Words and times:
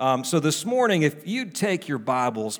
Um, 0.00 0.24
so 0.24 0.40
this 0.40 0.64
morning, 0.66 1.02
if 1.02 1.24
you 1.24 1.44
take 1.44 1.86
your 1.86 1.98
Bibles, 1.98 2.58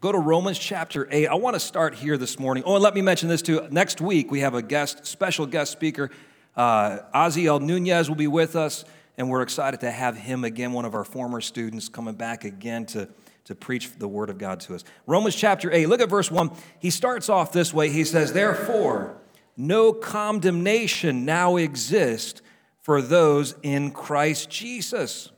go 0.00 0.12
to 0.12 0.18
Romans 0.18 0.58
chapter 0.58 1.08
8. 1.10 1.28
I 1.28 1.34
want 1.34 1.54
to 1.54 1.60
start 1.60 1.94
here 1.94 2.18
this 2.18 2.38
morning. 2.38 2.62
Oh, 2.66 2.74
and 2.74 2.82
let 2.82 2.94
me 2.94 3.00
mention 3.00 3.30
this 3.30 3.40
too. 3.40 3.66
Next 3.70 4.02
week, 4.02 4.30
we 4.30 4.40
have 4.40 4.52
a 4.52 4.60
guest, 4.60 5.06
special 5.06 5.46
guest 5.46 5.72
speaker. 5.72 6.10
Uh, 6.54 6.98
Nunez 7.14 8.10
will 8.10 8.16
be 8.16 8.26
with 8.26 8.54
us, 8.54 8.84
and 9.16 9.30
we're 9.30 9.40
excited 9.40 9.80
to 9.80 9.90
have 9.90 10.14
him 10.14 10.44
again, 10.44 10.74
one 10.74 10.84
of 10.84 10.94
our 10.94 11.04
former 11.04 11.40
students, 11.40 11.88
coming 11.88 12.14
back 12.14 12.44
again 12.44 12.84
to, 12.86 13.08
to 13.44 13.54
preach 13.54 13.92
the 13.96 14.08
word 14.08 14.28
of 14.28 14.36
God 14.36 14.60
to 14.60 14.74
us. 14.74 14.84
Romans 15.06 15.34
chapter 15.34 15.72
8, 15.72 15.86
look 15.88 16.02
at 16.02 16.10
verse 16.10 16.30
1. 16.30 16.50
He 16.78 16.90
starts 16.90 17.30
off 17.30 17.50
this 17.50 17.72
way. 17.72 17.88
He 17.88 18.04
says, 18.04 18.34
Therefore, 18.34 19.16
no 19.56 19.94
condemnation 19.94 21.24
now 21.24 21.56
exists 21.56 22.42
for 22.82 23.00
those 23.00 23.54
in 23.62 23.90
Christ 23.90 24.50
Jesus. 24.50 25.30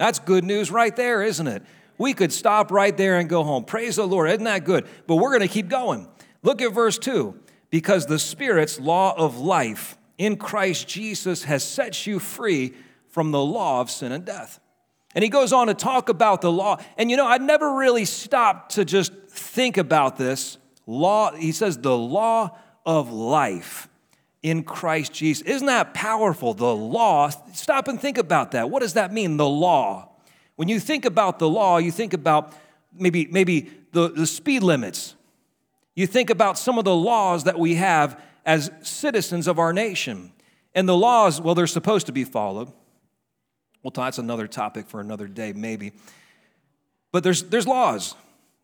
That's 0.00 0.18
good 0.18 0.44
news 0.44 0.70
right 0.70 0.96
there, 0.96 1.22
isn't 1.22 1.46
it? 1.46 1.62
We 1.98 2.14
could 2.14 2.32
stop 2.32 2.70
right 2.70 2.96
there 2.96 3.18
and 3.18 3.28
go 3.28 3.44
home. 3.44 3.64
Praise 3.64 3.96
the 3.96 4.06
Lord. 4.06 4.30
Isn't 4.30 4.44
that 4.44 4.64
good? 4.64 4.86
But 5.06 5.16
we're 5.16 5.28
going 5.28 5.46
to 5.46 5.52
keep 5.52 5.68
going. 5.68 6.08
Look 6.42 6.62
at 6.62 6.72
verse 6.72 6.96
2. 6.96 7.38
Because 7.68 8.06
the 8.06 8.18
Spirit's 8.18 8.80
law 8.80 9.14
of 9.14 9.36
life 9.36 9.98
in 10.16 10.38
Christ 10.38 10.88
Jesus 10.88 11.44
has 11.44 11.62
set 11.62 12.06
you 12.06 12.18
free 12.18 12.72
from 13.10 13.30
the 13.30 13.44
law 13.44 13.82
of 13.82 13.90
sin 13.90 14.10
and 14.10 14.24
death. 14.24 14.58
And 15.14 15.22
he 15.22 15.28
goes 15.28 15.52
on 15.52 15.66
to 15.66 15.74
talk 15.74 16.08
about 16.08 16.40
the 16.40 16.50
law. 16.50 16.78
And 16.96 17.10
you 17.10 17.18
know, 17.18 17.26
I 17.26 17.36
never 17.36 17.74
really 17.74 18.06
stopped 18.06 18.76
to 18.76 18.86
just 18.86 19.12
think 19.28 19.76
about 19.76 20.16
this. 20.16 20.56
Law, 20.86 21.32
he 21.32 21.52
says, 21.52 21.76
the 21.76 21.94
law 21.94 22.56
of 22.86 23.12
life 23.12 23.89
in 24.42 24.62
Christ 24.62 25.12
Jesus. 25.12 25.46
Isn't 25.46 25.66
that 25.66 25.94
powerful? 25.94 26.54
The 26.54 26.74
law. 26.74 27.28
Stop 27.52 27.88
and 27.88 28.00
think 28.00 28.18
about 28.18 28.52
that. 28.52 28.70
What 28.70 28.80
does 28.80 28.94
that 28.94 29.12
mean, 29.12 29.36
the 29.36 29.48
law? 29.48 30.08
When 30.56 30.68
you 30.68 30.80
think 30.80 31.04
about 31.04 31.38
the 31.38 31.48
law, 31.48 31.78
you 31.78 31.90
think 31.90 32.12
about 32.12 32.52
maybe, 32.92 33.26
maybe 33.26 33.70
the, 33.92 34.08
the 34.08 34.26
speed 34.26 34.62
limits. 34.62 35.14
You 35.94 36.06
think 36.06 36.30
about 36.30 36.58
some 36.58 36.78
of 36.78 36.84
the 36.84 36.94
laws 36.94 37.44
that 37.44 37.58
we 37.58 37.74
have 37.74 38.20
as 38.46 38.70
citizens 38.82 39.46
of 39.46 39.58
our 39.58 39.72
nation. 39.72 40.32
And 40.74 40.88
the 40.88 40.96
laws, 40.96 41.40
well, 41.40 41.54
they're 41.54 41.66
supposed 41.66 42.06
to 42.06 42.12
be 42.12 42.24
followed. 42.24 42.70
Well, 43.82 43.92
that's 43.94 44.18
another 44.18 44.46
topic 44.46 44.86
for 44.86 45.00
another 45.00 45.26
day, 45.26 45.52
maybe. 45.52 45.92
But 47.12 47.24
there's, 47.24 47.42
there's 47.44 47.66
laws 47.66 48.14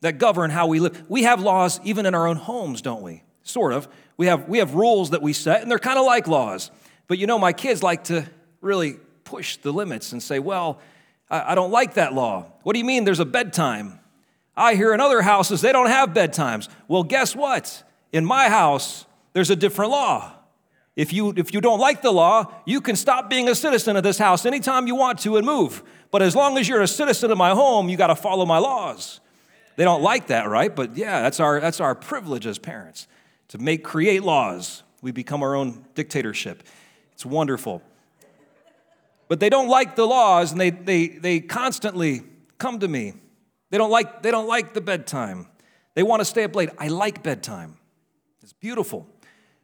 that 0.03 0.19
govern 0.19 0.51
how 0.51 0.67
we 0.67 0.81
live. 0.81 1.09
We 1.09 1.25
have 1.25 1.43
laws 1.43 1.81
even 1.85 2.07
in 2.07 2.15
our 2.15 2.27
own 2.27 2.37
homes, 2.37 2.83
don't 2.83 3.03
we? 3.03 3.23
Sort 3.47 3.73
of. 3.73 3.87
We 4.17 4.27
have, 4.27 4.49
we 4.49 4.59
have 4.59 4.75
rules 4.75 5.11
that 5.11 5.23
we 5.23 5.33
set, 5.33 5.63
and 5.63 5.71
they're 5.71 5.79
kind 5.79 5.99
of 5.99 6.05
like 6.05 6.27
laws. 6.27 6.73
But 7.07 7.19
you 7.19 7.29
know, 7.29 7.39
my 7.39 7.53
kids 7.53 7.81
like 7.81 8.05
to 8.05 8.27
really 8.61 8.97
push 9.23 9.57
the 9.59 9.73
limits 9.73 10.11
and 10.11 10.21
say, 10.21 10.41
well, 10.41 10.81
I, 11.31 11.53
I 11.53 11.55
don't 11.55 11.71
like 11.71 11.95
that 11.95 12.13
law. 12.13 12.51
What 12.65 12.73
do 12.73 12.81
you 12.81 12.85
mean 12.85 13.05
there's 13.05 13.21
a 13.21 13.25
bedtime? 13.25 14.01
I 14.57 14.75
hear 14.75 14.93
in 14.93 15.01
other 15.01 15.23
houses 15.23 15.61
they 15.61 15.71
don't 15.71 15.87
have 15.87 16.11
bedtimes. 16.11 16.69
Well, 16.89 17.05
guess 17.05 17.37
what? 17.37 17.85
In 18.13 18.25
my 18.25 18.49
house, 18.49 19.07
there's 19.33 19.51
a 19.51 19.57
different 19.57 19.93
law. 19.93 20.33
If 20.97 21.13
you, 21.13 21.33
if 21.37 21.55
you 21.55 21.61
don't 21.61 21.79
like 21.79 22.03
the 22.03 22.11
law, 22.11 22.53
you 22.65 22.81
can 22.81 22.97
stop 22.97 23.31
being 23.31 23.49
a 23.49 23.55
citizen 23.55 23.97
of 23.97 24.03
this 24.03 24.19
house 24.19 24.45
anytime 24.45 24.89
you 24.89 24.97
want 24.97 25.21
to 25.21 25.37
and 25.37 25.47
move. 25.47 25.85
But 26.11 26.23
as 26.23 26.35
long 26.35 26.59
as 26.59 26.69
you're 26.69 26.83
a 26.83 26.89
citizen 26.89 27.31
of 27.31 27.39
my 27.39 27.51
home, 27.51 27.89
you 27.89 27.97
got 27.97 28.09
to 28.09 28.17
follow 28.17 28.45
my 28.45 28.59
laws. 28.59 29.21
They 29.77 29.85
don't 29.85 30.03
like 30.03 30.29
that, 30.29 30.49
right? 30.49 30.75
But 30.75 30.97
yeah, 30.97 31.21
that's 31.21 31.39
our, 31.39 31.61
that's 31.61 31.81
our 31.81 31.95
privilege 31.95 32.45
as 32.47 32.59
parents 32.59 33.07
to 33.49 33.59
make 33.59 33.85
create 33.85 34.23
laws. 34.23 34.83
We 35.03 35.13
become 35.13 35.43
our 35.43 35.55
own 35.55 35.85
dictatorship. 35.95 36.63
It's 37.13 37.27
wonderful. 37.27 37.83
But 39.29 39.41
they 39.41 39.49
don't 39.49 39.69
like 39.69 39.97
the 39.97 40.07
laws 40.07 40.53
and 40.53 40.61
they, 40.61 40.71
they, 40.71 41.09
they 41.09 41.41
constantly 41.41 42.23
come 42.59 42.79
to 42.81 42.89
me. 42.89 43.15
They 43.71 43.79
don't, 43.79 43.91
like, 43.91 44.23
they 44.23 44.31
don't 44.31 44.47
like 44.47 44.75
the 44.75 44.81
bedtime. 44.81 45.49
They 45.95 46.03
want 46.03 46.21
to 46.21 46.25
stay 46.25 46.45
up 46.45 46.55
late. 46.55 46.71
I 46.79 46.89
like 46.89 47.23
bedtime. 47.23 47.79
It's 48.43 48.53
beautiful 48.53 49.07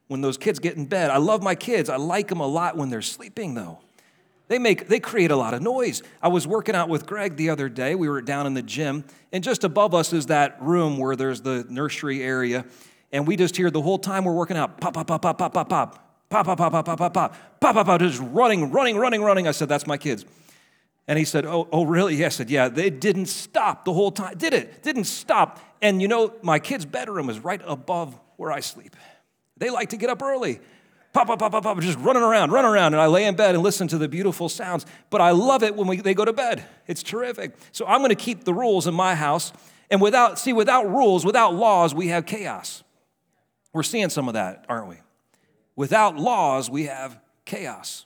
when 0.08 0.20
those 0.20 0.36
kids 0.36 0.58
get 0.58 0.76
in 0.76 0.86
bed. 0.86 1.10
I 1.10 1.18
love 1.18 1.42
my 1.42 1.54
kids. 1.54 1.88
I 1.88 1.96
like 1.96 2.28
them 2.28 2.40
a 2.40 2.46
lot 2.46 2.76
when 2.76 2.90
they're 2.90 3.02
sleeping 3.02 3.54
though. 3.54 3.78
They 4.48 4.58
make 4.58 4.88
they 4.88 5.00
create 5.00 5.30
a 5.30 5.36
lot 5.36 5.54
of 5.54 5.62
noise. 5.62 6.02
I 6.20 6.28
was 6.28 6.46
working 6.46 6.74
out 6.74 6.88
with 6.88 7.06
Greg 7.06 7.36
the 7.36 7.48
other 7.48 7.68
day. 7.68 7.94
We 7.94 8.08
were 8.08 8.20
down 8.20 8.46
in 8.46 8.52
the 8.52 8.62
gym, 8.62 9.04
and 9.32 9.42
just 9.42 9.64
above 9.64 9.94
us 9.94 10.12
is 10.12 10.26
that 10.26 10.60
room 10.60 10.98
where 10.98 11.16
there's 11.16 11.40
the 11.40 11.64
nursery 11.70 12.22
area 12.22 12.66
and 13.12 13.26
we 13.26 13.36
just 13.36 13.56
hear 13.56 13.70
the 13.70 13.82
whole 13.82 13.98
time 13.98 14.24
we're 14.24 14.32
working 14.32 14.56
out 14.56 14.80
pop, 14.80 14.94
pop, 14.94 15.06
pop, 15.06 15.22
pop, 15.22 15.38
pop, 15.38 15.52
pop, 15.52 15.68
pop, 15.68 15.98
pop, 16.30 16.46
pop, 16.46 16.46
pop, 16.46 16.58
pop, 16.58 16.72
pop, 16.72 16.84
pop, 16.84 16.98
pop, 16.98 17.14
pop, 17.14 17.34
pop, 17.60 17.86
pop, 17.86 18.00
just 18.00 18.20
running, 18.20 18.70
running, 18.72 18.96
running, 18.96 19.22
running. 19.22 19.46
I 19.46 19.50
said, 19.50 19.68
that's 19.68 19.86
my 19.86 19.98
kids. 19.98 20.24
And 21.06 21.18
he 21.18 21.24
said, 21.24 21.44
oh, 21.44 21.68
oh, 21.72 21.84
really? 21.84 22.14
Yes. 22.14 22.36
I 22.36 22.38
said, 22.38 22.50
yeah, 22.50 22.68
they 22.68 22.88
didn't 22.88 23.26
stop 23.26 23.84
the 23.84 23.92
whole 23.92 24.12
time. 24.12 24.38
Did 24.38 24.54
it? 24.54 24.82
Didn't 24.82 25.04
stop. 25.04 25.60
And 25.82 26.00
you 26.00 26.08
know, 26.08 26.32
my 26.42 26.58
kid's 26.58 26.86
bedroom 26.86 27.28
is 27.28 27.40
right 27.40 27.60
above 27.66 28.18
where 28.36 28.52
I 28.52 28.60
sleep. 28.60 28.96
They 29.56 29.68
like 29.68 29.90
to 29.90 29.96
get 29.96 30.10
up 30.10 30.22
early. 30.22 30.60
Pop, 31.12 31.26
pop, 31.26 31.38
pop, 31.40 31.52
pop, 31.52 31.62
pop, 31.64 31.78
just 31.80 31.98
running 31.98 32.22
around, 32.22 32.52
run 32.52 32.64
around. 32.64 32.94
And 32.94 33.00
I 33.00 33.06
lay 33.06 33.26
in 33.26 33.36
bed 33.36 33.54
and 33.54 33.62
listen 33.62 33.88
to 33.88 33.98
the 33.98 34.08
beautiful 34.08 34.48
sounds. 34.48 34.86
But 35.10 35.20
I 35.20 35.32
love 35.32 35.62
it 35.62 35.76
when 35.76 35.86
we, 35.86 35.98
they 35.98 36.14
go 36.14 36.24
to 36.24 36.32
bed. 36.32 36.64
It's 36.86 37.02
terrific. 37.02 37.54
So 37.72 37.84
I'm 37.86 38.00
going 38.00 38.08
to 38.08 38.14
keep 38.14 38.44
the 38.44 38.54
rules 38.54 38.86
in 38.86 38.94
my 38.94 39.14
house. 39.14 39.52
And 39.90 40.00
without, 40.00 40.38
see, 40.38 40.54
without 40.54 40.88
rules, 40.88 41.26
without 41.26 41.54
laws, 41.54 41.94
we 41.94 42.08
have 42.08 42.24
chaos. 42.24 42.82
We're 43.72 43.82
seeing 43.82 44.10
some 44.10 44.28
of 44.28 44.34
that, 44.34 44.64
aren't 44.68 44.88
we? 44.88 44.96
Without 45.76 46.16
laws, 46.16 46.68
we 46.68 46.84
have 46.84 47.18
chaos. 47.44 48.04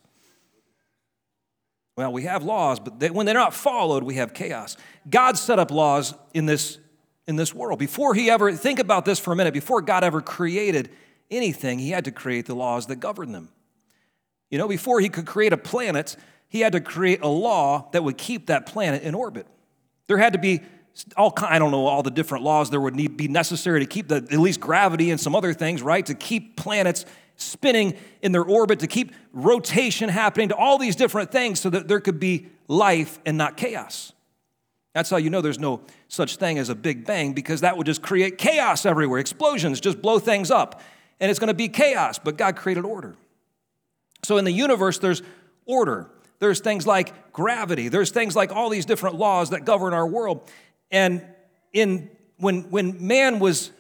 Well, 1.97 2.12
we 2.12 2.25
have 2.25 2.44
laws, 2.44 2.78
but 2.78 3.00
they, 3.00 3.10
when 3.10 3.27
they're 3.27 3.34
not 3.34 3.54
followed, 3.54 4.03
we 4.03 4.16
have 4.16 4.34
chaos. 4.34 4.77
God 5.09 5.38
set 5.38 5.59
up 5.59 5.71
laws 5.71 6.15
in 6.34 6.47
this, 6.47 6.78
in 7.27 7.37
this 7.37 7.54
world. 7.54 7.78
Before 7.78 8.15
he 8.15 8.31
ever, 8.31 8.53
think 8.53 8.78
about 8.78 9.04
this 9.04 9.19
for 9.19 9.32
a 9.32 9.37
minute, 9.37 9.54
before 9.54 9.81
God 9.81 10.04
ever 10.04 10.21
created 10.21 10.91
anything, 11.31 11.78
he 11.78 11.91
had 11.91 12.04
to 12.04 12.12
create 12.12 12.47
the 12.47 12.54
laws 12.54 12.87
that 12.87 12.97
govern 12.97 13.33
them. 13.33 13.48
You 14.50 14.59
know, 14.59 14.69
before 14.69 15.00
he 15.00 15.09
could 15.09 15.27
create 15.27 15.53
a 15.53 15.56
planet, 15.56 16.16
he 16.48 16.60
had 16.60 16.72
to 16.72 16.81
create 16.81 17.22
a 17.22 17.28
law 17.28 17.88
that 17.93 18.04
would 18.04 18.19
keep 18.19 18.47
that 18.47 18.66
planet 18.66 19.03
in 19.03 19.15
orbit. 19.15 19.47
There 20.06 20.19
had 20.19 20.34
to 20.34 20.38
be 20.38 20.60
all 21.17 21.33
I 21.43 21.59
don't 21.59 21.71
know 21.71 21.87
all 21.87 22.03
the 22.03 22.11
different 22.11 22.45
laws 22.45 22.71
there 22.71 22.81
would 22.81 22.97
need, 22.97 23.17
be 23.17 23.29
necessary 23.29 23.81
to 23.81 23.87
keep 23.87 24.09
the, 24.09 24.17
at 24.17 24.33
least 24.33 24.61
gravity 24.61 25.11
and 25.11 25.21
some 25.21 25.34
other 25.34 25.53
things, 25.53 25.83
right? 25.83 26.05
To 26.07 26.15
keep 26.15 26.57
planets 26.57 27.05
spinning 27.37 27.97
in 28.23 28.33
their 28.33 28.45
orbit, 28.45 28.81
to 28.81 28.87
keep 28.87 29.12
rotation 29.33 30.09
happening, 30.09 30.49
to 30.49 30.57
all 30.57 30.79
these 30.79 30.97
different 30.97 31.31
things 31.31 31.61
so 31.61 31.69
that 31.71 31.87
there 31.89 32.01
could 32.01 32.19
be 32.19 32.49
life 32.69 33.19
and 33.27 33.37
not 33.37 33.57
chaos. 33.57 34.12
That's 34.95 35.11
how 35.11 35.19
you 35.19 35.29
know 35.29 35.43
there's 35.43 35.59
no 35.59 35.83
such 36.09 36.37
thing 36.37 36.57
as 36.59 36.71
a 36.71 36.75
big 36.75 37.05
bang 37.05 37.34
because 37.34 37.61
that 37.61 37.77
would 37.77 37.84
just 37.84 38.01
create 38.01 38.39
chaos 38.39 38.87
everywhere. 38.87 39.21
Explosions 39.21 39.78
just 39.81 40.01
blow 40.01 40.19
things 40.19 40.51
up 40.51 40.81
and 41.21 41.31
it's 41.31 41.39
going 41.39 41.49
to 41.49 41.55
be 41.55 41.69
chaos, 41.69 42.19
but 42.19 42.39
God 42.39 42.57
created 42.57 42.87
order. 42.87 43.15
So 44.23 44.39
in 44.39 44.47
the 44.47 44.53
universe, 44.53 44.99
there's 44.99 45.23
order. 45.67 46.09
There's 46.39 46.61
things 46.61 46.87
like 46.87 47.33
gravity. 47.33 47.89
There's 47.89 48.11
things 48.11 48.34
like 48.37 48.53
all 48.53 48.69
these 48.69 48.87
different 48.87 49.17
laws 49.17 49.51
that 49.51 49.65
govern 49.65 49.93
our 49.95 50.07
world. 50.07 50.51
And 50.91 51.23
in, 51.73 52.11
when, 52.39 52.71
when 52.71 53.07
man 53.07 53.39
was, 53.39 53.71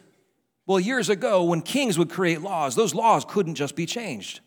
well, 0.66 0.80
years 0.80 1.08
ago, 1.08 1.44
when 1.44 1.62
kings 1.62 1.98
would 1.98 2.10
create 2.10 2.40
laws, 2.40 2.74
those 2.74 2.94
laws 2.94 3.24
couldn't 3.26 3.54
just 3.54 3.76
be 3.76 3.86
changed. 3.86 4.40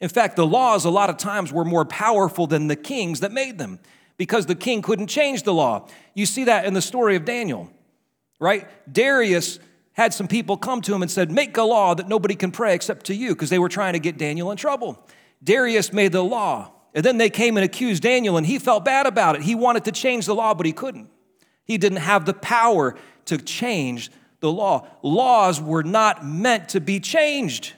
In 0.00 0.08
fact, 0.08 0.36
the 0.36 0.46
laws 0.46 0.84
a 0.84 0.90
lot 0.90 1.10
of 1.10 1.18
times 1.18 1.52
were 1.52 1.64
more 1.64 1.84
powerful 1.84 2.46
than 2.46 2.68
the 2.68 2.76
kings 2.76 3.20
that 3.20 3.32
made 3.32 3.58
them 3.58 3.78
because 4.16 4.46
the 4.46 4.54
king 4.54 4.82
couldn't 4.82 5.08
change 5.08 5.42
the 5.42 5.52
law. 5.52 5.88
You 6.14 6.26
see 6.26 6.44
that 6.44 6.64
in 6.64 6.74
the 6.74 6.82
story 6.82 7.16
of 7.16 7.24
Daniel, 7.24 7.70
right? 8.38 8.66
Darius 8.90 9.58
had 9.92 10.14
some 10.14 10.28
people 10.28 10.56
come 10.56 10.80
to 10.82 10.94
him 10.94 11.02
and 11.02 11.10
said, 11.10 11.30
Make 11.30 11.56
a 11.56 11.62
law 11.62 11.94
that 11.94 12.08
nobody 12.08 12.34
can 12.34 12.50
pray 12.50 12.74
except 12.74 13.06
to 13.06 13.14
you, 13.14 13.34
because 13.34 13.50
they 13.50 13.58
were 13.58 13.68
trying 13.68 13.92
to 13.92 13.98
get 13.98 14.16
Daniel 14.16 14.50
in 14.50 14.56
trouble. 14.56 15.06
Darius 15.42 15.92
made 15.92 16.12
the 16.12 16.24
law, 16.24 16.72
and 16.94 17.04
then 17.04 17.18
they 17.18 17.30
came 17.30 17.56
and 17.56 17.64
accused 17.64 18.02
Daniel, 18.02 18.36
and 18.36 18.46
he 18.46 18.58
felt 18.58 18.84
bad 18.84 19.06
about 19.06 19.36
it. 19.36 19.42
He 19.42 19.54
wanted 19.54 19.84
to 19.84 19.92
change 19.92 20.26
the 20.26 20.34
law, 20.34 20.54
but 20.54 20.64
he 20.64 20.72
couldn't. 20.72 21.08
He 21.64 21.78
didn't 21.78 21.98
have 21.98 22.26
the 22.26 22.34
power 22.34 22.96
to 23.26 23.38
change 23.38 24.10
the 24.40 24.50
law. 24.50 24.86
Laws 25.02 25.60
were 25.60 25.82
not 25.82 26.24
meant 26.24 26.70
to 26.70 26.80
be 26.80 27.00
changed, 27.00 27.74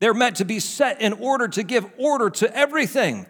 they're 0.00 0.14
meant 0.14 0.36
to 0.36 0.44
be 0.44 0.58
set 0.58 1.00
in 1.00 1.12
order 1.12 1.46
to 1.48 1.62
give 1.62 1.86
order 1.96 2.28
to 2.30 2.56
everything. 2.56 3.26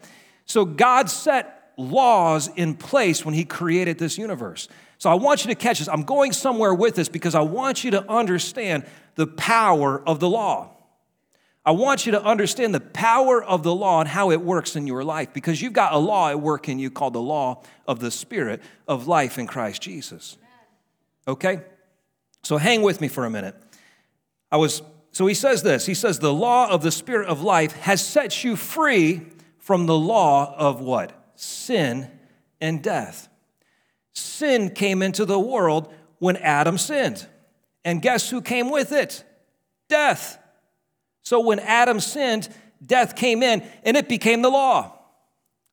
So 0.47 0.65
God 0.65 1.11
set 1.11 1.73
laws 1.77 2.49
in 2.57 2.75
place 2.75 3.25
when 3.25 3.35
He 3.35 3.45
created 3.45 3.99
this 3.99 4.19
universe. 4.19 4.69
So 4.99 5.11
I 5.11 5.15
want 5.15 5.45
you 5.45 5.49
to 5.49 5.55
catch 5.55 5.81
this. 5.81 5.89
I'm 5.89 6.05
going 6.05 6.33
somewhere 6.33 6.73
with 6.73 6.95
this 6.95 7.09
because 7.09 7.35
I 7.35 7.41
want 7.41 7.85
you 7.85 7.91
to 7.93 8.09
understand 8.11 8.85
the 9.17 9.27
power 9.27 10.01
of 10.07 10.21
the 10.21 10.29
law. 10.29 10.72
I 11.65 11.71
want 11.71 12.07
you 12.07 12.13
to 12.13 12.23
understand 12.23 12.75
the 12.75 12.81
power 12.81 13.43
of 13.43 13.63
the 13.63 13.75
law 13.75 14.01
and 14.01 14.09
how 14.09 14.33
it 14.33 14.41
works 14.41 14.75
in 14.75 14.87
your 14.87 15.05
life 15.05 15.33
because 15.33 15.63
you've 15.63 15.73
got 15.73 15.93
a 15.93 15.99
law 15.99 16.29
at 16.29 16.41
work 16.41 16.69
in 16.69 16.81
you 16.81 16.91
called 16.91 17.13
the 17.13 17.21
law 17.21 17.63
of 17.87 18.01
the 18.01 18.11
Spirit 18.11 18.61
of 18.89 19.07
life 19.07 19.39
in 19.39 19.47
Christ 19.47 19.81
Jesus. 19.81 20.37
Okay? 21.29 21.61
So 22.43 22.57
hang 22.57 22.83
with 22.83 23.01
me 23.01 23.07
for 23.07 23.25
a 23.25 23.31
minute. 23.31 23.55
I 24.51 24.57
was, 24.57 24.83
so 25.13 25.27
he 25.27 25.35
says 25.35 25.63
this 25.63 25.87
He 25.87 25.95
says, 25.95 26.19
the 26.19 26.35
law 26.35 26.69
of 26.69 26.83
the 26.83 26.91
Spirit 26.91 27.29
of 27.29 27.43
life 27.43 27.73
has 27.73 28.05
set 28.05 28.43
you 28.43 28.57
free 28.57 29.23
from 29.59 29.87
the 29.87 29.97
law 29.97 30.55
of 30.57 30.81
what? 30.81 31.13
Sin 31.37 32.11
and 32.61 32.83
death. 32.83 33.29
sin 34.15 34.71
came 34.71 35.01
into 35.01 35.25
the 35.25 35.39
world 35.39 35.93
when 36.19 36.37
Adam 36.39 36.77
sinned. 36.77 37.27
And 37.85 38.03
guess 38.03 38.31
who 38.31 38.41
came 38.41 38.71
with 38.71 38.91
it? 38.91 39.25
Death. 39.89 40.39
So 41.23 41.41
when 41.41 41.59
Adam 41.61 42.01
sinned, 42.01 42.49
death 42.85 43.17
came 43.17 43.43
in 43.43 43.63
and 43.85 43.97
it 43.97 44.09
became 44.09 44.43
the 44.43 44.51
law. 44.51 44.99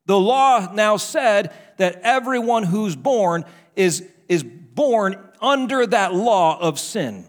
The 0.05 0.19
law 0.19 0.71
now 0.73 0.97
said 0.97 1.53
that 1.77 2.01
everyone 2.03 2.63
who's 2.63 2.95
born 2.95 3.45
is, 3.75 4.03
is 4.27 4.43
born 4.43 5.17
under 5.41 5.85
that 5.85 6.13
law 6.13 6.59
of 6.59 6.79
sin. 6.79 7.25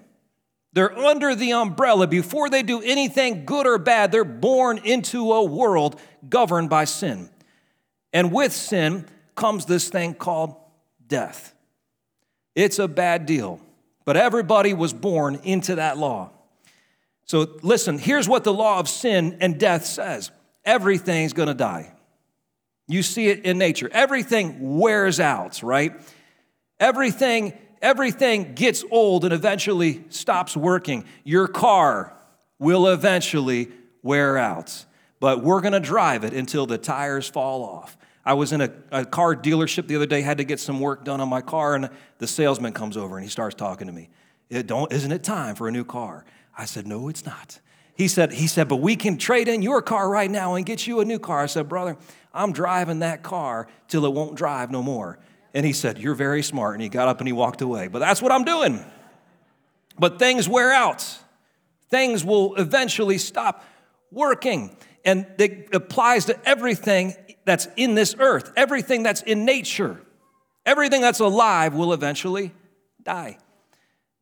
They're 0.73 0.97
under 0.97 1.35
the 1.35 1.53
umbrella. 1.53 2.07
Before 2.07 2.49
they 2.49 2.63
do 2.63 2.81
anything 2.81 3.45
good 3.45 3.67
or 3.67 3.79
bad, 3.79 4.13
they're 4.13 4.25
born 4.25 4.79
into 4.79 5.33
a 5.33 5.45
world 5.45 6.01
governed 6.29 6.71
by 6.71 6.85
sin. 6.85 7.29
And 8.13 8.33
with 8.33 8.53
sin 8.53 9.07
comes 9.35 9.67
this 9.67 9.89
thing 9.89 10.15
called 10.15 10.55
death. 11.07 11.55
It's 12.55 12.79
a 12.79 12.89
bad 12.89 13.27
deal, 13.27 13.61
but 14.05 14.17
everybody 14.17 14.75
was 14.75 14.93
born 14.93 15.41
into 15.43 15.77
that 15.77 15.99
law. 15.99 16.31
So 17.31 17.47
listen, 17.63 17.97
here's 17.97 18.29
what 18.29 18.43
the 18.43 18.53
law 18.53 18.81
of 18.81 18.89
sin 18.89 19.37
and 19.41 19.57
death 19.57 19.87
says 19.87 20.33
everything's 20.65 21.33
gonna 21.33 21.55
die. 21.55 21.93
You 22.89 23.05
see 23.05 23.29
it 23.29 23.45
in 23.45 23.57
nature. 23.57 23.89
Everything 23.93 24.79
wears 24.81 25.21
out, 25.21 25.63
right? 25.63 25.93
Everything 26.81 27.53
everything 27.81 28.55
gets 28.55 28.85
old 28.91 29.25
and 29.25 29.33
eventually 29.33 30.03
stops 30.09 30.57
working. 30.57 31.05
Your 31.23 31.47
car 31.47 32.13
will 32.59 32.89
eventually 32.89 33.71
wear 34.03 34.37
out, 34.37 34.85
but 35.21 35.41
we're 35.41 35.61
gonna 35.61 35.79
drive 35.79 36.25
it 36.25 36.33
until 36.33 36.67
the 36.67 36.79
tires 36.79 37.29
fall 37.29 37.63
off. 37.63 37.97
I 38.25 38.35
was 38.35 38.51
in 38.51 38.61
a, 38.61 38.73
a, 38.91 39.05
car 39.05 39.37
dealership 39.37 39.87
the 39.87 39.95
other 39.95 40.07
day, 40.07 40.23
had 40.23 40.39
to 40.39 40.45
get 40.45 40.59
some 40.59 40.81
work 40.81 41.05
done 41.05 41.21
on 41.21 41.29
my 41.29 41.43
car, 41.43 41.77
and 41.77 41.91
the 42.19 42.27
salesman 42.27 42.73
comes 42.73 42.97
over 42.97 43.17
and 43.17 43.25
he 43.25 43.31
starts 43.31 43.55
talking 43.55 43.87
to 43.87 43.93
me. 43.93 44.09
It 44.49 44.67
don't, 44.67 44.93
isn't 44.93 45.13
it 45.13 45.23
time 45.23 45.55
for 45.55 45.69
a 45.69 45.71
new 45.71 45.85
car? 45.85 46.25
I 46.57 46.65
said, 46.65 46.87
No, 46.87 47.09
it's 47.09 47.25
not. 47.25 47.61
He 48.01 48.09
said, 48.09 48.33
he 48.33 48.47
said, 48.47 48.67
but 48.67 48.77
we 48.77 48.97
can 48.97 49.19
trade 49.19 49.47
in 49.47 49.61
your 49.61 49.83
car 49.83 50.09
right 50.09 50.31
now 50.31 50.55
and 50.55 50.65
get 50.65 50.87
you 50.87 51.01
a 51.01 51.05
new 51.05 51.19
car. 51.19 51.43
I 51.43 51.47
said, 51.47 51.69
brother, 51.69 51.99
I'm 52.33 52.51
driving 52.51 53.01
that 53.01 53.23
car 53.23 53.69
till 53.89 54.07
it 54.07 54.13
won't 54.15 54.37
drive 54.37 54.71
no 54.71 54.83
more. 54.83 55.19
And 55.53 55.67
he 55.67 55.75
said, 55.75 55.99
You're 55.99 56.15
very 56.15 56.43
smart. 56.43 56.75
And 56.75 56.83
he 56.83 56.89
got 56.89 57.09
up 57.09 57.19
and 57.19 57.29
he 57.29 57.33
walked 57.33 57.61
away. 57.61 57.89
But 57.89 57.99
that's 57.99 58.23
what 58.23 58.33
I'm 58.33 58.45
doing. 58.45 58.83
But 59.99 60.19
things 60.19 60.49
wear 60.49 60.73
out, 60.73 61.07
things 61.91 62.25
will 62.25 62.55
eventually 62.55 63.19
stop 63.19 63.65
working. 64.11 64.77
And 65.05 65.27
it 65.39 65.75
applies 65.75 66.27
to 66.27 66.49
everything 66.49 67.15
that's 67.45 67.69
in 67.77 67.95
this 67.95 68.15
earth, 68.19 68.53
everything 68.57 69.03
that's 69.03 69.23
in 69.23 69.45
nature, 69.45 70.01
everything 70.65 71.01
that's 71.01 71.21
alive 71.21 71.75
will 71.75 71.93
eventually 71.93 72.53
die. 73.03 73.39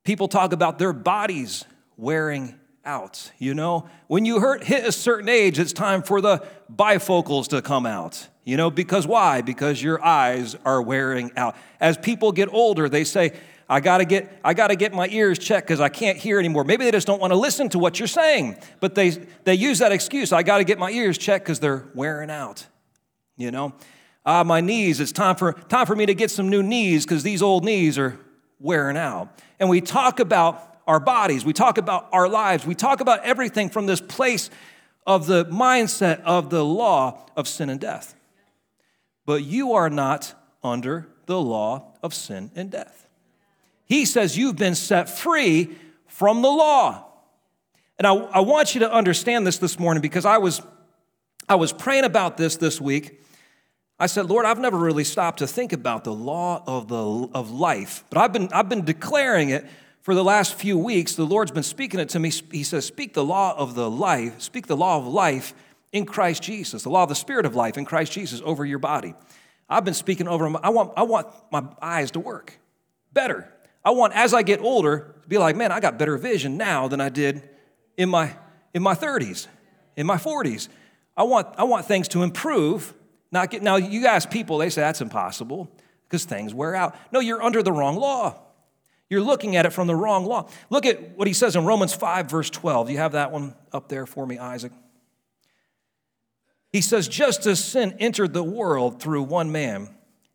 People 0.04 0.28
talk 0.28 0.52
about 0.52 0.78
their 0.78 0.92
bodies 0.92 1.64
wearing 1.98 2.54
out. 2.84 3.30
You 3.38 3.52
know, 3.52 3.86
when 4.06 4.24
you 4.24 4.40
hurt, 4.40 4.64
hit 4.64 4.86
a 4.86 4.92
certain 4.92 5.28
age, 5.28 5.58
it's 5.58 5.74
time 5.74 6.02
for 6.02 6.22
the 6.22 6.42
bifocals 6.74 7.48
to 7.48 7.60
come 7.60 7.84
out. 7.84 8.28
You 8.44 8.56
know, 8.56 8.70
because 8.70 9.06
why? 9.06 9.42
Because 9.42 9.82
your 9.82 10.02
eyes 10.02 10.56
are 10.64 10.80
wearing 10.80 11.30
out. 11.36 11.54
As 11.80 11.98
people 11.98 12.32
get 12.32 12.48
older, 12.50 12.88
they 12.88 13.04
say, 13.04 13.34
I 13.68 13.80
gotta 13.80 14.06
get, 14.06 14.40
I 14.42 14.54
gotta 14.54 14.76
get 14.76 14.94
my 14.94 15.06
ears 15.08 15.38
checked 15.38 15.66
because 15.66 15.80
I 15.80 15.90
can't 15.90 16.16
hear 16.16 16.38
anymore. 16.38 16.64
Maybe 16.64 16.86
they 16.86 16.90
just 16.90 17.06
don't 17.06 17.20
want 17.20 17.34
to 17.34 17.38
listen 17.38 17.68
to 17.70 17.78
what 17.78 17.98
you're 17.98 18.08
saying, 18.08 18.56
but 18.80 18.94
they, 18.94 19.10
they 19.44 19.54
use 19.54 19.80
that 19.80 19.92
excuse. 19.92 20.32
I 20.32 20.42
gotta 20.42 20.64
get 20.64 20.78
my 20.78 20.90
ears 20.90 21.18
checked 21.18 21.44
because 21.44 21.60
they're 21.60 21.84
wearing 21.94 22.30
out. 22.30 22.66
You 23.36 23.50
know, 23.50 23.74
ah, 24.24 24.42
my 24.44 24.62
knees. 24.62 24.98
It's 24.98 25.12
time 25.12 25.36
for 25.36 25.52
time 25.52 25.84
for 25.84 25.94
me 25.94 26.06
to 26.06 26.14
get 26.14 26.30
some 26.30 26.48
new 26.48 26.62
knees 26.62 27.04
because 27.04 27.22
these 27.22 27.42
old 27.42 27.64
knees 27.64 27.98
are 27.98 28.18
wearing 28.58 28.96
out. 28.96 29.38
And 29.60 29.68
we 29.68 29.82
talk 29.82 30.18
about 30.18 30.67
our 30.88 30.98
bodies. 30.98 31.44
We 31.44 31.52
talk 31.52 31.76
about 31.76 32.08
our 32.12 32.28
lives. 32.28 32.66
We 32.66 32.74
talk 32.74 33.00
about 33.00 33.22
everything 33.22 33.68
from 33.68 33.86
this 33.86 34.00
place 34.00 34.48
of 35.06 35.26
the 35.26 35.44
mindset 35.44 36.22
of 36.22 36.48
the 36.50 36.64
law 36.64 37.26
of 37.36 37.46
sin 37.46 37.68
and 37.68 37.78
death. 37.78 38.16
But 39.26 39.44
you 39.44 39.74
are 39.74 39.90
not 39.90 40.34
under 40.64 41.06
the 41.26 41.40
law 41.40 41.92
of 42.02 42.14
sin 42.14 42.50
and 42.56 42.70
death. 42.70 43.06
He 43.84 44.06
says 44.06 44.36
you've 44.36 44.56
been 44.56 44.74
set 44.74 45.10
free 45.10 45.76
from 46.06 46.40
the 46.40 46.48
law. 46.48 47.04
And 47.98 48.06
I, 48.06 48.14
I 48.14 48.40
want 48.40 48.74
you 48.74 48.80
to 48.80 48.90
understand 48.90 49.46
this 49.46 49.58
this 49.58 49.78
morning 49.78 50.00
because 50.00 50.24
I 50.24 50.38
was, 50.38 50.62
I 51.48 51.56
was 51.56 51.72
praying 51.72 52.04
about 52.04 52.38
this 52.38 52.56
this 52.56 52.80
week. 52.80 53.20
I 53.98 54.06
said, 54.06 54.26
Lord, 54.26 54.46
I've 54.46 54.60
never 54.60 54.78
really 54.78 55.04
stopped 55.04 55.40
to 55.40 55.46
think 55.46 55.72
about 55.74 56.04
the 56.04 56.14
law 56.14 56.62
of, 56.66 56.88
the, 56.88 57.28
of 57.34 57.50
life, 57.50 58.04
but 58.08 58.18
I've 58.18 58.32
been, 58.32 58.48
I've 58.52 58.68
been 58.68 58.84
declaring 58.84 59.50
it 59.50 59.66
for 60.08 60.14
the 60.14 60.24
last 60.24 60.54
few 60.54 60.78
weeks. 60.78 61.16
The 61.16 61.26
Lord's 61.26 61.50
been 61.50 61.62
speaking 61.62 62.00
it 62.00 62.08
to 62.08 62.18
me. 62.18 62.32
He 62.50 62.62
says, 62.62 62.86
Speak 62.86 63.12
the 63.12 63.22
law 63.22 63.54
of 63.54 63.74
the 63.74 63.90
life, 63.90 64.40
speak 64.40 64.66
the 64.66 64.74
law 64.74 64.96
of 64.96 65.06
life 65.06 65.52
in 65.92 66.06
Christ 66.06 66.42
Jesus, 66.42 66.82
the 66.84 66.88
law 66.88 67.02
of 67.02 67.10
the 67.10 67.14
spirit 67.14 67.44
of 67.44 67.54
life 67.54 67.76
in 67.76 67.84
Christ 67.84 68.12
Jesus 68.12 68.40
over 68.42 68.64
your 68.64 68.78
body. 68.78 69.14
I've 69.68 69.84
been 69.84 69.92
speaking 69.92 70.26
over 70.26 70.44
them. 70.44 70.56
I 70.62 70.70
want, 70.70 70.94
I 70.96 71.02
want 71.02 71.26
my 71.52 71.62
eyes 71.82 72.10
to 72.12 72.20
work 72.20 72.58
better. 73.12 73.52
I 73.84 73.90
want, 73.90 74.14
as 74.14 74.32
I 74.32 74.40
get 74.40 74.62
older, 74.62 75.14
to 75.24 75.28
be 75.28 75.36
like, 75.36 75.56
man, 75.56 75.70
I 75.70 75.78
got 75.78 75.98
better 75.98 76.16
vision 76.16 76.56
now 76.56 76.88
than 76.88 77.02
I 77.02 77.10
did 77.10 77.46
in 77.98 78.08
my, 78.08 78.34
in 78.72 78.82
my 78.82 78.94
30s, 78.94 79.46
in 79.94 80.06
my 80.06 80.16
40s. 80.16 80.70
I 81.18 81.24
want, 81.24 81.48
I 81.58 81.64
want 81.64 81.84
things 81.84 82.08
to 82.08 82.22
improve, 82.22 82.94
not 83.30 83.50
get, 83.50 83.62
now 83.62 83.76
you 83.76 84.06
ask 84.06 84.30
people, 84.30 84.56
they 84.56 84.70
say 84.70 84.80
that's 84.80 85.02
impossible 85.02 85.70
because 86.04 86.24
things 86.24 86.54
wear 86.54 86.74
out. 86.74 86.96
No, 87.12 87.20
you're 87.20 87.42
under 87.42 87.62
the 87.62 87.72
wrong 87.72 87.96
law. 87.96 88.40
You're 89.10 89.22
looking 89.22 89.56
at 89.56 89.64
it 89.64 89.70
from 89.70 89.86
the 89.86 89.94
wrong 89.94 90.26
law. 90.26 90.48
Look 90.68 90.84
at 90.84 91.16
what 91.16 91.26
he 91.26 91.32
says 91.32 91.56
in 91.56 91.64
Romans 91.64 91.94
5, 91.94 92.30
verse 92.30 92.50
12. 92.50 92.88
Do 92.88 92.92
you 92.92 92.98
have 92.98 93.12
that 93.12 93.32
one 93.32 93.54
up 93.72 93.88
there 93.88 94.06
for 94.06 94.26
me, 94.26 94.38
Isaac? 94.38 94.72
He 96.70 96.82
says, 96.82 97.08
just 97.08 97.46
as 97.46 97.64
sin 97.64 97.96
entered 97.98 98.34
the 98.34 98.42
world 98.42 99.00
through 99.00 99.22
one 99.22 99.50
man, 99.50 99.88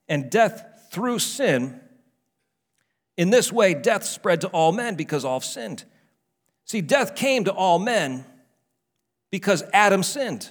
and 0.09 0.31
death 0.31 0.89
through 0.91 1.19
sin, 1.19 1.79
in 3.15 3.29
this 3.29 3.51
way, 3.51 3.75
death 3.75 4.03
spread 4.03 4.41
to 4.41 4.47
all 4.47 4.71
men 4.71 4.95
because 4.95 5.23
all 5.23 5.39
sinned. 5.39 5.83
See, 6.65 6.81
death 6.81 7.15
came 7.15 7.43
to 7.43 7.53
all 7.53 7.77
men 7.77 8.25
because 9.29 9.63
Adam 9.71 10.01
sinned. 10.01 10.49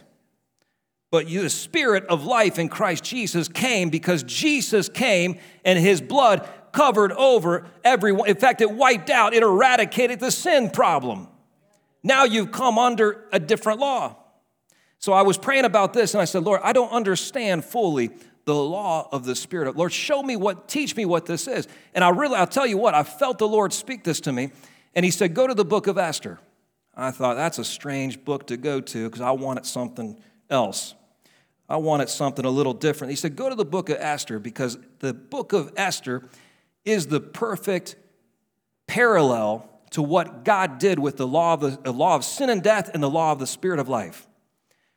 But 1.10 1.26
the 1.26 1.50
spirit 1.50 2.06
of 2.06 2.24
life 2.24 2.58
in 2.58 2.68
Christ 2.68 3.04
Jesus 3.04 3.48
came 3.48 3.90
because 3.90 4.22
Jesus 4.22 4.88
came 4.88 5.38
and 5.64 5.78
his 5.78 6.00
blood 6.00 6.48
covered 6.72 7.12
over 7.12 7.66
everyone. 7.84 8.28
In 8.28 8.36
fact, 8.36 8.60
it 8.60 8.70
wiped 8.70 9.10
out, 9.10 9.34
it 9.34 9.42
eradicated 9.42 10.20
the 10.20 10.30
sin 10.30 10.70
problem. 10.70 11.28
Now 12.02 12.24
you've 12.24 12.50
come 12.50 12.78
under 12.78 13.24
a 13.32 13.38
different 13.38 13.78
law. 13.78 14.16
So 14.98 15.12
I 15.12 15.22
was 15.22 15.36
praying 15.38 15.64
about 15.64 15.92
this 15.92 16.14
and 16.14 16.20
I 16.20 16.24
said, 16.24 16.44
Lord, 16.44 16.60
I 16.62 16.72
don't 16.72 16.90
understand 16.90 17.64
fully 17.64 18.10
the 18.44 18.54
law 18.54 19.08
of 19.12 19.24
the 19.24 19.36
Spirit 19.36 19.76
Lord, 19.76 19.92
show 19.92 20.22
me 20.22 20.36
what, 20.36 20.68
teach 20.68 20.96
me 20.96 21.04
what 21.04 21.26
this 21.26 21.46
is. 21.46 21.68
And 21.94 22.02
I 22.02 22.10
really, 22.10 22.36
I'll 22.36 22.46
tell 22.46 22.66
you 22.66 22.76
what, 22.76 22.94
I 22.94 23.02
felt 23.02 23.38
the 23.38 23.48
Lord 23.48 23.72
speak 23.72 24.04
this 24.04 24.20
to 24.22 24.32
me. 24.32 24.50
And 24.94 25.04
he 25.04 25.10
said, 25.10 25.34
Go 25.34 25.46
to 25.46 25.54
the 25.54 25.64
book 25.64 25.86
of 25.86 25.98
Esther. 25.98 26.38
I 26.94 27.10
thought 27.10 27.34
that's 27.34 27.58
a 27.58 27.64
strange 27.64 28.24
book 28.24 28.48
to 28.48 28.56
go 28.56 28.80
to 28.80 29.08
because 29.08 29.20
I 29.20 29.30
wanted 29.30 29.64
something 29.64 30.18
else. 30.50 30.94
I 31.68 31.76
wanted 31.76 32.10
something 32.10 32.44
a 32.44 32.50
little 32.50 32.74
different. 32.74 33.10
He 33.10 33.16
said, 33.16 33.36
Go 33.36 33.48
to 33.48 33.54
the 33.54 33.64
book 33.64 33.88
of 33.88 33.96
Esther 33.98 34.38
because 34.38 34.76
the 34.98 35.14
book 35.14 35.52
of 35.52 35.72
Esther 35.76 36.28
is 36.84 37.06
the 37.06 37.20
perfect 37.20 37.96
parallel 38.86 39.68
to 39.90 40.02
what 40.02 40.44
God 40.44 40.78
did 40.78 40.98
with 40.98 41.16
the 41.16 41.26
law 41.26 41.54
of, 41.54 41.60
the, 41.60 41.78
the 41.82 41.92
law 41.92 42.16
of 42.16 42.24
sin 42.24 42.50
and 42.50 42.62
death 42.62 42.90
and 42.92 43.02
the 43.02 43.10
law 43.10 43.32
of 43.32 43.38
the 43.38 43.46
spirit 43.46 43.78
of 43.78 43.88
life. 43.88 44.26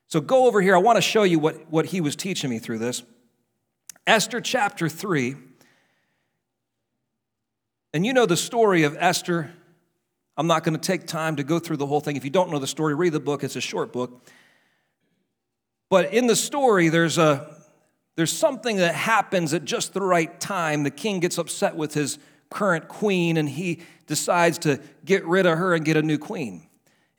So 0.08 0.22
go 0.22 0.48
over 0.48 0.62
here. 0.62 0.75
I 0.75 0.80
want 0.80 0.98
to 0.98 1.01
show 1.01 1.24
you 1.24 1.39
what, 1.39 1.70
what 1.70 1.88
he 1.88 2.01
was 2.01 2.15
teaching 2.15 2.50
me 2.50 2.60
through 2.60 2.80
this. 2.80 3.04
Esther 4.08 4.39
chapter 4.39 4.88
3. 4.88 5.36
And 7.94 8.06
you 8.06 8.13
know 8.13 8.25
the 8.25 8.38
story 8.38 8.84
of 8.84 8.96
Esther. 9.00 9.51
I'm 10.38 10.48
not 10.48 10.63
going 10.63 10.77
to 10.77 10.82
take 10.82 11.08
time 11.08 11.38
to 11.38 11.44
go 11.44 11.60
through 11.60 11.77
the 11.77 11.86
whole 11.86 12.01
thing. 12.01 12.15
If 12.15 12.24
you 12.24 12.30
don't 12.30 12.51
know 12.51 12.60
the 12.60 12.68
story, 12.68 12.94
read 12.94 13.13
the 13.13 13.20
book. 13.20 13.44
It's 13.44 13.56
a 13.56 13.62
short 13.62 13.92
book. 13.92 14.22
But 15.89 16.13
in 16.13 16.27
the 16.27 16.36
story, 16.36 16.89
there's, 16.89 17.18
a, 17.18 17.54
there's 18.15 18.31
something 18.31 18.77
that 18.77 18.95
happens 18.95 19.53
at 19.53 19.65
just 19.65 19.93
the 19.93 20.01
right 20.01 20.39
time. 20.39 20.84
The 20.84 20.91
king 20.91 21.19
gets 21.19 21.38
upset 21.38 21.75
with 21.75 21.93
his 21.93 22.17
current 22.50 22.88
queen 22.88 23.38
and 23.38 23.50
he 23.50 23.81
decides 24.07 24.57
to 24.60 24.79
get 25.03 25.25
rid 25.25 25.45
of 25.45 25.57
her 25.57 25.74
and 25.74 25.84
get 25.84 25.98
a 25.98 26.01
new 26.01 26.17
queen. 26.17 26.67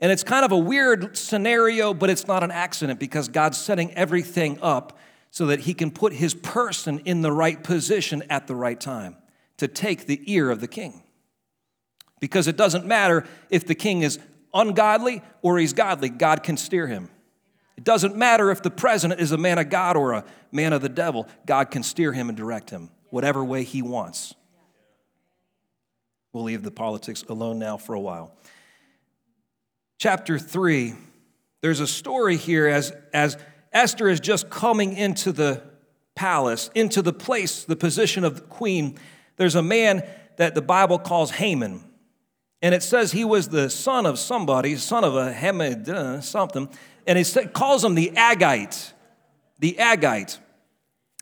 And 0.01 0.13
it's 0.13 0.25
kind 0.25 0.45
of 0.45 0.53
a 0.53 0.59
weird 0.59 1.17
scenario, 1.17 1.95
but 1.95 2.11
it's 2.11 2.27
not 2.27 2.43
an 2.43 2.51
accident 2.51 3.01
because 3.01 3.29
God's 3.29 3.59
setting 3.59 3.93
everything 3.95 4.59
up 4.63 4.99
so 5.31 5.47
that 5.47 5.61
he 5.61 5.75
can 5.75 5.91
put 5.91 6.13
his 6.13 6.35
person 6.35 7.01
in 7.01 7.23
the 7.23 7.33
right 7.33 7.63
position 7.63 8.23
at 8.31 8.47
the 8.47 8.55
right 8.55 8.81
time 8.81 9.17
to 9.59 9.69
take 9.69 10.07
the 10.07 10.21
ear 10.27 10.51
of 10.51 10.61
the 10.61 10.69
king. 10.69 11.03
Because 12.21 12.47
it 12.47 12.57
doesn't 12.57 12.87
matter 12.87 13.27
if 13.51 13.67
the 13.67 13.75
king 13.75 14.03
is 14.03 14.19
ungodly 14.55 15.23
or 15.43 15.59
he's 15.59 15.73
godly, 15.73 16.09
God 16.09 16.43
can 16.43 16.57
steer 16.57 16.87
him. 16.87 17.11
It 17.77 17.85
doesn't 17.85 18.17
matter 18.17 18.51
if 18.51 18.63
the 18.63 18.71
president 18.71 19.21
is 19.21 19.33
a 19.33 19.39
man 19.39 19.59
of 19.59 19.69
God 19.69 19.97
or 19.97 20.13
a 20.13 20.25
man 20.51 20.73
of 20.73 20.83
the 20.83 20.89
devil, 20.89 21.29
God 21.45 21.71
can 21.71 21.83
steer 21.83 22.13
him 22.13 22.29
and 22.29 22.37
direct 22.37 22.71
him 22.71 22.91
whatever 23.11 23.45
way 23.45 23.65
he 23.65 23.83
wants. 23.83 24.35
We'll 26.33 26.45
leave 26.45 26.63
the 26.63 26.71
politics 26.71 27.25
alone 27.29 27.59
now 27.59 27.77
for 27.77 27.95
a 27.95 28.01
while. 28.01 28.37
Chapter 29.99 30.39
3, 30.39 30.95
there's 31.63 31.81
a 31.81 31.87
story 31.87 32.37
here 32.37 32.67
as, 32.67 32.93
as 33.15 33.39
Esther 33.73 34.09
is 34.09 34.21
just 34.21 34.51
coming 34.51 34.95
into 34.95 35.33
the 35.33 35.63
palace, 36.15 36.71
into 36.75 37.01
the 37.01 37.13
place, 37.13 37.65
the 37.65 37.77
position 37.77 38.25
of 38.25 38.35
the 38.37 38.43
queen. 38.43 38.99
There's 39.37 39.55
a 39.55 39.63
man 39.63 40.07
that 40.37 40.55
the 40.55 40.63
Bible 40.63 40.99
calls 40.99 41.31
Haman. 41.31 41.83
And 42.67 42.75
it 42.75 42.83
says 42.83 43.13
he 43.13 43.25
was 43.25 43.51
the 43.51 43.71
son 43.71 44.07
of 44.07 44.19
somebody, 44.19 44.75
son 44.75 45.05
of 45.05 45.15
a 45.15 45.33
Hamed, 45.33 45.89
uh, 45.89 46.21
something. 46.21 46.69
And 47.07 47.17
it 47.17 47.53
calls 47.53 47.85
him 47.85 47.95
the 47.95 48.11
Agite. 48.17 48.93
The 49.61 49.77
Agite. 49.79 50.41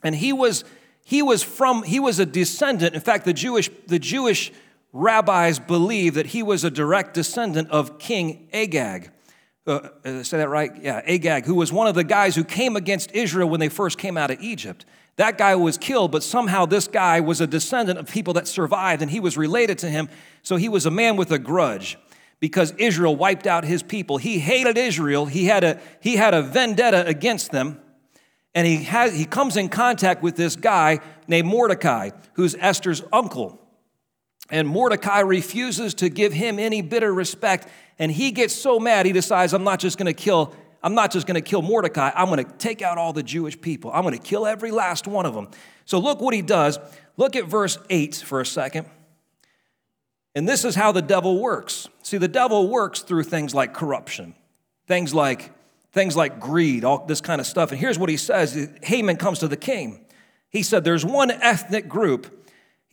And 0.02 0.14
he 0.14 0.32
was, 0.32 0.64
he 1.04 1.20
was 1.20 1.42
from, 1.42 1.82
he 1.82 2.00
was 2.00 2.18
a 2.18 2.24
descendant. 2.24 2.94
In 2.94 3.02
fact, 3.02 3.26
the 3.26 3.34
Jewish, 3.34 3.68
the 3.86 3.98
Jewish 3.98 4.52
rabbis 4.94 5.58
believe 5.58 6.14
that 6.14 6.28
he 6.28 6.42
was 6.42 6.64
a 6.64 6.70
direct 6.70 7.12
descendant 7.12 7.68
of 7.68 7.98
King 7.98 8.48
Agag. 8.54 9.10
Uh, 9.66 9.90
uh, 10.02 10.22
say 10.22 10.38
that 10.38 10.48
right? 10.48 10.72
Yeah, 10.80 11.02
Agag, 11.06 11.44
who 11.44 11.56
was 11.56 11.70
one 11.70 11.88
of 11.88 11.94
the 11.94 12.04
guys 12.04 12.34
who 12.34 12.44
came 12.44 12.74
against 12.74 13.12
Israel 13.12 13.50
when 13.50 13.60
they 13.60 13.68
first 13.68 13.98
came 13.98 14.16
out 14.16 14.30
of 14.30 14.40
Egypt. 14.40 14.86
That 15.16 15.38
guy 15.38 15.54
was 15.54 15.78
killed, 15.78 16.10
but 16.10 16.22
somehow 16.22 16.66
this 16.66 16.88
guy 16.88 17.20
was 17.20 17.40
a 17.40 17.46
descendant 17.46 17.98
of 17.98 18.10
people 18.10 18.34
that 18.34 18.48
survived 18.48 19.00
and 19.00 19.10
he 19.10 19.20
was 19.20 19.36
related 19.36 19.78
to 19.78 19.88
him. 19.88 20.08
So 20.42 20.56
he 20.56 20.68
was 20.68 20.86
a 20.86 20.90
man 20.90 21.16
with 21.16 21.30
a 21.30 21.38
grudge 21.38 21.96
because 22.40 22.72
Israel 22.78 23.14
wiped 23.14 23.46
out 23.46 23.64
his 23.64 23.82
people. 23.82 24.18
He 24.18 24.38
hated 24.38 24.76
Israel, 24.76 25.26
he 25.26 25.46
had 25.46 25.64
a, 25.64 25.80
he 26.00 26.16
had 26.16 26.34
a 26.34 26.42
vendetta 26.42 27.06
against 27.06 27.52
them. 27.52 27.80
And 28.56 28.66
he, 28.66 28.84
has, 28.84 29.16
he 29.16 29.24
comes 29.24 29.56
in 29.56 29.68
contact 29.68 30.22
with 30.22 30.36
this 30.36 30.54
guy 30.54 31.00
named 31.26 31.48
Mordecai, 31.48 32.10
who's 32.34 32.54
Esther's 32.60 33.02
uncle. 33.12 33.60
And 34.50 34.68
Mordecai 34.68 35.20
refuses 35.20 35.94
to 35.94 36.08
give 36.08 36.32
him 36.32 36.58
any 36.58 36.80
bitter 36.80 37.12
respect. 37.12 37.66
And 37.98 38.12
he 38.12 38.30
gets 38.30 38.54
so 38.54 38.78
mad, 38.78 39.06
he 39.06 39.12
decides, 39.12 39.54
I'm 39.54 39.64
not 39.64 39.80
just 39.80 39.98
going 39.98 40.06
to 40.06 40.12
kill. 40.12 40.54
I'm 40.84 40.94
not 40.94 41.10
just 41.10 41.26
going 41.26 41.34
to 41.34 41.40
kill 41.40 41.62
Mordecai. 41.62 42.12
I'm 42.14 42.28
going 42.28 42.44
to 42.44 42.52
take 42.58 42.82
out 42.82 42.98
all 42.98 43.12
the 43.12 43.22
Jewish 43.22 43.60
people. 43.60 43.90
I'm 43.92 44.02
going 44.02 44.16
to 44.16 44.22
kill 44.22 44.46
every 44.46 44.70
last 44.70 45.08
one 45.08 45.26
of 45.26 45.34
them. 45.34 45.48
So 45.84 45.98
look 45.98 46.20
what 46.20 46.34
he 46.34 46.42
does. 46.42 46.78
Look 47.16 47.34
at 47.34 47.46
verse 47.46 47.78
8 47.90 48.14
for 48.16 48.40
a 48.40 48.46
second. 48.46 48.86
And 50.36 50.48
this 50.48 50.64
is 50.64 50.76
how 50.76 50.92
the 50.92 51.02
devil 51.02 51.40
works. 51.40 51.88
See, 52.02 52.18
the 52.18 52.28
devil 52.28 52.68
works 52.68 53.00
through 53.00 53.24
things 53.24 53.54
like 53.54 53.74
corruption, 53.74 54.34
things 54.86 55.12
like 55.12 55.50
things 55.92 56.16
like 56.16 56.38
greed, 56.38 56.84
all 56.84 57.06
this 57.06 57.20
kind 57.20 57.40
of 57.40 57.46
stuff. 57.46 57.70
And 57.72 57.80
here's 57.80 57.98
what 57.98 58.08
he 58.08 58.16
says. 58.16 58.68
Haman 58.82 59.16
comes 59.16 59.40
to 59.40 59.48
the 59.48 59.56
king. 59.56 60.04
He 60.50 60.62
said, 60.62 60.84
There's 60.84 61.04
one 61.04 61.30
ethnic 61.30 61.88
group 61.88 62.44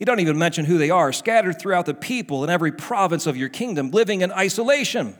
he 0.02 0.04
don't 0.04 0.18
even 0.18 0.36
mention 0.36 0.64
who 0.64 0.78
they 0.78 0.90
are, 0.90 1.12
scattered 1.12 1.60
throughout 1.60 1.86
the 1.86 1.94
people 1.94 2.42
in 2.42 2.50
every 2.50 2.72
province 2.72 3.28
of 3.28 3.36
your 3.36 3.48
kingdom, 3.48 3.92
living 3.92 4.22
in 4.22 4.32
isolation. 4.32 5.16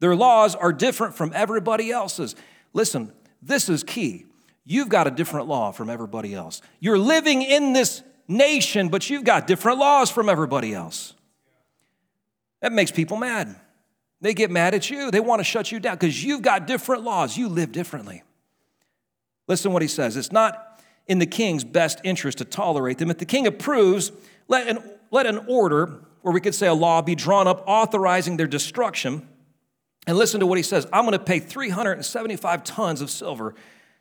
Their 0.00 0.14
laws 0.14 0.54
are 0.54 0.72
different 0.72 1.14
from 1.14 1.32
everybody 1.34 1.90
else's. 1.90 2.36
Listen, 2.72 3.12
this 3.42 3.68
is 3.68 3.82
key. 3.82 4.26
You've 4.64 4.88
got 4.88 5.06
a 5.06 5.10
different 5.10 5.48
law 5.48 5.72
from 5.72 5.90
everybody 5.90 6.34
else. 6.34 6.60
You're 6.78 6.98
living 6.98 7.42
in 7.42 7.72
this 7.72 8.02
nation, 8.28 8.88
but 8.88 9.08
you've 9.08 9.24
got 9.24 9.46
different 9.46 9.78
laws 9.78 10.10
from 10.10 10.28
everybody 10.28 10.74
else. 10.74 11.14
That 12.60 12.72
makes 12.72 12.90
people 12.90 13.16
mad. 13.16 13.56
They 14.20 14.34
get 14.34 14.50
mad 14.50 14.74
at 14.74 14.90
you. 14.90 15.10
They 15.10 15.20
want 15.20 15.40
to 15.40 15.44
shut 15.44 15.70
you 15.72 15.80
down 15.80 15.94
because 15.94 16.22
you've 16.22 16.42
got 16.42 16.66
different 16.66 17.02
laws. 17.02 17.36
You 17.36 17.48
live 17.48 17.72
differently. 17.72 18.22
Listen 19.46 19.72
what 19.72 19.82
he 19.82 19.88
says. 19.88 20.16
It's 20.16 20.32
not 20.32 20.82
in 21.06 21.18
the 21.18 21.26
king's 21.26 21.64
best 21.64 22.00
interest 22.04 22.38
to 22.38 22.44
tolerate 22.44 22.98
them. 22.98 23.10
If 23.10 23.18
the 23.18 23.24
king 23.24 23.46
approves, 23.46 24.12
let 24.48 24.66
an, 24.68 24.82
let 25.10 25.26
an 25.26 25.44
order, 25.48 26.00
or 26.22 26.32
we 26.32 26.40
could 26.40 26.54
say 26.54 26.66
a 26.66 26.74
law, 26.74 27.00
be 27.00 27.14
drawn 27.14 27.46
up 27.48 27.64
authorizing 27.66 28.36
their 28.36 28.46
destruction. 28.46 29.26
And 30.08 30.16
listen 30.16 30.40
to 30.40 30.46
what 30.46 30.56
he 30.56 30.62
says 30.62 30.88
I'm 30.90 31.04
going 31.04 31.12
to 31.12 31.24
pay 31.24 31.38
375 31.38 32.64
tons 32.64 33.02
of 33.02 33.10
silver 33.10 33.54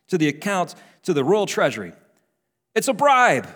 to 0.07 0.17
the 0.17 0.29
account, 0.29 0.73
to 1.03 1.13
the 1.13 1.23
royal 1.23 1.45
treasury. 1.45 1.91
It's 2.73 2.87
a 2.87 2.93
bribe. 2.93 3.47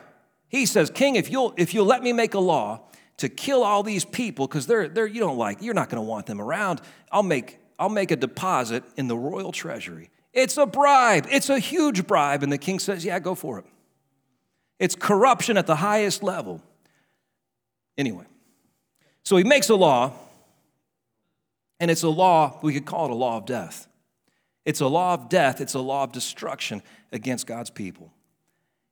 He 0.49 0.65
says, 0.65 0.89
King, 0.89 1.15
if 1.15 1.31
you'll, 1.31 1.53
if 1.57 1.73
you'll 1.73 1.85
let 1.85 2.03
me 2.03 2.11
make 2.11 2.33
a 2.33 2.39
law 2.39 2.81
to 3.17 3.29
kill 3.29 3.63
all 3.63 3.83
these 3.83 4.03
people, 4.03 4.47
because 4.47 4.67
they're, 4.67 4.89
they're, 4.89 5.07
you 5.07 5.21
don't 5.21 5.37
like, 5.37 5.61
you're 5.61 5.73
not 5.73 5.89
going 5.89 6.03
to 6.03 6.07
want 6.07 6.25
them 6.25 6.41
around, 6.41 6.81
I'll 7.09 7.23
make, 7.23 7.57
I'll 7.79 7.87
make 7.87 8.11
a 8.11 8.17
deposit 8.17 8.83
in 8.97 9.07
the 9.07 9.15
royal 9.15 9.53
treasury. 9.53 10.09
It's 10.33 10.57
a 10.57 10.65
bribe. 10.65 11.27
It's 11.31 11.49
a 11.49 11.57
huge 11.57 12.05
bribe. 12.05 12.43
And 12.43 12.51
the 12.51 12.57
king 12.57 12.79
says, 12.79 13.05
Yeah, 13.05 13.19
go 13.19 13.33
for 13.33 13.59
it. 13.59 13.65
It's 14.77 14.95
corruption 14.95 15.55
at 15.55 15.67
the 15.67 15.77
highest 15.77 16.21
level. 16.21 16.61
Anyway, 17.97 18.25
so 19.23 19.37
he 19.37 19.45
makes 19.45 19.69
a 19.69 19.75
law, 19.75 20.11
and 21.81 21.89
it's 21.89 22.03
a 22.03 22.09
law, 22.09 22.59
we 22.61 22.73
could 22.73 22.85
call 22.85 23.05
it 23.05 23.11
a 23.11 23.15
law 23.15 23.37
of 23.37 23.45
death. 23.47 23.87
It's 24.65 24.81
a 24.81 24.87
law 24.87 25.15
of 25.15 25.27
death, 25.27 25.59
it's 25.59 25.73
a 25.73 25.79
law 25.79 26.03
of 26.03 26.11
destruction 26.11 26.83
against 27.11 27.47
God's 27.47 27.71
people. 27.71 28.13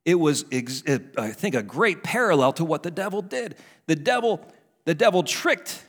It 0.06 0.16
was, 0.16 0.44
I 0.52 1.30
think, 1.30 1.54
a 1.54 1.62
great 1.62 2.04
parallel 2.04 2.54
to 2.54 2.66
what 2.66 2.82
the 2.82 2.90
devil 2.90 3.22
did. 3.22 3.56
The 3.86 3.96
devil, 3.96 4.44
the 4.86 4.96
devil 4.96 5.22
tricked 5.22 5.86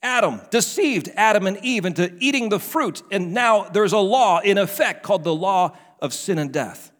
Adam, 0.00 0.40
deceived 0.50 1.10
Adam 1.16 1.48
and 1.48 1.58
Eve 1.64 1.86
into 1.86 2.14
eating 2.20 2.50
the 2.50 2.60
fruit. 2.60 3.02
And 3.10 3.34
now 3.34 3.64
there's 3.64 3.92
a 3.92 3.98
law 3.98 4.38
in 4.38 4.56
effect 4.56 5.02
called 5.02 5.24
the 5.24 5.34
law 5.34 5.76
of 6.00 6.14
sin 6.14 6.38
and 6.38 6.52
death. 6.52 6.92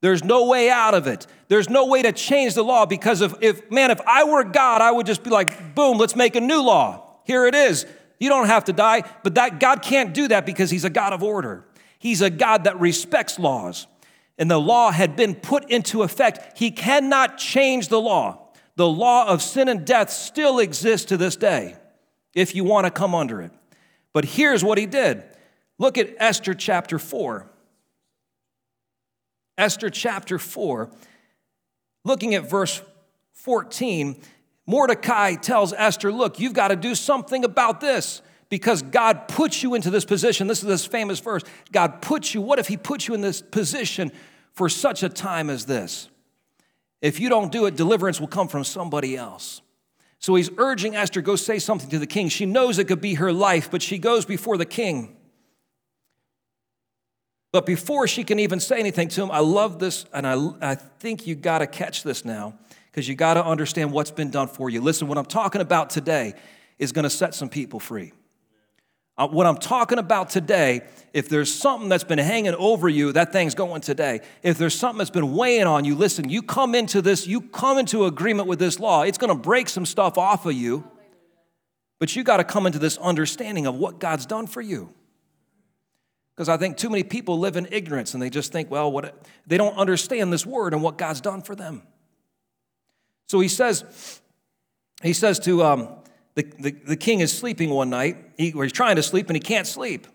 There's 0.00 0.24
no 0.24 0.46
way 0.46 0.70
out 0.70 0.94
of 0.94 1.06
it. 1.06 1.26
There's 1.48 1.68
no 1.68 1.86
way 1.86 2.00
to 2.00 2.12
change 2.12 2.54
the 2.54 2.64
law 2.64 2.86
because 2.86 3.20
of 3.20 3.36
if 3.42 3.70
man, 3.70 3.90
if 3.90 4.00
I 4.06 4.24
were 4.24 4.44
God, 4.44 4.80
I 4.80 4.90
would 4.90 5.06
just 5.06 5.22
be 5.22 5.30
like, 5.30 5.74
boom, 5.74 5.98
let's 5.98 6.16
make 6.16 6.36
a 6.36 6.40
new 6.40 6.62
law. 6.62 7.02
Here 7.24 7.46
it 7.46 7.54
is. 7.54 7.84
You 8.18 8.28
don't 8.28 8.46
have 8.46 8.64
to 8.64 8.72
die, 8.72 9.02
but 9.22 9.34
that 9.34 9.60
God 9.60 9.82
can't 9.82 10.14
do 10.14 10.28
that 10.28 10.46
because 10.46 10.70
he's 10.70 10.84
a 10.84 10.90
God 10.90 11.12
of 11.12 11.22
order. 11.22 11.64
He's 11.98 12.22
a 12.22 12.30
God 12.30 12.64
that 12.64 12.80
respects 12.80 13.38
laws. 13.38 13.86
And 14.38 14.50
the 14.50 14.60
law 14.60 14.90
had 14.90 15.16
been 15.16 15.34
put 15.34 15.70
into 15.70 16.02
effect. 16.02 16.58
He 16.58 16.70
cannot 16.70 17.38
change 17.38 17.88
the 17.88 18.00
law. 18.00 18.50
The 18.76 18.88
law 18.88 19.26
of 19.26 19.42
sin 19.42 19.68
and 19.68 19.86
death 19.86 20.10
still 20.10 20.58
exists 20.58 21.06
to 21.06 21.16
this 21.16 21.36
day 21.36 21.76
if 22.34 22.54
you 22.54 22.64
want 22.64 22.86
to 22.86 22.90
come 22.90 23.14
under 23.14 23.40
it. 23.40 23.50
But 24.12 24.24
here's 24.24 24.62
what 24.62 24.78
he 24.78 24.86
did 24.86 25.24
look 25.78 25.98
at 25.98 26.14
Esther 26.18 26.54
chapter 26.54 26.98
4. 26.98 27.46
Esther 29.58 29.88
chapter 29.88 30.38
4, 30.38 30.90
looking 32.04 32.34
at 32.34 32.48
verse 32.48 32.82
14, 33.32 34.20
Mordecai 34.66 35.34
tells 35.34 35.72
Esther, 35.72 36.12
Look, 36.12 36.40
you've 36.40 36.52
got 36.52 36.68
to 36.68 36.76
do 36.76 36.94
something 36.94 37.44
about 37.44 37.80
this 37.80 38.22
because 38.48 38.82
God 38.82 39.28
put 39.28 39.62
you 39.62 39.74
into 39.74 39.90
this 39.90 40.04
position. 40.04 40.46
This 40.46 40.62
is 40.62 40.68
this 40.68 40.86
famous 40.86 41.20
verse 41.20 41.42
God 41.72 42.02
put 42.02 42.34
you, 42.34 42.40
what 42.40 42.58
if 42.58 42.68
He 42.68 42.76
put 42.76 43.08
you 43.08 43.14
in 43.14 43.20
this 43.20 43.42
position 43.42 44.12
for 44.52 44.68
such 44.68 45.02
a 45.02 45.08
time 45.08 45.50
as 45.50 45.66
this? 45.66 46.08
If 47.02 47.20
you 47.20 47.28
don't 47.28 47.52
do 47.52 47.66
it, 47.66 47.76
deliverance 47.76 48.20
will 48.20 48.28
come 48.28 48.48
from 48.48 48.64
somebody 48.64 49.16
else. 49.16 49.62
So 50.18 50.34
he's 50.34 50.50
urging 50.56 50.96
Esther, 50.96 51.20
go 51.20 51.36
say 51.36 51.58
something 51.58 51.90
to 51.90 51.98
the 51.98 52.06
king. 52.06 52.28
She 52.28 52.46
knows 52.46 52.78
it 52.78 52.88
could 52.88 53.00
be 53.00 53.14
her 53.14 53.32
life, 53.32 53.70
but 53.70 53.82
she 53.82 53.98
goes 53.98 54.24
before 54.24 54.56
the 54.56 54.64
king. 54.64 55.16
But 57.52 57.66
before 57.66 58.08
she 58.08 58.24
can 58.24 58.38
even 58.38 58.58
say 58.58 58.78
anything 58.78 59.08
to 59.08 59.22
him, 59.22 59.30
I 59.30 59.38
love 59.38 59.78
this, 59.78 60.04
and 60.12 60.26
I, 60.26 60.50
I 60.60 60.74
think 60.74 61.26
you 61.26 61.34
got 61.34 61.58
to 61.58 61.66
catch 61.66 62.02
this 62.02 62.24
now 62.24 62.58
because 62.96 63.06
you 63.06 63.14
got 63.14 63.34
to 63.34 63.44
understand 63.44 63.92
what's 63.92 64.10
been 64.10 64.30
done 64.30 64.48
for 64.48 64.70
you. 64.70 64.80
Listen, 64.80 65.06
what 65.06 65.18
I'm 65.18 65.26
talking 65.26 65.60
about 65.60 65.90
today 65.90 66.32
is 66.78 66.92
going 66.92 67.02
to 67.02 67.10
set 67.10 67.34
some 67.34 67.50
people 67.50 67.78
free. 67.78 68.14
Uh, 69.18 69.28
what 69.28 69.44
I'm 69.44 69.58
talking 69.58 69.98
about 69.98 70.30
today, 70.30 70.80
if 71.12 71.28
there's 71.28 71.52
something 71.52 71.90
that's 71.90 72.04
been 72.04 72.18
hanging 72.18 72.54
over 72.54 72.88
you, 72.88 73.12
that 73.12 73.34
thing's 73.34 73.54
going 73.54 73.82
today. 73.82 74.22
If 74.42 74.56
there's 74.56 74.74
something 74.74 74.96
that's 74.96 75.10
been 75.10 75.34
weighing 75.34 75.66
on 75.66 75.84
you, 75.84 75.94
listen, 75.94 76.30
you 76.30 76.40
come 76.40 76.74
into 76.74 77.02
this, 77.02 77.26
you 77.26 77.42
come 77.42 77.76
into 77.76 78.06
agreement 78.06 78.48
with 78.48 78.58
this 78.58 78.80
law, 78.80 79.02
it's 79.02 79.18
going 79.18 79.28
to 79.28 79.38
break 79.38 79.68
some 79.68 79.84
stuff 79.84 80.16
off 80.16 80.46
of 80.46 80.54
you, 80.54 80.90
but 81.98 82.16
you 82.16 82.24
got 82.24 82.38
to 82.38 82.44
come 82.44 82.64
into 82.64 82.78
this 82.78 82.96
understanding 82.96 83.66
of 83.66 83.74
what 83.74 83.98
God's 83.98 84.24
done 84.24 84.46
for 84.46 84.62
you. 84.62 84.94
Because 86.34 86.48
I 86.48 86.56
think 86.56 86.78
too 86.78 86.88
many 86.88 87.02
people 87.02 87.38
live 87.38 87.58
in 87.58 87.68
ignorance 87.70 88.14
and 88.14 88.22
they 88.22 88.30
just 88.30 88.52
think, 88.52 88.70
well, 88.70 88.90
what 88.90 89.22
they 89.46 89.58
don't 89.58 89.76
understand 89.76 90.32
this 90.32 90.46
word 90.46 90.72
and 90.72 90.82
what 90.82 90.96
God's 90.96 91.20
done 91.20 91.42
for 91.42 91.54
them. 91.54 91.82
So 93.26 93.40
he 93.40 93.48
says, 93.48 94.20
he 95.02 95.12
says 95.12 95.38
to 95.40 95.64
um, 95.64 95.88
the, 96.34 96.42
the, 96.58 96.70
the 96.70 96.96
king 96.96 97.20
is 97.20 97.36
sleeping 97.36 97.70
one 97.70 97.90
night, 97.90 98.16
he, 98.36 98.52
or 98.52 98.62
he's 98.62 98.72
trying 98.72 98.96
to 98.96 99.02
sleep 99.02 99.28
and 99.28 99.36
he 99.36 99.40
can't 99.40 99.66
sleep. 99.66 100.06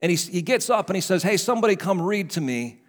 And 0.00 0.10
he, 0.10 0.16
he 0.16 0.42
gets 0.42 0.70
up 0.70 0.88
and 0.88 0.96
he 0.96 1.00
says, 1.00 1.22
Hey, 1.22 1.36
somebody 1.36 1.76
come 1.76 2.00
read 2.00 2.30
to 2.30 2.40
me 2.40 2.80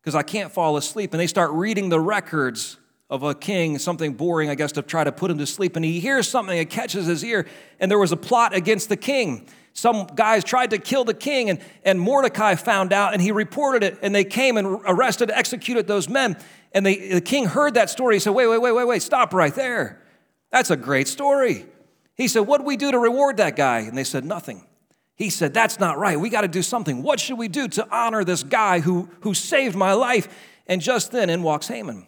because 0.00 0.14
I 0.14 0.22
can't 0.22 0.52
fall 0.52 0.76
asleep. 0.76 1.12
And 1.12 1.20
they 1.20 1.26
start 1.26 1.50
reading 1.52 1.88
the 1.88 2.00
records 2.00 2.78
of 3.08 3.22
a 3.22 3.34
king, 3.34 3.78
something 3.78 4.14
boring, 4.14 4.50
I 4.50 4.54
guess, 4.54 4.72
to 4.72 4.82
try 4.82 5.04
to 5.04 5.12
put 5.12 5.30
him 5.30 5.38
to 5.38 5.46
sleep. 5.46 5.76
And 5.76 5.84
he 5.84 6.00
hears 6.00 6.28
something, 6.28 6.56
it 6.56 6.70
catches 6.70 7.06
his 7.06 7.24
ear, 7.24 7.46
and 7.78 7.90
there 7.90 7.98
was 7.98 8.12
a 8.12 8.16
plot 8.16 8.54
against 8.54 8.88
the 8.88 8.96
king. 8.96 9.48
Some 9.76 10.06
guys 10.14 10.42
tried 10.42 10.70
to 10.70 10.78
kill 10.78 11.04
the 11.04 11.12
king, 11.12 11.50
and, 11.50 11.60
and 11.84 12.00
Mordecai 12.00 12.54
found 12.54 12.94
out, 12.94 13.12
and 13.12 13.20
he 13.20 13.30
reported 13.30 13.82
it, 13.82 13.98
and 14.00 14.14
they 14.14 14.24
came 14.24 14.56
and 14.56 14.66
arrested, 14.86 15.30
executed 15.30 15.86
those 15.86 16.08
men. 16.08 16.38
And 16.72 16.86
they, 16.86 17.10
the 17.10 17.20
king 17.20 17.44
heard 17.44 17.74
that 17.74 17.90
story. 17.90 18.16
He 18.16 18.18
said, 18.18 18.30
Wait, 18.30 18.46
wait, 18.46 18.56
wait, 18.56 18.72
wait, 18.72 18.86
wait, 18.86 19.02
stop 19.02 19.34
right 19.34 19.54
there. 19.54 20.02
That's 20.50 20.70
a 20.70 20.76
great 20.76 21.08
story. 21.08 21.66
He 22.14 22.26
said, 22.26 22.40
What 22.40 22.62
do 22.62 22.64
we 22.64 22.78
do 22.78 22.90
to 22.90 22.98
reward 22.98 23.36
that 23.36 23.54
guy? 23.54 23.80
And 23.80 23.98
they 23.98 24.04
said, 24.04 24.24
Nothing. 24.24 24.66
He 25.14 25.28
said, 25.28 25.52
That's 25.52 25.78
not 25.78 25.98
right. 25.98 26.18
We 26.18 26.30
got 26.30 26.40
to 26.40 26.48
do 26.48 26.62
something. 26.62 27.02
What 27.02 27.20
should 27.20 27.36
we 27.36 27.48
do 27.48 27.68
to 27.68 27.86
honor 27.94 28.24
this 28.24 28.42
guy 28.42 28.80
who, 28.80 29.10
who 29.20 29.34
saved 29.34 29.76
my 29.76 29.92
life? 29.92 30.26
And 30.66 30.80
just 30.80 31.12
then 31.12 31.28
in 31.28 31.42
walks 31.42 31.68
Haman. 31.68 32.06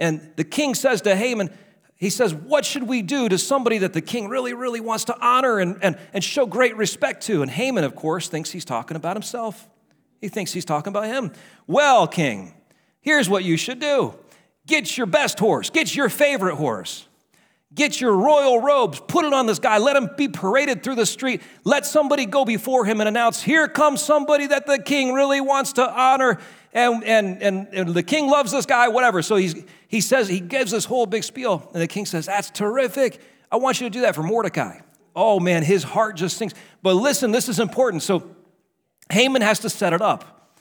And 0.00 0.32
the 0.34 0.44
king 0.44 0.74
says 0.74 1.00
to 1.02 1.14
Haman, 1.14 1.56
he 2.02 2.10
says, 2.10 2.34
What 2.34 2.64
should 2.64 2.82
we 2.82 3.00
do 3.00 3.28
to 3.28 3.38
somebody 3.38 3.78
that 3.78 3.92
the 3.92 4.00
king 4.00 4.28
really, 4.28 4.54
really 4.54 4.80
wants 4.80 5.04
to 5.04 5.16
honor 5.24 5.60
and, 5.60 5.78
and, 5.82 5.96
and 6.12 6.24
show 6.24 6.46
great 6.46 6.76
respect 6.76 7.22
to? 7.26 7.42
And 7.42 7.50
Haman, 7.50 7.84
of 7.84 7.94
course, 7.94 8.26
thinks 8.26 8.50
he's 8.50 8.64
talking 8.64 8.96
about 8.96 9.14
himself. 9.14 9.68
He 10.20 10.28
thinks 10.28 10.52
he's 10.52 10.64
talking 10.64 10.90
about 10.90 11.04
him. 11.04 11.30
Well, 11.68 12.08
king, 12.08 12.54
here's 13.02 13.28
what 13.28 13.44
you 13.44 13.56
should 13.56 13.78
do 13.78 14.16
get 14.66 14.98
your 14.98 15.06
best 15.06 15.38
horse, 15.38 15.70
get 15.70 15.94
your 15.94 16.08
favorite 16.08 16.56
horse. 16.56 17.06
Get 17.74 18.02
your 18.02 18.14
royal 18.14 18.60
robes, 18.60 19.00
put 19.00 19.24
it 19.24 19.32
on 19.32 19.46
this 19.46 19.58
guy, 19.58 19.78
let 19.78 19.96
him 19.96 20.10
be 20.14 20.28
paraded 20.28 20.82
through 20.82 20.96
the 20.96 21.06
street. 21.06 21.40
Let 21.64 21.86
somebody 21.86 22.26
go 22.26 22.44
before 22.44 22.84
him 22.84 23.00
and 23.00 23.08
announce, 23.08 23.40
Here 23.40 23.66
comes 23.66 24.02
somebody 24.02 24.48
that 24.48 24.66
the 24.66 24.78
king 24.78 25.14
really 25.14 25.40
wants 25.40 25.72
to 25.74 25.88
honor 25.88 26.38
and, 26.72 27.04
and, 27.04 27.42
and, 27.42 27.68
and, 27.72 27.94
the 27.94 28.02
king 28.02 28.28
loves 28.28 28.50
this 28.52 28.64
guy, 28.64 28.88
whatever. 28.88 29.20
So 29.22 29.36
he's, 29.36 29.54
he 29.88 30.00
says, 30.00 30.28
he 30.28 30.40
gives 30.40 30.70
this 30.70 30.86
whole 30.86 31.04
big 31.04 31.22
spiel, 31.22 31.68
and 31.74 31.82
the 31.82 31.86
king 31.86 32.06
says, 32.06 32.26
That's 32.26 32.50
terrific. 32.50 33.20
I 33.50 33.56
want 33.56 33.80
you 33.80 33.86
to 33.86 33.90
do 33.90 34.00
that 34.02 34.14
for 34.14 34.22
Mordecai. 34.22 34.80
Oh 35.14 35.38
man, 35.38 35.62
his 35.62 35.82
heart 35.82 36.16
just 36.16 36.38
sinks. 36.38 36.54
But 36.82 36.94
listen, 36.94 37.30
this 37.30 37.48
is 37.48 37.60
important. 37.60 38.02
So 38.02 38.34
Haman 39.10 39.42
has 39.42 39.58
to 39.60 39.70
set 39.70 39.92
it 39.92 40.00
up. 40.00 40.56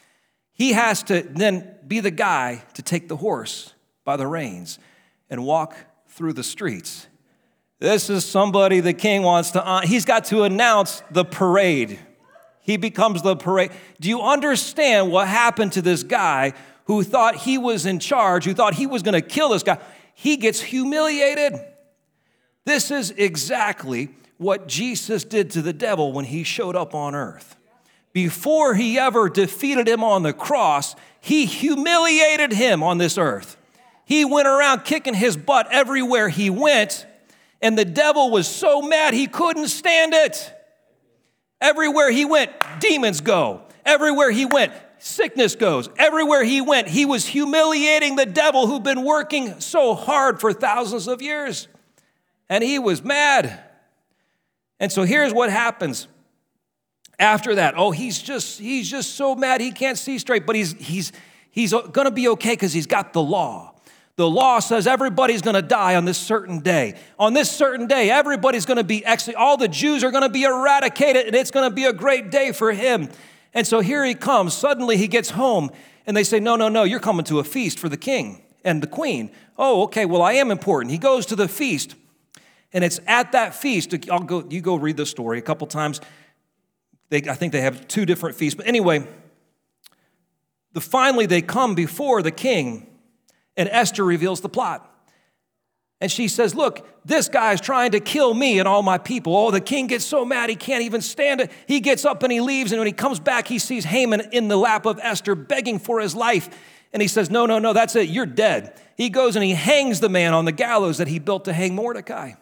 He 0.51 0.73
has 0.73 1.03
to 1.03 1.21
then 1.21 1.75
be 1.87 2.01
the 2.01 2.11
guy 2.11 2.63
to 2.73 2.81
take 2.81 3.07
the 3.07 3.15
horse 3.15 3.73
by 4.03 4.17
the 4.17 4.27
reins 4.27 4.77
and 5.29 5.45
walk 5.45 5.75
through 6.09 6.33
the 6.33 6.43
streets. 6.43 7.07
This 7.79 8.09
is 8.09 8.25
somebody 8.25 8.79
the 8.79 8.93
king 8.93 9.23
wants 9.23 9.51
to, 9.51 9.65
uh, 9.65 9.81
he's 9.81 10.05
got 10.05 10.25
to 10.25 10.43
announce 10.43 11.01
the 11.09 11.25
parade. 11.25 11.99
He 12.61 12.77
becomes 12.77 13.21
the 13.21 13.35
parade. 13.35 13.71
Do 13.99 14.09
you 14.09 14.21
understand 14.21 15.11
what 15.11 15.27
happened 15.27 15.73
to 15.73 15.81
this 15.81 16.03
guy 16.03 16.53
who 16.85 17.03
thought 17.03 17.35
he 17.35 17.57
was 17.57 17.85
in 17.85 17.99
charge, 17.99 18.45
who 18.45 18.53
thought 18.53 18.75
he 18.75 18.87
was 18.87 19.01
going 19.03 19.13
to 19.13 19.27
kill 19.27 19.49
this 19.49 19.63
guy? 19.63 19.79
He 20.13 20.37
gets 20.37 20.61
humiliated. 20.61 21.59
This 22.65 22.91
is 22.91 23.11
exactly 23.11 24.09
what 24.37 24.67
Jesus 24.67 25.23
did 25.23 25.51
to 25.51 25.61
the 25.61 25.73
devil 25.73 26.13
when 26.13 26.25
he 26.25 26.43
showed 26.43 26.75
up 26.75 26.93
on 26.93 27.15
earth. 27.15 27.55
Before 28.13 28.75
he 28.75 28.99
ever 28.99 29.29
defeated 29.29 29.87
him 29.87 30.03
on 30.03 30.23
the 30.23 30.33
cross, 30.33 30.95
he 31.19 31.45
humiliated 31.45 32.51
him 32.51 32.83
on 32.83 32.97
this 32.97 33.17
earth. 33.17 33.57
He 34.05 34.25
went 34.25 34.47
around 34.47 34.83
kicking 34.83 35.13
his 35.13 35.37
butt 35.37 35.67
everywhere 35.71 36.27
he 36.27 36.49
went, 36.49 37.05
and 37.61 37.77
the 37.77 37.85
devil 37.85 38.29
was 38.29 38.47
so 38.47 38.81
mad 38.81 39.13
he 39.13 39.27
couldn't 39.27 39.69
stand 39.69 40.13
it. 40.13 40.53
Everywhere 41.61 42.09
he 42.09 42.25
went, 42.25 42.51
demons 42.79 43.21
go. 43.21 43.61
Everywhere 43.85 44.31
he 44.31 44.45
went, 44.45 44.73
sickness 44.97 45.55
goes. 45.55 45.89
Everywhere 45.97 46.43
he 46.43 46.59
went, 46.59 46.87
he 46.87 47.05
was 47.05 47.25
humiliating 47.25 48.15
the 48.15 48.25
devil 48.25 48.67
who'd 48.67 48.83
been 48.83 49.03
working 49.03 49.59
so 49.59 49.93
hard 49.93 50.41
for 50.41 50.53
thousands 50.53 51.07
of 51.07 51.21
years. 51.21 51.67
And 52.49 52.63
he 52.63 52.79
was 52.79 53.03
mad. 53.03 53.63
And 54.79 54.91
so 54.91 55.03
here's 55.03 55.33
what 55.33 55.51
happens 55.51 56.07
after 57.19 57.55
that. 57.55 57.75
Oh, 57.77 57.91
he's 57.91 58.19
just 58.19 58.59
he's 58.59 58.89
just 58.89 59.15
so 59.15 59.35
mad 59.35 59.61
he 59.61 59.71
can't 59.71 59.97
see 59.97 60.17
straight, 60.17 60.45
but 60.47 60.55
he's 60.55 60.73
he's 60.73 61.11
he's 61.51 61.71
going 61.71 62.05
to 62.05 62.11
be 62.11 62.27
okay 62.29 62.55
cuz 62.55 62.73
he's 62.73 62.87
got 62.87 63.13
the 63.13 63.21
law. 63.21 63.70
The 64.21 64.29
law 64.29 64.59
says 64.59 64.85
everybody's 64.85 65.41
going 65.41 65.55
to 65.55 65.63
die 65.63 65.95
on 65.95 66.05
this 66.05 66.19
certain 66.19 66.59
day. 66.59 66.93
On 67.17 67.33
this 67.33 67.49
certain 67.49 67.87
day, 67.87 68.11
everybody's 68.11 68.67
going 68.67 68.77
to 68.77 68.83
be 68.83 69.03
actually, 69.03 69.33
all 69.33 69.57
the 69.57 69.67
Jews 69.67 70.03
are 70.03 70.11
going 70.11 70.21
to 70.21 70.29
be 70.29 70.43
eradicated, 70.43 71.25
and 71.25 71.35
it's 71.35 71.49
going 71.49 71.67
to 71.67 71.73
be 71.73 71.85
a 71.85 71.91
great 71.91 72.29
day 72.29 72.51
for 72.51 72.71
him. 72.71 73.09
And 73.55 73.65
so 73.65 73.79
here 73.79 74.05
he 74.05 74.13
comes. 74.13 74.53
Suddenly 74.53 74.97
he 74.97 75.07
gets 75.07 75.31
home, 75.31 75.71
and 76.05 76.15
they 76.15 76.23
say, 76.23 76.39
No, 76.39 76.55
no, 76.55 76.69
no, 76.69 76.83
you're 76.83 76.99
coming 76.99 77.25
to 77.25 77.39
a 77.39 77.43
feast 77.43 77.79
for 77.79 77.89
the 77.89 77.97
king 77.97 78.43
and 78.63 78.83
the 78.83 78.85
queen. 78.85 79.31
Oh, 79.57 79.81
okay, 79.85 80.05
well, 80.05 80.21
I 80.21 80.33
am 80.33 80.51
important. 80.51 80.91
He 80.91 80.99
goes 80.99 81.25
to 81.25 81.35
the 81.35 81.47
feast, 81.47 81.95
and 82.73 82.83
it's 82.83 82.99
at 83.07 83.31
that 83.31 83.55
feast. 83.55 83.91
I'll 84.11 84.19
go, 84.19 84.45
you 84.47 84.61
go 84.61 84.75
read 84.75 84.97
the 84.97 85.07
story 85.07 85.39
a 85.39 85.41
couple 85.41 85.65
times. 85.65 85.99
They, 87.09 87.23
I 87.27 87.33
think 87.33 87.53
they 87.53 87.61
have 87.61 87.87
two 87.87 88.05
different 88.05 88.35
feasts. 88.35 88.55
But 88.55 88.67
anyway, 88.67 89.03
the, 90.73 90.79
finally 90.79 91.25
they 91.25 91.41
come 91.41 91.73
before 91.73 92.21
the 92.21 92.29
king 92.29 92.85
and 93.57 93.69
Esther 93.69 94.03
reveals 94.03 94.41
the 94.41 94.49
plot. 94.49 94.87
And 96.01 96.11
she 96.11 96.27
says, 96.27 96.55
Look, 96.55 96.87
this 97.05 97.29
guy's 97.29 97.61
trying 97.61 97.91
to 97.91 97.99
kill 97.99 98.33
me 98.33 98.57
and 98.59 98.67
all 98.67 98.81
my 98.81 98.97
people. 98.97 99.37
Oh, 99.37 99.51
the 99.51 99.61
king 99.61 99.87
gets 99.87 100.03
so 100.03 100.25
mad 100.25 100.49
he 100.49 100.55
can't 100.55 100.83
even 100.83 101.01
stand 101.01 101.41
it. 101.41 101.51
He 101.67 101.79
gets 101.79 102.05
up 102.05 102.23
and 102.23 102.31
he 102.31 102.41
leaves. 102.41 102.71
And 102.71 102.79
when 102.79 102.87
he 102.87 102.93
comes 102.93 103.19
back, 103.19 103.47
he 103.47 103.59
sees 103.59 103.85
Haman 103.85 104.29
in 104.31 104.47
the 104.47 104.57
lap 104.57 104.87
of 104.87 104.99
Esther 105.01 105.35
begging 105.35 105.77
for 105.77 105.99
his 105.99 106.15
life. 106.15 106.49
And 106.91 107.01
he 107.01 107.07
says, 107.07 107.29
No, 107.29 107.45
no, 107.45 107.59
no, 107.59 107.71
that's 107.71 107.95
it. 107.95 108.09
You're 108.09 108.25
dead. 108.25 108.79
He 108.97 109.09
goes 109.09 109.35
and 109.35 109.45
he 109.45 109.53
hangs 109.53 109.99
the 109.99 110.09
man 110.09 110.33
on 110.33 110.45
the 110.45 110.51
gallows 110.51 110.97
that 110.97 111.07
he 111.07 111.19
built 111.19 111.45
to 111.45 111.53
hang 111.53 111.75
Mordecai. 111.75 112.33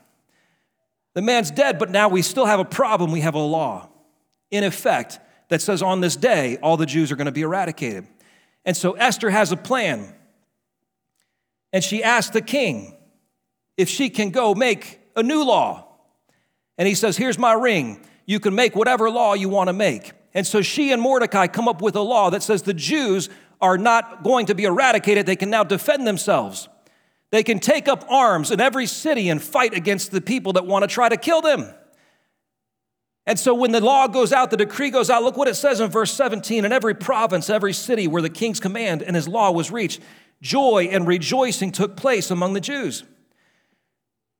The 1.13 1.21
man's 1.21 1.51
dead, 1.51 1.79
but 1.79 1.89
now 1.89 2.07
we 2.07 2.21
still 2.21 2.45
have 2.45 2.59
a 2.59 2.65
problem. 2.65 3.11
We 3.11 3.21
have 3.21 3.35
a 3.35 3.39
law 3.39 3.89
in 4.51 4.63
effect 4.63 5.19
that 5.49 5.61
says 5.61 5.81
on 5.81 5.99
this 5.99 6.15
day, 6.15 6.57
all 6.61 6.77
the 6.77 6.85
Jews 6.85 7.11
are 7.11 7.15
going 7.15 7.25
to 7.25 7.31
be 7.31 7.41
eradicated. 7.41 8.07
And 8.63 8.77
so 8.77 8.93
Esther 8.93 9.29
has 9.29 9.51
a 9.51 9.57
plan. 9.57 10.15
And 11.71 11.83
she 11.83 12.03
asked 12.03 12.33
the 12.33 12.41
king 12.41 12.97
if 13.77 13.89
she 13.89 14.09
can 14.09 14.31
go 14.31 14.55
make 14.55 14.99
a 15.15 15.23
new 15.23 15.43
law. 15.43 15.85
And 16.77 16.87
he 16.87 16.95
says, 16.95 17.17
Here's 17.17 17.37
my 17.37 17.53
ring. 17.53 18.05
You 18.25 18.39
can 18.39 18.55
make 18.55 18.75
whatever 18.75 19.09
law 19.09 19.33
you 19.33 19.49
want 19.49 19.67
to 19.67 19.73
make. 19.73 20.13
And 20.33 20.45
so 20.45 20.61
she 20.61 20.91
and 20.91 21.01
Mordecai 21.01 21.47
come 21.47 21.67
up 21.67 21.81
with 21.81 21.95
a 21.95 22.01
law 22.01 22.29
that 22.29 22.43
says 22.43 22.61
the 22.61 22.73
Jews 22.73 23.29
are 23.61 23.77
not 23.77 24.23
going 24.23 24.45
to 24.47 24.55
be 24.55 24.65
eradicated. 24.65 25.25
They 25.25 25.35
can 25.35 25.49
now 25.49 25.63
defend 25.63 26.05
themselves. 26.05 26.69
They 27.31 27.43
can 27.43 27.59
take 27.59 27.87
up 27.87 28.05
arms 28.09 28.51
in 28.51 28.59
every 28.59 28.85
city 28.85 29.29
and 29.29 29.41
fight 29.41 29.73
against 29.73 30.11
the 30.11 30.21
people 30.21 30.53
that 30.53 30.65
want 30.65 30.83
to 30.83 30.87
try 30.87 31.09
to 31.09 31.17
kill 31.17 31.41
them. 31.41 31.73
And 33.25 33.37
so 33.37 33.53
when 33.53 33.71
the 33.71 33.81
law 33.81 34.07
goes 34.07 34.33
out, 34.33 34.49
the 34.49 34.57
decree 34.57 34.89
goes 34.89 35.09
out, 35.09 35.21
look 35.21 35.37
what 35.37 35.47
it 35.47 35.55
says 35.55 35.79
in 35.79 35.91
verse 35.91 36.11
17 36.13 36.65
in 36.65 36.71
every 36.71 36.95
province, 36.95 37.49
every 37.49 37.73
city 37.73 38.07
where 38.07 38.23
the 38.23 38.29
king's 38.29 38.59
command 38.59 39.03
and 39.03 39.15
his 39.15 39.27
law 39.27 39.51
was 39.51 39.69
reached, 39.69 40.01
joy 40.41 40.89
and 40.91 41.07
rejoicing 41.07 41.71
took 41.71 41.95
place 41.95 42.31
among 42.31 42.53
the 42.53 42.61
Jews. 42.61 43.03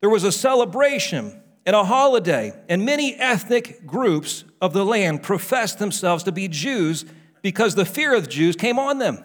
There 0.01 0.09
was 0.09 0.23
a 0.23 0.31
celebration 0.31 1.41
and 1.65 1.75
a 1.75 1.83
holiday, 1.83 2.53
and 2.69 2.85
many 2.85 3.15
ethnic 3.15 3.85
groups 3.85 4.43
of 4.61 4.73
the 4.73 4.85
land 4.85 5.21
professed 5.21 5.79
themselves 5.79 6.23
to 6.23 6.31
be 6.31 6.47
Jews 6.47 7.05
because 7.41 7.75
the 7.75 7.85
fear 7.85 8.15
of 8.15 8.23
the 8.23 8.29
Jews 8.29 8.55
came 8.55 8.79
on 8.79 8.97
them. 8.97 9.23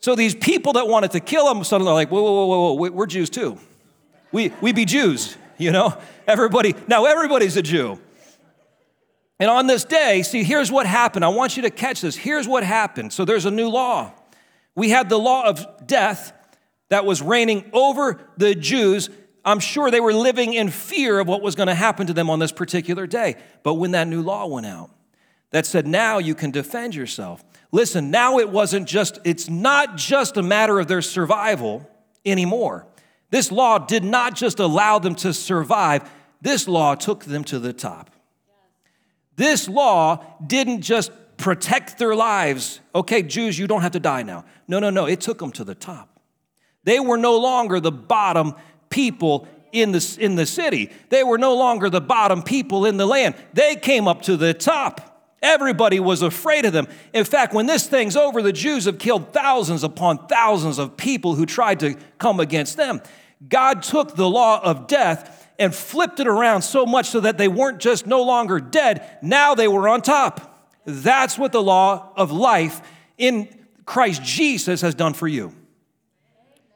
So 0.00 0.14
these 0.14 0.34
people 0.34 0.72
that 0.74 0.88
wanted 0.88 1.10
to 1.12 1.20
kill 1.20 1.46
them 1.46 1.62
suddenly 1.62 1.90
are 1.90 1.94
like, 1.94 2.10
whoa, 2.10 2.22
whoa, 2.22 2.46
whoa, 2.46 2.72
whoa, 2.72 2.90
we're 2.90 3.06
Jews 3.06 3.28
too. 3.28 3.58
We, 4.32 4.52
we 4.60 4.72
be 4.72 4.86
Jews, 4.86 5.36
you 5.58 5.72
know? 5.72 5.96
Everybody, 6.26 6.74
now 6.88 7.04
everybody's 7.04 7.56
a 7.56 7.62
Jew. 7.62 8.00
And 9.38 9.50
on 9.50 9.66
this 9.66 9.84
day, 9.84 10.22
see, 10.22 10.42
here's 10.42 10.70
what 10.70 10.86
happened. 10.86 11.24
I 11.24 11.28
want 11.28 11.56
you 11.56 11.62
to 11.62 11.70
catch 11.70 12.02
this. 12.02 12.16
Here's 12.16 12.46
what 12.46 12.62
happened. 12.62 13.12
So 13.12 13.24
there's 13.24 13.46
a 13.46 13.50
new 13.50 13.68
law. 13.68 14.12
We 14.74 14.90
had 14.90 15.08
the 15.08 15.18
law 15.18 15.46
of 15.46 15.86
death 15.86 16.32
that 16.88 17.04
was 17.04 17.22
reigning 17.22 17.70
over 17.72 18.20
the 18.36 18.54
Jews. 18.54 19.10
I'm 19.44 19.60
sure 19.60 19.90
they 19.90 20.00
were 20.00 20.12
living 20.12 20.52
in 20.52 20.68
fear 20.70 21.18
of 21.18 21.28
what 21.28 21.42
was 21.42 21.54
going 21.54 21.68
to 21.68 21.74
happen 21.74 22.06
to 22.08 22.12
them 22.12 22.30
on 22.30 22.38
this 22.38 22.52
particular 22.52 23.06
day. 23.06 23.36
But 23.62 23.74
when 23.74 23.92
that 23.92 24.08
new 24.08 24.22
law 24.22 24.46
went 24.46 24.66
out 24.66 24.90
that 25.50 25.66
said, 25.66 25.86
now 25.86 26.18
you 26.18 26.34
can 26.34 26.50
defend 26.50 26.94
yourself, 26.94 27.42
listen, 27.72 28.10
now 28.10 28.38
it 28.38 28.50
wasn't 28.50 28.86
just, 28.86 29.18
it's 29.24 29.48
not 29.48 29.96
just 29.96 30.36
a 30.36 30.42
matter 30.42 30.78
of 30.78 30.88
their 30.88 31.02
survival 31.02 31.88
anymore. 32.24 32.86
This 33.30 33.50
law 33.50 33.78
did 33.78 34.04
not 34.04 34.34
just 34.34 34.58
allow 34.58 34.98
them 34.98 35.14
to 35.16 35.32
survive, 35.32 36.08
this 36.40 36.66
law 36.66 36.94
took 36.94 37.24
them 37.24 37.44
to 37.44 37.58
the 37.58 37.72
top. 37.72 38.10
This 39.36 39.68
law 39.68 40.24
didn't 40.44 40.82
just 40.82 41.12
protect 41.40 41.98
their 41.98 42.14
lives. 42.14 42.80
Okay, 42.94 43.22
Jews, 43.22 43.58
you 43.58 43.66
don't 43.66 43.82
have 43.82 43.92
to 43.92 44.00
die 44.00 44.22
now. 44.22 44.44
No, 44.68 44.78
no, 44.78 44.90
no. 44.90 45.06
It 45.06 45.20
took 45.20 45.38
them 45.38 45.52
to 45.52 45.64
the 45.64 45.74
top. 45.74 46.20
They 46.84 47.00
were 47.00 47.18
no 47.18 47.38
longer 47.38 47.80
the 47.80 47.92
bottom 47.92 48.54
people 48.88 49.48
in 49.72 49.92
the, 49.92 50.18
in 50.20 50.34
the 50.34 50.46
city, 50.46 50.90
they 51.10 51.22
were 51.22 51.38
no 51.38 51.54
longer 51.54 51.88
the 51.88 52.00
bottom 52.00 52.42
people 52.42 52.86
in 52.86 52.96
the 52.96 53.06
land. 53.06 53.34
They 53.52 53.76
came 53.76 54.08
up 54.08 54.22
to 54.22 54.36
the 54.36 54.52
top. 54.52 55.06
Everybody 55.42 56.00
was 56.00 56.22
afraid 56.22 56.64
of 56.64 56.72
them. 56.72 56.86
In 57.14 57.24
fact, 57.24 57.54
when 57.54 57.66
this 57.66 57.86
thing's 57.86 58.16
over, 58.16 58.42
the 58.42 58.52
Jews 58.52 58.84
have 58.84 58.98
killed 58.98 59.32
thousands 59.32 59.84
upon 59.84 60.26
thousands 60.26 60.78
of 60.78 60.96
people 60.96 61.34
who 61.34 61.46
tried 61.46 61.80
to 61.80 61.94
come 62.18 62.40
against 62.40 62.76
them. 62.76 63.00
God 63.48 63.82
took 63.82 64.16
the 64.16 64.28
law 64.28 64.60
of 64.62 64.86
death 64.86 65.48
and 65.58 65.74
flipped 65.74 66.20
it 66.20 66.26
around 66.26 66.62
so 66.62 66.84
much 66.84 67.08
so 67.08 67.20
that 67.20 67.38
they 67.38 67.48
weren't 67.48 67.78
just 67.78 68.06
no 68.06 68.22
longer 68.22 68.60
dead, 68.60 69.18
now 69.22 69.54
they 69.54 69.68
were 69.68 69.88
on 69.88 70.02
top. 70.02 70.59
That's 70.84 71.38
what 71.38 71.52
the 71.52 71.62
law 71.62 72.12
of 72.16 72.32
life 72.32 72.80
in 73.18 73.48
Christ 73.84 74.22
Jesus 74.22 74.80
has 74.80 74.94
done 74.94 75.14
for 75.14 75.28
you. 75.28 75.54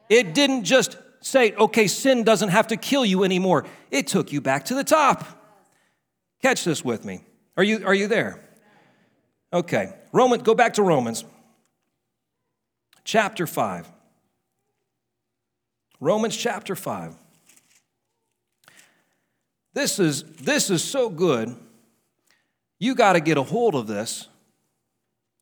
It 0.09 0.33
didn't 0.33 0.63
just 0.63 0.97
say, 1.21 1.53
okay, 1.53 1.87
sin 1.87 2.23
doesn't 2.23 2.49
have 2.49 2.67
to 2.67 2.77
kill 2.77 3.05
you 3.05 3.23
anymore. 3.23 3.65
It 3.89 4.07
took 4.07 4.31
you 4.31 4.41
back 4.41 4.65
to 4.65 4.75
the 4.75 4.83
top. 4.83 5.25
Catch 6.41 6.63
this 6.63 6.85
with 6.85 7.03
me. 7.03 7.23
Are 7.57 7.63
you, 7.63 7.85
are 7.85 7.95
you 7.95 8.07
there? 8.07 8.39
Okay. 9.51 9.93
Roman, 10.11 10.41
go 10.41 10.53
back 10.53 10.73
to 10.73 10.83
Romans 10.83 11.23
chapter 13.03 13.47
5. 13.47 13.91
Romans 15.99 16.35
chapter 16.35 16.75
5. 16.75 17.15
This 19.73 19.99
is, 19.99 20.23
this 20.23 20.69
is 20.69 20.83
so 20.83 21.09
good. 21.09 21.55
You 22.79 22.95
got 22.95 23.13
to 23.13 23.19
get 23.19 23.37
a 23.37 23.43
hold 23.43 23.75
of 23.75 23.87
this 23.87 24.27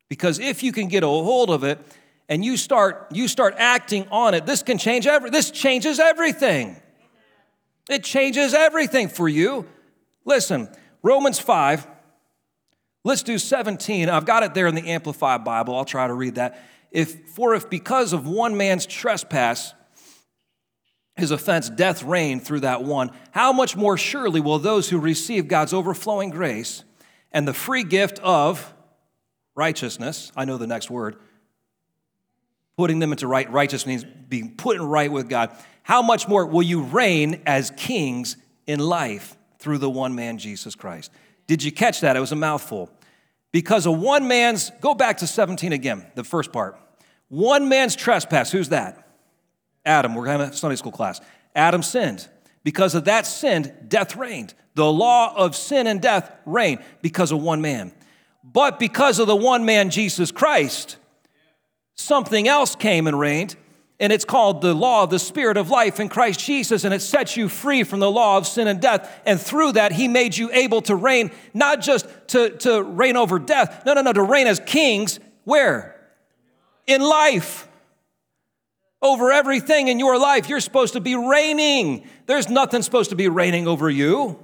because 0.10 0.40
if 0.40 0.62
you 0.62 0.72
can 0.72 0.88
get 0.88 1.04
a 1.04 1.08
hold 1.08 1.50
of 1.50 1.64
it 1.64 1.80
and 2.30 2.46
you 2.46 2.58
start, 2.58 3.08
you 3.12 3.28
start 3.28 3.56
acting 3.58 4.08
on 4.12 4.34
it, 4.34 4.46
this 4.46 4.64
can 4.64 4.78
change 4.78 5.08
every, 5.08 5.30
this 5.30 5.52
changes 5.52 6.00
everything. 6.00 6.80
It 7.90 8.04
changes 8.04 8.54
everything 8.54 9.10
for 9.10 9.28
you. 9.28 9.68
Listen, 10.26 10.70
Romans 11.02 11.40
5, 11.40 11.88
let's 13.04 13.24
do 13.24 13.38
17. 13.38 14.08
I've 14.08 14.26
got 14.26 14.44
it 14.44 14.54
there 14.54 14.68
in 14.68 14.76
the 14.76 14.90
Amplified 14.90 15.44
Bible. 15.44 15.76
I'll 15.76 15.84
try 15.84 16.08
to 16.08 16.14
read 16.14 16.36
that. 16.36 16.64
If, 16.92 17.30
for 17.30 17.56
if 17.56 17.70
because 17.70 18.14
of 18.14 18.28
one 18.28 18.56
man's 18.56 18.86
trespass, 18.86 19.74
his 21.16 21.32
offense, 21.32 21.70
death 21.70 22.04
reigned 22.04 22.44
through 22.44 22.62
that 22.62 22.84
one, 22.84 23.12
how 23.32 23.52
much 23.52 23.76
more 23.76 23.98
surely 23.98 24.40
will 24.40 24.60
those 24.60 24.90
who 24.90 25.00
receive 25.00 25.48
God's 25.48 25.74
overflowing 25.74 26.30
grace 26.30 26.84
and 27.34 27.48
the 27.48 27.54
free 27.54 27.84
gift 27.84 28.20
of 28.20 28.74
righteousness, 29.56 30.32
I 30.36 30.46
know 30.46 30.58
the 30.58 30.68
next 30.68 30.90
word, 30.90 31.18
putting 32.78 33.00
them 33.00 33.12
into 33.12 33.28
right 33.28 33.52
righteousness 33.52 34.04
means 34.04 34.16
being 34.30 34.56
put 34.56 34.78
in 34.78 34.84
right 34.84 35.12
with 35.12 35.30
God. 35.30 35.56
How 35.84 36.02
much 36.02 36.28
more 36.28 36.46
will 36.46 36.64
you 36.64 36.84
reign 36.84 37.42
as 37.46 37.72
kings 37.76 38.38
in 38.66 38.80
life 38.80 39.36
through 39.60 39.80
the 39.80 39.90
one 39.90 40.16
man, 40.16 40.38
Jesus 40.38 40.76
Christ? 40.76 41.12
Did 41.48 41.64
you 41.64 41.72
catch 41.72 42.02
that? 42.02 42.16
It 42.16 42.20
was 42.20 42.32
a 42.32 42.38
mouthful. 42.38 42.90
Because 43.52 43.86
of 43.86 44.00
one 44.00 44.28
man's, 44.28 44.72
go 44.82 44.96
back 44.96 45.18
to 45.18 45.28
17 45.28 45.74
again, 45.74 46.06
the 46.16 46.24
first 46.24 46.52
part. 46.52 46.80
One 47.28 47.70
man's 47.70 47.96
trespass, 47.96 48.52
who's 48.52 48.70
that? 48.70 49.08
Adam. 49.86 50.16
We're 50.16 50.28
having 50.28 50.50
a 50.50 50.54
Sunday 50.54 50.76
school 50.76 50.92
class. 50.92 51.20
Adam 51.56 51.84
sinned. 51.84 52.28
Because 52.64 52.96
of 52.96 53.06
that 53.06 53.28
sin, 53.28 53.76
death 53.88 54.16
reigned. 54.16 54.54
The 54.76 54.92
law 54.92 55.34
of 55.36 55.56
sin 55.56 55.88
and 55.88 56.02
death 56.02 56.32
reigned 56.46 56.82
because 57.02 57.32
of 57.32 57.42
one 57.42 57.62
man. 57.62 57.92
But 58.44 58.80
because 58.80 59.20
of 59.20 59.28
the 59.28 59.36
one 59.36 59.66
man, 59.66 59.90
Jesus 59.90 60.32
Christ, 60.32 60.98
something 61.96 62.48
else 62.48 62.76
came 62.76 63.08
and 63.08 63.20
reigned, 63.20 63.56
and 64.00 64.12
it's 64.12 64.26
called 64.26 64.62
the 64.62 64.74
law 64.74 65.04
of 65.04 65.10
the 65.10 65.20
Spirit 65.20 65.56
of 65.56 65.70
life 65.70 66.00
in 66.00 66.10
Christ 66.10 66.40
Jesus, 66.40 66.84
and 66.84 66.94
it 66.94 67.02
sets 67.02 67.38
you 67.38 67.48
free 67.48 67.84
from 67.84 68.00
the 68.00 68.12
law 68.12 68.38
of 68.38 68.48
sin 68.48 68.68
and 68.68 68.82
death. 68.82 69.22
And 69.26 69.40
through 69.40 69.74
that, 69.74 69.92
He 69.92 70.08
made 70.08 70.36
you 70.36 70.52
able 70.52 70.82
to 70.84 70.96
reign, 70.96 71.32
not 71.54 71.82
just 71.82 72.08
to, 72.30 72.50
to 72.58 72.84
reign 72.84 73.16
over 73.16 73.40
death, 73.40 73.84
no, 73.86 73.94
no, 73.94 74.02
no, 74.02 74.14
to 74.14 74.24
reign 74.24 74.48
as 74.48 74.60
kings. 74.60 75.20
Where? 75.46 75.94
in 76.88 77.02
life. 77.02 77.68
Over 79.02 79.32
everything 79.32 79.90
in 79.90 80.00
your 80.00 80.18
life, 80.18 80.48
you're 80.48 80.62
supposed 80.62 80.94
to 80.94 81.02
be 81.02 81.16
reigning. 81.16 82.08
There's 82.26 82.50
nothing 82.50 82.82
supposed 82.82 83.10
to 83.10 83.18
be 83.18 83.28
reigning 83.28 83.68
over 83.68 83.90
you. 83.90 84.42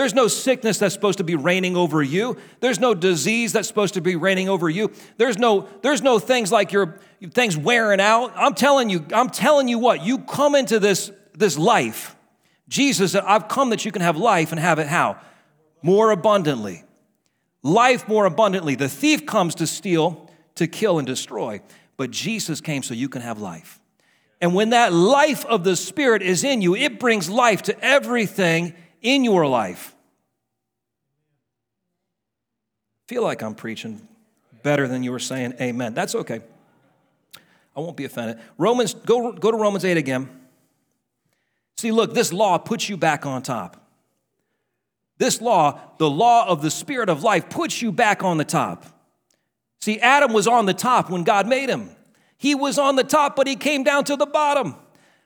There's 0.00 0.14
no 0.14 0.28
sickness 0.28 0.78
that's 0.78 0.94
supposed 0.94 1.18
to 1.18 1.24
be 1.24 1.34
reigning 1.34 1.76
over 1.76 2.02
you. 2.02 2.38
There's 2.60 2.80
no 2.80 2.94
disease 2.94 3.52
that's 3.52 3.68
supposed 3.68 3.92
to 3.92 4.00
be 4.00 4.16
reigning 4.16 4.48
over 4.48 4.70
you. 4.70 4.92
There's 5.18 5.36
no, 5.36 5.68
there's 5.82 6.00
no 6.00 6.18
things 6.18 6.50
like 6.50 6.72
your 6.72 6.98
things 7.34 7.54
wearing 7.54 8.00
out. 8.00 8.32
I'm 8.34 8.54
telling 8.54 8.88
you, 8.88 9.04
I'm 9.12 9.28
telling 9.28 9.68
you 9.68 9.78
what, 9.78 10.02
you 10.02 10.20
come 10.20 10.54
into 10.54 10.78
this, 10.78 11.12
this 11.36 11.58
life. 11.58 12.16
Jesus 12.66 13.12
said, 13.12 13.24
I've 13.24 13.48
come 13.48 13.68
that 13.70 13.84
you 13.84 13.92
can 13.92 14.00
have 14.00 14.16
life 14.16 14.52
and 14.52 14.58
have 14.58 14.78
it 14.78 14.86
how? 14.86 15.18
More 15.82 16.12
abundantly. 16.12 16.82
Life 17.62 18.08
more 18.08 18.24
abundantly. 18.24 18.76
The 18.76 18.88
thief 18.88 19.26
comes 19.26 19.56
to 19.56 19.66
steal, 19.66 20.30
to 20.54 20.66
kill 20.66 20.96
and 20.96 21.06
destroy, 21.06 21.60
but 21.98 22.10
Jesus 22.10 22.62
came 22.62 22.82
so 22.82 22.94
you 22.94 23.10
can 23.10 23.20
have 23.20 23.38
life. 23.38 23.78
And 24.40 24.54
when 24.54 24.70
that 24.70 24.94
life 24.94 25.44
of 25.44 25.62
the 25.62 25.76
Spirit 25.76 26.22
is 26.22 26.42
in 26.42 26.62
you, 26.62 26.74
it 26.74 26.98
brings 26.98 27.28
life 27.28 27.60
to 27.64 27.78
everything 27.84 28.72
in 29.02 29.24
your 29.24 29.46
life. 29.46 29.94
Feel 33.08 33.22
like 33.22 33.42
I'm 33.42 33.54
preaching 33.54 34.06
better 34.62 34.86
than 34.86 35.02
you 35.02 35.10
were 35.10 35.18
saying 35.18 35.54
amen. 35.60 35.94
That's 35.94 36.14
okay. 36.14 36.40
I 37.76 37.80
won't 37.80 37.96
be 37.96 38.04
offended. 38.04 38.38
Romans, 38.58 38.94
go, 38.94 39.32
go 39.32 39.50
to 39.50 39.56
Romans 39.56 39.84
8 39.84 39.96
again. 39.96 40.28
See, 41.76 41.92
look, 41.92 42.14
this 42.14 42.32
law 42.32 42.58
puts 42.58 42.88
you 42.88 42.96
back 42.96 43.24
on 43.24 43.42
top. 43.42 43.76
This 45.18 45.40
law, 45.40 45.80
the 45.98 46.10
law 46.10 46.46
of 46.46 46.62
the 46.62 46.70
Spirit 46.70 47.08
of 47.08 47.22
life, 47.22 47.48
puts 47.48 47.82
you 47.82 47.92
back 47.92 48.22
on 48.22 48.38
the 48.38 48.44
top. 48.44 48.86
See, 49.80 49.98
Adam 49.98 50.32
was 50.32 50.46
on 50.46 50.66
the 50.66 50.74
top 50.74 51.10
when 51.10 51.24
God 51.24 51.46
made 51.46 51.68
him. 51.68 51.90
He 52.36 52.54
was 52.54 52.78
on 52.78 52.96
the 52.96 53.04
top, 53.04 53.36
but 53.36 53.46
he 53.46 53.56
came 53.56 53.82
down 53.82 54.04
to 54.04 54.16
the 54.16 54.26
bottom. 54.26 54.74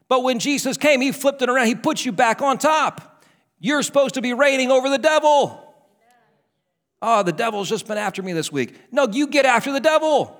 But 0.08 0.22
when 0.22 0.38
Jesus 0.38 0.76
came, 0.76 1.00
he 1.00 1.12
flipped 1.12 1.42
it 1.42 1.48
around. 1.48 1.66
He 1.66 1.74
puts 1.74 2.04
you 2.04 2.12
back 2.12 2.42
on 2.42 2.58
top. 2.58 3.13
You're 3.64 3.82
supposed 3.82 4.16
to 4.16 4.20
be 4.20 4.34
reigning 4.34 4.70
over 4.70 4.90
the 4.90 4.98
devil. 4.98 5.74
Oh, 7.00 7.22
the 7.22 7.32
devil's 7.32 7.66
just 7.66 7.86
been 7.86 7.96
after 7.96 8.22
me 8.22 8.34
this 8.34 8.52
week. 8.52 8.78
No, 8.92 9.08
you 9.10 9.26
get 9.26 9.46
after 9.46 9.72
the 9.72 9.80
devil. 9.80 10.38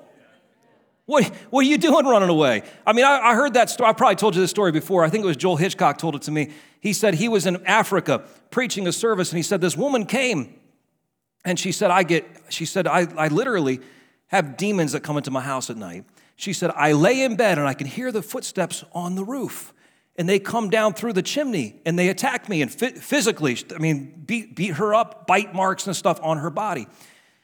What, 1.06 1.24
what 1.48 1.64
are 1.64 1.68
you 1.68 1.78
doing 1.78 2.04
running 2.04 2.28
away? 2.28 2.64
I 2.87 2.92
mean, 2.92 3.06
I, 3.06 3.30
I 3.30 3.34
heard 3.34 3.54
that 3.54 3.70
story. 3.70 3.88
I 3.88 3.94
probably 3.94 4.16
told 4.16 4.34
you 4.34 4.42
this 4.42 4.50
story 4.50 4.72
before. 4.72 5.06
I 5.06 5.08
think 5.08 5.24
it 5.24 5.26
was 5.26 5.38
Joel 5.38 5.56
Hitchcock 5.56 5.96
told 5.96 6.16
it 6.16 6.20
to 6.22 6.30
me. 6.30 6.50
He 6.80 6.92
said 6.92 7.14
he 7.14 7.28
was 7.28 7.46
in 7.46 7.64
Africa 7.64 8.24
preaching 8.50 8.87
a 8.87 8.92
service, 8.92 9.30
and 9.30 9.38
he 9.38 9.42
said 9.42 9.62
this 9.62 9.74
woman 9.74 10.04
came, 10.04 10.60
and 11.46 11.58
she 11.58 11.72
said, 11.72 11.90
I 11.90 12.02
get, 12.02 12.26
she 12.50 12.66
said, 12.66 12.87
I, 12.87 13.06
I 13.16 13.28
literally 13.28 13.80
have 14.26 14.58
demons 14.58 14.92
that 14.92 15.00
come 15.00 15.16
into 15.16 15.30
my 15.30 15.40
house 15.40 15.70
at 15.70 15.78
night. 15.78 16.04
She 16.37 16.52
said, 16.52 16.72
I 16.76 16.92
lay 16.92 17.22
in 17.22 17.37
bed 17.37 17.56
and 17.56 17.66
I 17.66 17.72
can 17.72 17.87
hear 17.87 18.12
the 18.12 18.20
footsteps 18.20 18.84
on 18.92 19.14
the 19.14 19.24
roof. 19.24 19.72
And 20.16 20.29
they 20.29 20.38
come 20.38 20.70
down 20.70 20.94
through 20.94 21.14
the 21.14 21.22
chimney 21.22 21.81
and 21.85 21.98
they 21.98 22.09
attack 22.09 22.48
me 22.48 22.62
and 22.62 22.72
physically, 22.72 23.59
I 23.74 23.79
mean, 23.79 24.22
beat, 24.27 24.55
beat 24.55 24.74
her 24.74 24.94
up, 24.94 25.27
bite 25.27 25.55
marks 25.55 25.87
and 25.87 25.96
stuff 25.96 26.20
on 26.22 26.38
her 26.38 26.50
body. 26.50 26.87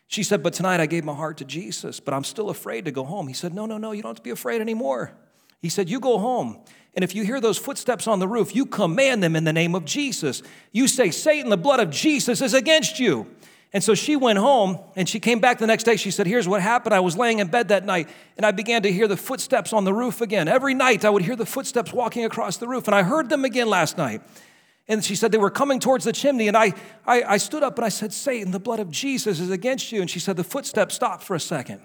She 0.06 0.22
said, 0.22 0.42
But 0.42 0.54
tonight 0.54 0.80
I 0.80 0.87
gave 0.87 1.04
my 1.04 1.14
heart 1.14 1.38
to 1.38 1.44
Jesus, 1.44 2.00
but 2.00 2.14
I'm 2.14 2.24
still 2.24 2.50
afraid 2.50 2.85
to 2.85 2.90
go 2.90 3.04
home. 3.04 3.28
He 3.28 3.35
said, 3.35 3.54
No, 3.54 3.66
no, 3.66 3.78
no, 3.78 3.92
you 3.92 4.02
don't 4.02 4.11
have 4.11 4.16
to 4.16 4.22
be 4.22 4.30
afraid 4.30 4.61
anymore. 4.61 5.12
He 5.61 5.68
said, 5.68 5.88
You 5.88 6.00
go 6.00 6.18
home. 6.18 6.59
And 6.94 7.04
if 7.04 7.14
you 7.14 7.24
hear 7.24 7.40
those 7.40 7.59
footsteps 7.59 8.09
on 8.09 8.18
the 8.18 8.26
roof, 8.26 8.54
you 8.54 8.66
command 8.66 9.22
them 9.22 9.37
in 9.37 9.44
the 9.44 9.52
name 9.52 9.76
of 9.76 9.85
Jesus. 9.85 10.42
You 10.72 10.88
say, 10.88 11.11
Satan, 11.11 11.50
the 11.50 11.56
blood 11.56 11.78
of 11.78 11.90
Jesus 11.90 12.40
is 12.40 12.54
against 12.54 12.98
you. 12.98 13.28
And 13.72 13.85
so 13.85 13.94
she 13.94 14.16
went 14.16 14.38
home 14.38 14.80
and 14.96 15.09
she 15.09 15.20
came 15.20 15.38
back 15.38 15.59
the 15.59 15.66
next 15.66 15.85
day. 15.85 15.96
She 15.96 16.11
said, 16.11 16.26
Here's 16.26 16.48
what 16.48 16.61
happened. 16.61 16.94
I 16.94 17.00
was 17.00 17.16
laying 17.16 17.38
in 17.38 17.46
bed 17.46 17.68
that 17.68 17.85
night 17.85 18.09
and 18.37 18.44
I 18.44 18.50
began 18.50 18.83
to 18.83 18.92
hear 18.92 19.06
the 19.06 19.16
footsteps 19.16 19.72
on 19.72 19.85
the 19.85 19.94
roof 19.94 20.20
again. 20.20 20.48
Every 20.48 20.74
night 20.74 21.04
I 21.04 21.11
would 21.11 21.22
hear 21.22 21.37
the 21.37 21.46
footsteps 21.46 21.92
walking 21.92 22.24
across 22.24 22.56
the 22.56 22.66
roof, 22.66 22.88
and 22.88 22.94
I 22.94 23.02
heard 23.02 23.28
them 23.28 23.44
again 23.44 23.68
last 23.68 23.96
night. 23.96 24.22
And 24.88 25.04
she 25.04 25.14
said 25.14 25.30
they 25.30 25.38
were 25.38 25.50
coming 25.50 25.78
towards 25.78 26.04
the 26.04 26.12
chimney. 26.12 26.48
And 26.48 26.56
I, 26.56 26.72
I, 27.06 27.22
I 27.22 27.37
stood 27.37 27.62
up 27.62 27.76
and 27.78 27.85
I 27.85 27.90
said, 27.90 28.12
Satan, 28.12 28.50
the 28.50 28.59
blood 28.59 28.80
of 28.80 28.90
Jesus 28.90 29.38
is 29.38 29.50
against 29.50 29.92
you. 29.92 30.00
And 30.00 30.11
she 30.11 30.18
said, 30.18 30.37
The 30.37 30.42
footsteps 30.42 30.96
stopped 30.96 31.22
for 31.22 31.37
a 31.37 31.40
second. 31.40 31.80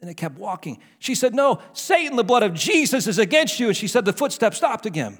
And 0.00 0.10
it 0.10 0.16
kept 0.16 0.36
walking. 0.36 0.80
She 0.98 1.14
said, 1.14 1.34
No, 1.34 1.60
Satan, 1.72 2.16
the 2.16 2.24
blood 2.24 2.42
of 2.42 2.52
Jesus 2.52 3.06
is 3.06 3.18
against 3.18 3.60
you. 3.60 3.68
And 3.68 3.76
she 3.76 3.86
said, 3.86 4.06
The 4.06 4.12
footsteps 4.12 4.56
stopped 4.56 4.86
again 4.86 5.18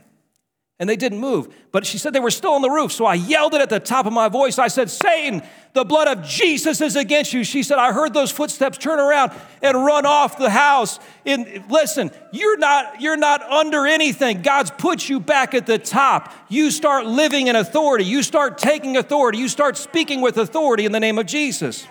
and 0.81 0.89
they 0.89 0.97
didn't 0.97 1.19
move. 1.19 1.55
But 1.73 1.85
she 1.85 1.99
said 1.99 2.15
they 2.15 2.21
were 2.21 2.31
still 2.31 2.53
on 2.55 2.63
the 2.63 2.71
roof. 2.71 2.91
So 2.91 3.05
I 3.05 3.13
yelled 3.15 3.53
it 3.53 3.61
at 3.61 3.69
the 3.69 3.79
top 3.79 4.07
of 4.07 4.15
my 4.15 4.31
voice. 4.31 4.59
I 4.59 4.69
said, 4.69 4.89
Satan, 4.89 5.43
the 5.75 5.85
blood 5.85 6.09
of 6.09 6.25
Jesus 6.25 6.81
is 6.81 6.97
against 6.97 7.35
you. 7.35 7.45
She 7.45 7.63
said, 7.63 7.77
I 7.77 7.93
heard 7.93 8.15
those 8.15 8.31
footsteps 8.31 8.79
turn 8.79 8.99
around 8.99 9.33
and 9.61 9.77
run 9.85 10.07
off 10.07 10.39
the 10.39 10.49
house. 10.49 10.99
And 11.27 11.65
listen, 11.69 12.11
you're 12.33 12.57
not, 12.57 13.03
you're 13.03 13.19
not 13.19 13.43
under 13.43 13.87
anything. 13.87 14.41
God's 14.41 14.71
put 14.71 15.07
you 15.07 15.21
back 15.21 15.53
at 15.53 15.67
the 15.67 15.79
top. 15.79 16.33
You 16.49 16.71
start 16.71 17.05
living 17.05 17.49
in 17.49 17.57
authority. 17.57 18.07
You 18.07 18.23
start 18.23 18.57
taking 18.57 18.97
authority. 18.97 19.37
You 19.37 19.49
start 19.49 19.77
speaking 19.77 20.23
with 20.23 20.39
authority 20.39 20.87
in 20.87 20.93
the 20.93 21.01
name 21.01 21.19
of 21.19 21.27
Jesus. 21.27 21.87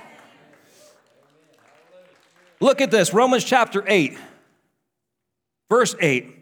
Look 2.60 2.82
at 2.82 2.90
this 2.90 3.14
Romans 3.14 3.44
chapter 3.44 3.84
8, 3.88 4.18
verse 5.70 5.96
8. 6.02 6.39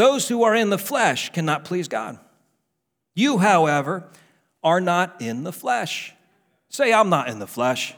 Those 0.00 0.28
who 0.28 0.44
are 0.44 0.54
in 0.54 0.70
the 0.70 0.78
flesh 0.78 1.30
cannot 1.30 1.62
please 1.62 1.86
God. 1.86 2.18
You, 3.14 3.36
however, 3.36 4.08
are 4.62 4.80
not 4.80 5.20
in 5.20 5.44
the 5.44 5.52
flesh. 5.52 6.14
Say, 6.70 6.90
I'm 6.90 7.10
not 7.10 7.28
in 7.28 7.38
the 7.38 7.46
flesh. 7.46 7.94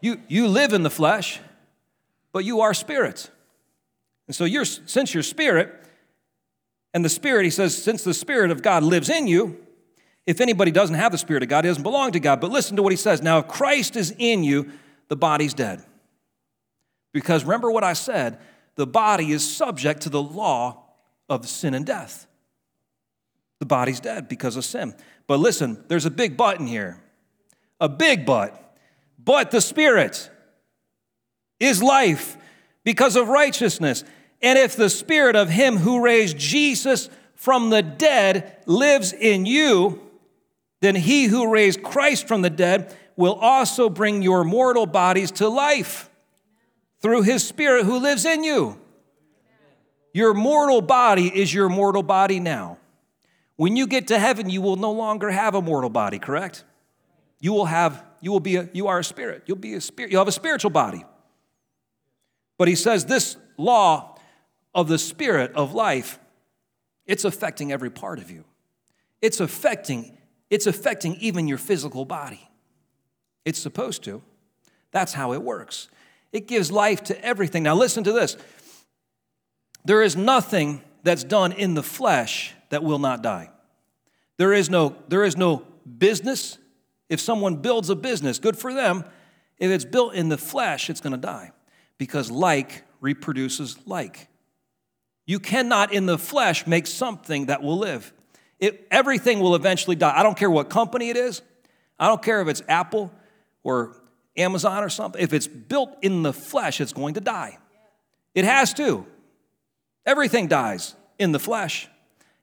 You, 0.00 0.22
you 0.26 0.48
live 0.48 0.72
in 0.72 0.84
the 0.84 0.88
flesh, 0.88 1.38
but 2.32 2.46
you 2.46 2.62
are 2.62 2.72
spirit. 2.72 3.30
And 4.26 4.34
so 4.34 4.46
you're, 4.46 4.64
since 4.64 5.12
you're 5.12 5.22
spirit, 5.22 5.84
And 6.94 7.04
the 7.04 7.10
Spirit, 7.10 7.44
he 7.44 7.50
says, 7.50 7.76
since 7.76 8.04
the 8.04 8.14
Spirit 8.14 8.50
of 8.50 8.62
God 8.62 8.82
lives 8.82 9.10
in 9.10 9.26
you, 9.26 9.58
if 10.26 10.40
anybody 10.40 10.70
doesn't 10.70 10.96
have 10.96 11.12
the 11.12 11.18
Spirit 11.18 11.42
of 11.42 11.50
God, 11.50 11.64
he 11.64 11.68
doesn't 11.68 11.82
belong 11.82 12.12
to 12.12 12.20
God. 12.20 12.40
But 12.40 12.50
listen 12.50 12.74
to 12.76 12.82
what 12.82 12.92
he 12.92 12.96
says. 12.96 13.20
Now, 13.20 13.40
if 13.40 13.48
Christ 13.48 13.96
is 13.96 14.14
in 14.16 14.44
you, 14.44 14.70
the 15.08 15.16
body's 15.16 15.52
dead. 15.52 15.84
Because 17.12 17.44
remember 17.44 17.70
what 17.70 17.84
I 17.84 17.92
said 17.92 18.38
the 18.76 18.86
body 18.86 19.32
is 19.32 19.46
subject 19.46 20.00
to 20.02 20.08
the 20.08 20.22
law 20.22 20.81
of 21.32 21.48
sin 21.48 21.74
and 21.74 21.86
death. 21.86 22.26
The 23.58 23.66
body's 23.66 24.00
dead 24.00 24.28
because 24.28 24.56
of 24.56 24.64
sin. 24.64 24.94
But 25.26 25.40
listen, 25.40 25.84
there's 25.88 26.04
a 26.04 26.10
big 26.10 26.36
but 26.36 26.60
in 26.60 26.66
here. 26.66 27.00
A 27.80 27.88
big 27.88 28.26
but. 28.26 28.76
But 29.18 29.50
the 29.50 29.60
Spirit 29.60 30.30
is 31.58 31.82
life 31.82 32.36
because 32.84 33.16
of 33.16 33.28
righteousness. 33.28 34.04
And 34.40 34.58
if 34.58 34.76
the 34.76 34.90
Spirit 34.90 35.36
of 35.36 35.48
Him 35.48 35.78
who 35.78 36.04
raised 36.04 36.36
Jesus 36.36 37.08
from 37.34 37.70
the 37.70 37.82
dead 37.82 38.56
lives 38.66 39.12
in 39.12 39.46
you, 39.46 40.00
then 40.80 40.96
He 40.96 41.26
who 41.26 41.50
raised 41.50 41.82
Christ 41.82 42.26
from 42.26 42.42
the 42.42 42.50
dead 42.50 42.96
will 43.16 43.34
also 43.34 43.88
bring 43.88 44.22
your 44.22 44.42
mortal 44.42 44.86
bodies 44.86 45.30
to 45.32 45.48
life 45.48 46.10
through 47.00 47.22
His 47.22 47.46
Spirit 47.46 47.84
who 47.84 47.98
lives 47.98 48.24
in 48.24 48.42
you. 48.42 48.81
Your 50.12 50.34
mortal 50.34 50.82
body 50.82 51.28
is 51.28 51.52
your 51.52 51.68
mortal 51.68 52.02
body 52.02 52.40
now. 52.40 52.78
When 53.56 53.76
you 53.76 53.86
get 53.86 54.08
to 54.08 54.18
heaven, 54.18 54.50
you 54.50 54.60
will 54.60 54.76
no 54.76 54.92
longer 54.92 55.30
have 55.30 55.54
a 55.54 55.62
mortal 55.62 55.90
body, 55.90 56.18
correct? 56.18 56.64
You 57.40 57.52
will 57.52 57.66
have, 57.66 58.04
you 58.20 58.30
will 58.30 58.40
be 58.40 58.56
a, 58.56 58.68
you 58.72 58.88
are 58.88 58.98
a 58.98 59.04
spirit. 59.04 59.44
You'll 59.46 59.56
be 59.56 59.74
a 59.74 59.80
spirit, 59.80 60.10
you'll 60.10 60.20
have 60.20 60.28
a 60.28 60.32
spiritual 60.32 60.70
body. 60.70 61.04
But 62.58 62.68
he 62.68 62.74
says 62.74 63.06
this 63.06 63.36
law 63.56 64.18
of 64.74 64.88
the 64.88 64.98
spirit 64.98 65.52
of 65.54 65.74
life, 65.74 66.18
it's 67.06 67.24
affecting 67.24 67.72
every 67.72 67.90
part 67.90 68.18
of 68.18 68.30
you. 68.30 68.44
It's 69.20 69.40
affecting, 69.40 70.16
it's 70.50 70.66
affecting 70.66 71.16
even 71.16 71.48
your 71.48 71.58
physical 71.58 72.04
body. 72.04 72.48
It's 73.44 73.58
supposed 73.58 74.04
to. 74.04 74.22
That's 74.90 75.12
how 75.12 75.32
it 75.32 75.42
works. 75.42 75.88
It 76.32 76.46
gives 76.46 76.70
life 76.70 77.02
to 77.04 77.24
everything. 77.24 77.62
Now, 77.62 77.74
listen 77.74 78.04
to 78.04 78.12
this 78.12 78.36
there 79.84 80.02
is 80.02 80.16
nothing 80.16 80.82
that's 81.02 81.24
done 81.24 81.52
in 81.52 81.74
the 81.74 81.82
flesh 81.82 82.54
that 82.70 82.82
will 82.82 82.98
not 82.98 83.22
die. 83.22 83.50
There 84.36 84.52
is 84.52 84.70
no, 84.70 84.96
there 85.08 85.24
is 85.24 85.36
no 85.36 85.66
business. 85.98 86.58
If 87.08 87.20
someone 87.20 87.56
builds 87.56 87.90
a 87.90 87.96
business, 87.96 88.38
good 88.38 88.56
for 88.56 88.72
them. 88.72 89.04
If 89.58 89.70
it's 89.70 89.84
built 89.84 90.14
in 90.14 90.28
the 90.28 90.38
flesh, 90.38 90.90
it's 90.90 91.00
going 91.00 91.12
to 91.12 91.18
die 91.18 91.52
because 91.98 92.30
like 92.30 92.84
reproduces 93.00 93.76
like. 93.86 94.28
You 95.26 95.38
cannot 95.38 95.92
in 95.92 96.06
the 96.06 96.18
flesh 96.18 96.66
make 96.66 96.86
something 96.86 97.46
that 97.46 97.62
will 97.62 97.78
live. 97.78 98.12
It, 98.58 98.86
everything 98.90 99.40
will 99.40 99.54
eventually 99.54 99.96
die. 99.96 100.12
I 100.16 100.22
don't 100.22 100.36
care 100.36 100.50
what 100.50 100.70
company 100.70 101.10
it 101.10 101.16
is. 101.16 101.42
I 101.98 102.08
don't 102.08 102.22
care 102.22 102.40
if 102.40 102.48
it's 102.48 102.62
Apple 102.68 103.12
or 103.62 103.96
Amazon 104.36 104.82
or 104.82 104.88
something. 104.88 105.20
If 105.20 105.32
it's 105.32 105.46
built 105.46 105.96
in 106.02 106.22
the 106.22 106.32
flesh, 106.32 106.80
it's 106.80 106.92
going 106.92 107.14
to 107.14 107.20
die. 107.20 107.58
It 108.34 108.44
has 108.44 108.72
to. 108.74 109.06
Everything 110.04 110.48
dies 110.48 110.94
in 111.18 111.32
the 111.32 111.38
flesh. 111.38 111.88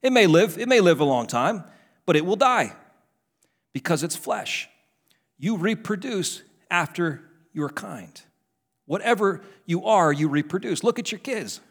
It 0.02 0.12
may 0.12 0.28
live, 0.28 0.58
it 0.58 0.68
may 0.68 0.80
live 0.80 1.00
a 1.00 1.06
long 1.06 1.28
time, 1.28 1.64
but 2.06 2.16
it 2.16 2.26
will 2.26 2.36
die 2.36 2.74
because 3.74 4.04
it's 4.04 4.16
flesh. 4.16 4.70
You 5.38 5.58
reproduce 5.58 6.42
after 6.72 7.22
your 7.54 7.70
kind. 7.70 8.22
Whatever 8.86 9.42
you 9.66 9.86
are, 9.86 10.12
you 10.12 10.28
reproduce. 10.28 10.84
Look 10.84 11.00
at 11.00 11.12
your 11.12 11.20
kids. 11.20 11.62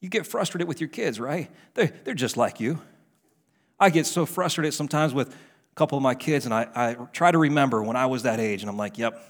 You 0.00 0.08
get 0.08 0.26
frustrated 0.26 0.68
with 0.68 0.80
your 0.80 0.88
kids, 0.88 1.18
right? 1.18 1.50
They're, 1.74 1.92
they're 2.04 2.14
just 2.14 2.36
like 2.36 2.60
you. 2.60 2.80
I 3.80 3.90
get 3.90 4.06
so 4.06 4.26
frustrated 4.26 4.74
sometimes 4.74 5.12
with 5.12 5.30
a 5.32 5.74
couple 5.74 5.98
of 5.98 6.02
my 6.02 6.14
kids, 6.14 6.44
and 6.44 6.54
I, 6.54 6.68
I 6.74 6.94
try 7.12 7.30
to 7.30 7.38
remember 7.38 7.82
when 7.82 7.96
I 7.96 8.06
was 8.06 8.22
that 8.22 8.40
age, 8.40 8.62
and 8.62 8.70
I'm 8.70 8.76
like, 8.76 8.98
yep, 8.98 9.20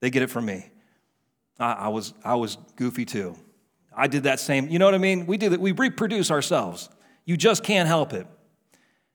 they 0.00 0.10
get 0.10 0.22
it 0.22 0.30
from 0.30 0.46
me. 0.46 0.70
I, 1.58 1.72
I 1.72 1.88
was, 1.88 2.14
I 2.24 2.34
was 2.36 2.56
goofy 2.76 3.04
too. 3.04 3.36
I 3.96 4.06
did 4.06 4.24
that 4.24 4.40
same, 4.40 4.68
you 4.68 4.78
know 4.78 4.84
what 4.84 4.94
I 4.94 4.98
mean? 4.98 5.26
We 5.26 5.36
do 5.36 5.48
that, 5.50 5.60
we 5.60 5.72
reproduce 5.72 6.30
ourselves. 6.30 6.88
You 7.24 7.36
just 7.36 7.62
can't 7.62 7.88
help 7.88 8.12
it. 8.12 8.26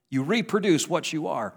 You 0.10 0.24
reproduce 0.24 0.88
what 0.88 1.12
you 1.12 1.28
are. 1.28 1.54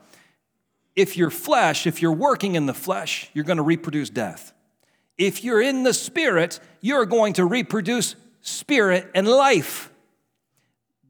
If 0.97 1.17
you're 1.17 1.31
flesh, 1.31 1.87
if 1.87 2.03
you're 2.03 2.13
working 2.13 2.55
in 2.55 2.67
the 2.67 2.75
flesh, 2.75 3.31
you're 3.33 3.45
going 3.45 3.59
to 3.59 3.63
reproduce 3.63 4.11
death. 4.11 4.53
If 5.17 5.45
you're 5.45 5.61
in 5.61 5.83
the 5.83 5.95
spirit, 5.95 6.61
you're 6.81 7.07
going 7.07 7.35
to 7.35 7.45
reproduce 7.45 8.17
spirit 8.41 9.11
and 9.15 9.27
life. 9.27 9.93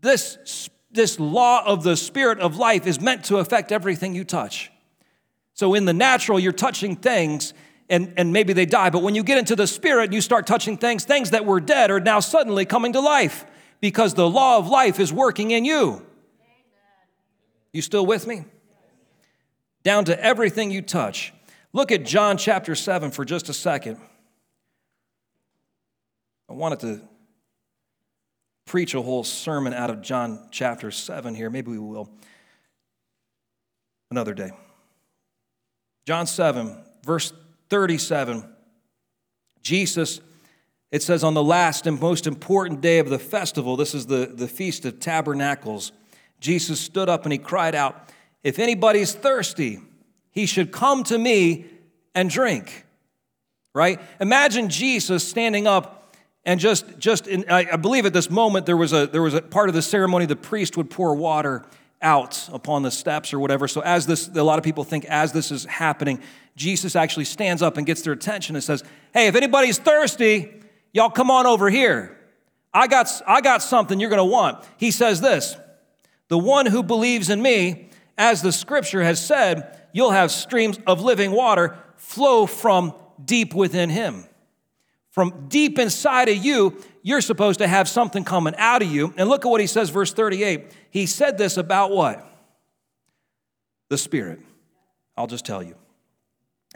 This, 0.00 0.68
this 0.90 1.18
law 1.20 1.64
of 1.64 1.82
the 1.82 1.96
spirit 1.96 2.40
of 2.40 2.56
life 2.56 2.86
is 2.86 3.00
meant 3.00 3.24
to 3.26 3.36
affect 3.36 3.72
everything 3.72 4.14
you 4.14 4.24
touch. 4.24 4.70
So, 5.54 5.74
in 5.74 5.86
the 5.86 5.92
natural, 5.92 6.38
you're 6.38 6.52
touching 6.52 6.96
things 6.96 7.52
and, 7.88 8.12
and 8.16 8.32
maybe 8.32 8.52
they 8.52 8.66
die. 8.66 8.90
But 8.90 9.02
when 9.02 9.14
you 9.14 9.22
get 9.22 9.38
into 9.38 9.56
the 9.56 9.66
spirit 9.66 10.04
and 10.04 10.14
you 10.14 10.20
start 10.20 10.46
touching 10.46 10.76
things, 10.76 11.04
things 11.04 11.30
that 11.30 11.44
were 11.44 11.60
dead 11.60 11.90
are 11.90 12.00
now 12.00 12.20
suddenly 12.20 12.64
coming 12.64 12.92
to 12.92 13.00
life 13.00 13.44
because 13.80 14.14
the 14.14 14.28
law 14.28 14.58
of 14.58 14.68
life 14.68 15.00
is 15.00 15.12
working 15.12 15.50
in 15.50 15.64
you. 15.64 16.04
You 17.72 17.82
still 17.82 18.04
with 18.04 18.26
me? 18.26 18.44
Down 19.84 20.04
to 20.06 20.22
everything 20.22 20.70
you 20.70 20.82
touch. 20.82 21.32
Look 21.72 21.92
at 21.92 22.04
John 22.04 22.36
chapter 22.36 22.74
7 22.74 23.10
for 23.10 23.24
just 23.24 23.48
a 23.48 23.54
second. 23.54 23.98
I 26.48 26.54
wanted 26.54 26.80
to 26.80 27.00
preach 28.64 28.94
a 28.94 29.02
whole 29.02 29.24
sermon 29.24 29.72
out 29.72 29.90
of 29.90 30.02
John 30.02 30.48
chapter 30.50 30.90
7 30.90 31.34
here. 31.34 31.50
Maybe 31.50 31.70
we 31.70 31.78
will 31.78 32.10
another 34.10 34.34
day. 34.34 34.50
John 36.06 36.26
7, 36.26 36.76
verse 37.04 37.32
37, 37.68 38.44
Jesus, 39.62 40.20
it 40.90 41.02
says, 41.02 41.22
on 41.22 41.34
the 41.34 41.42
last 41.42 41.86
and 41.86 42.00
most 42.00 42.26
important 42.26 42.80
day 42.80 42.98
of 42.98 43.10
the 43.10 43.18
festival, 43.18 43.76
this 43.76 43.94
is 43.94 44.06
the, 44.06 44.32
the 44.34 44.48
Feast 44.48 44.84
of 44.84 45.00
Tabernacles, 45.00 45.92
Jesus 46.40 46.80
stood 46.80 47.08
up 47.08 47.24
and 47.24 47.32
he 47.32 47.38
cried 47.38 47.74
out, 47.74 48.08
If 48.42 48.58
anybody's 48.58 49.12
thirsty, 49.12 49.80
he 50.30 50.46
should 50.46 50.72
come 50.72 51.04
to 51.04 51.18
me 51.18 51.66
and 52.14 52.30
drink. 52.30 52.86
Right? 53.74 54.00
Imagine 54.20 54.68
Jesus 54.68 55.26
standing 55.26 55.66
up 55.66 56.16
and 56.44 56.58
just, 56.58 56.98
just 56.98 57.26
in, 57.26 57.44
I, 57.50 57.66
I 57.72 57.76
believe 57.76 58.06
at 58.06 58.12
this 58.12 58.30
moment 58.30 58.64
there 58.64 58.76
was, 58.76 58.92
a, 58.92 59.06
there 59.06 59.22
was 59.22 59.34
a 59.34 59.42
part 59.42 59.68
of 59.68 59.74
the 59.74 59.82
ceremony 59.82 60.26
the 60.26 60.36
priest 60.36 60.76
would 60.76 60.90
pour 60.90 61.14
water 61.14 61.64
out 62.00 62.48
upon 62.52 62.82
the 62.82 62.90
steps 62.90 63.32
or 63.32 63.38
whatever. 63.38 63.66
So, 63.66 63.80
as 63.80 64.06
this, 64.06 64.28
a 64.28 64.42
lot 64.42 64.58
of 64.58 64.64
people 64.64 64.84
think 64.84 65.04
as 65.06 65.32
this 65.32 65.50
is 65.50 65.64
happening, 65.64 66.20
Jesus 66.56 66.96
actually 66.96 67.24
stands 67.24 67.62
up 67.62 67.76
and 67.76 67.86
gets 67.86 68.02
their 68.02 68.12
attention 68.12 68.56
and 68.56 68.62
says, 68.62 68.84
Hey, 69.12 69.26
if 69.26 69.34
anybody's 69.34 69.78
thirsty, 69.78 70.52
y'all 70.92 71.10
come 71.10 71.30
on 71.30 71.46
over 71.46 71.70
here. 71.70 72.16
I 72.72 72.86
got, 72.86 73.08
I 73.26 73.40
got 73.40 73.62
something 73.62 73.98
you're 73.98 74.10
going 74.10 74.18
to 74.18 74.24
want. 74.24 74.64
He 74.76 74.90
says 74.90 75.20
this 75.20 75.56
The 76.28 76.38
one 76.38 76.66
who 76.66 76.82
believes 76.82 77.30
in 77.30 77.42
me, 77.42 77.88
as 78.16 78.42
the 78.42 78.52
scripture 78.52 79.02
has 79.02 79.24
said, 79.24 79.78
you'll 79.92 80.10
have 80.10 80.30
streams 80.30 80.78
of 80.86 81.00
living 81.00 81.32
water 81.32 81.78
flow 81.96 82.46
from 82.46 82.94
deep 83.24 83.54
within 83.54 83.90
him. 83.90 84.27
From 85.18 85.48
deep 85.48 85.80
inside 85.80 86.28
of 86.28 86.36
you, 86.36 86.80
you're 87.02 87.20
supposed 87.20 87.58
to 87.58 87.66
have 87.66 87.88
something 87.88 88.22
coming 88.22 88.54
out 88.56 88.82
of 88.82 88.88
you. 88.88 89.12
And 89.16 89.28
look 89.28 89.44
at 89.44 89.48
what 89.48 89.60
he 89.60 89.66
says, 89.66 89.90
verse 89.90 90.12
38. 90.12 90.70
He 90.90 91.06
said 91.06 91.36
this 91.36 91.56
about 91.56 91.90
what? 91.90 92.24
The 93.88 93.98
Spirit. 93.98 94.38
I'll 95.16 95.26
just 95.26 95.44
tell 95.44 95.60
you. 95.60 95.74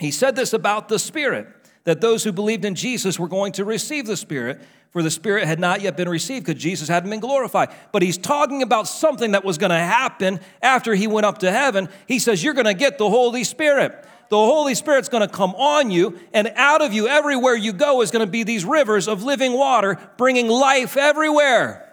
He 0.01 0.11
said 0.11 0.35
this 0.35 0.55
about 0.55 0.89
the 0.89 0.99
Spirit, 0.99 1.47
that 1.85 2.01
those 2.01 2.25
who 2.25 2.33
believed 2.33 2.65
in 2.65 2.75
Jesus 2.75 3.17
were 3.17 3.29
going 3.29 3.53
to 3.53 3.65
receive 3.65 4.07
the 4.07 4.17
Spirit, 4.17 4.61
for 4.91 5.05
the 5.05 5.11
Spirit 5.13 5.47
had 5.47 5.61
not 5.61 5.81
yet 5.81 5.97
been 5.97 6.09
received 6.09 6.45
because 6.45 6.61
Jesus 6.61 6.89
hadn't 6.89 7.11
been 7.11 7.21
glorified. 7.21 7.69
But 7.93 8.03
he's 8.03 8.19
talking 8.19 8.63
about 8.63 8.89
something 8.89 9.31
that 9.31 9.45
was 9.45 9.57
going 9.57 9.71
to 9.71 9.77
happen 9.77 10.41
after 10.61 10.97
he 10.97 11.07
went 11.07 11.27
up 11.27 11.39
to 11.39 11.53
heaven. 11.53 11.89
He 12.09 12.19
says, 12.19 12.43
You're 12.43 12.55
going 12.55 12.67
to 12.67 12.75
get 12.75 12.99
the 12.99 13.09
Holy 13.09 13.45
Spirit 13.45 14.05
the 14.33 14.39
Holy 14.39 14.75
Spirit's 14.75 15.11
going 15.11 15.29
to 15.29 15.31
come 15.31 15.55
on 15.57 15.91
you, 15.91 16.19
and 16.33 16.51
out 16.57 16.81
of 16.81 16.95
you, 16.95 17.07
everywhere 17.07 17.55
you 17.55 17.75
go, 17.75 18.01
is 18.01 18.11
going 18.11 18.25
to 18.25 18.31
be 18.31 18.45
these 18.45 18.65
rivers 18.65 19.07
of 19.07 19.23
living 19.23 19.53
water 19.53 19.99
bringing 20.17 20.49
life 20.49 20.97
everywhere. 20.97 21.87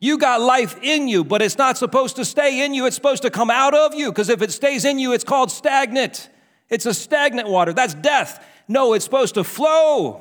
You 0.00 0.18
got 0.18 0.42
life 0.42 0.78
in 0.82 1.08
you, 1.08 1.24
but 1.24 1.40
it's 1.40 1.56
not 1.56 1.78
supposed 1.78 2.16
to 2.16 2.26
stay 2.26 2.62
in 2.62 2.74
you. 2.74 2.84
It's 2.84 2.94
supposed 2.94 3.22
to 3.22 3.30
come 3.30 3.50
out 3.50 3.72
of 3.72 3.94
you 3.94 4.12
because 4.12 4.28
if 4.28 4.42
it 4.42 4.52
stays 4.52 4.84
in 4.84 4.98
you, 4.98 5.14
it's 5.14 5.24
called 5.24 5.50
stagnant. 5.50 6.28
It's 6.68 6.84
a 6.84 6.92
stagnant 6.92 7.48
water. 7.48 7.72
That's 7.72 7.94
death. 7.94 8.46
No, 8.68 8.92
it's 8.92 9.06
supposed 9.06 9.36
to 9.36 9.44
flow. 9.44 10.20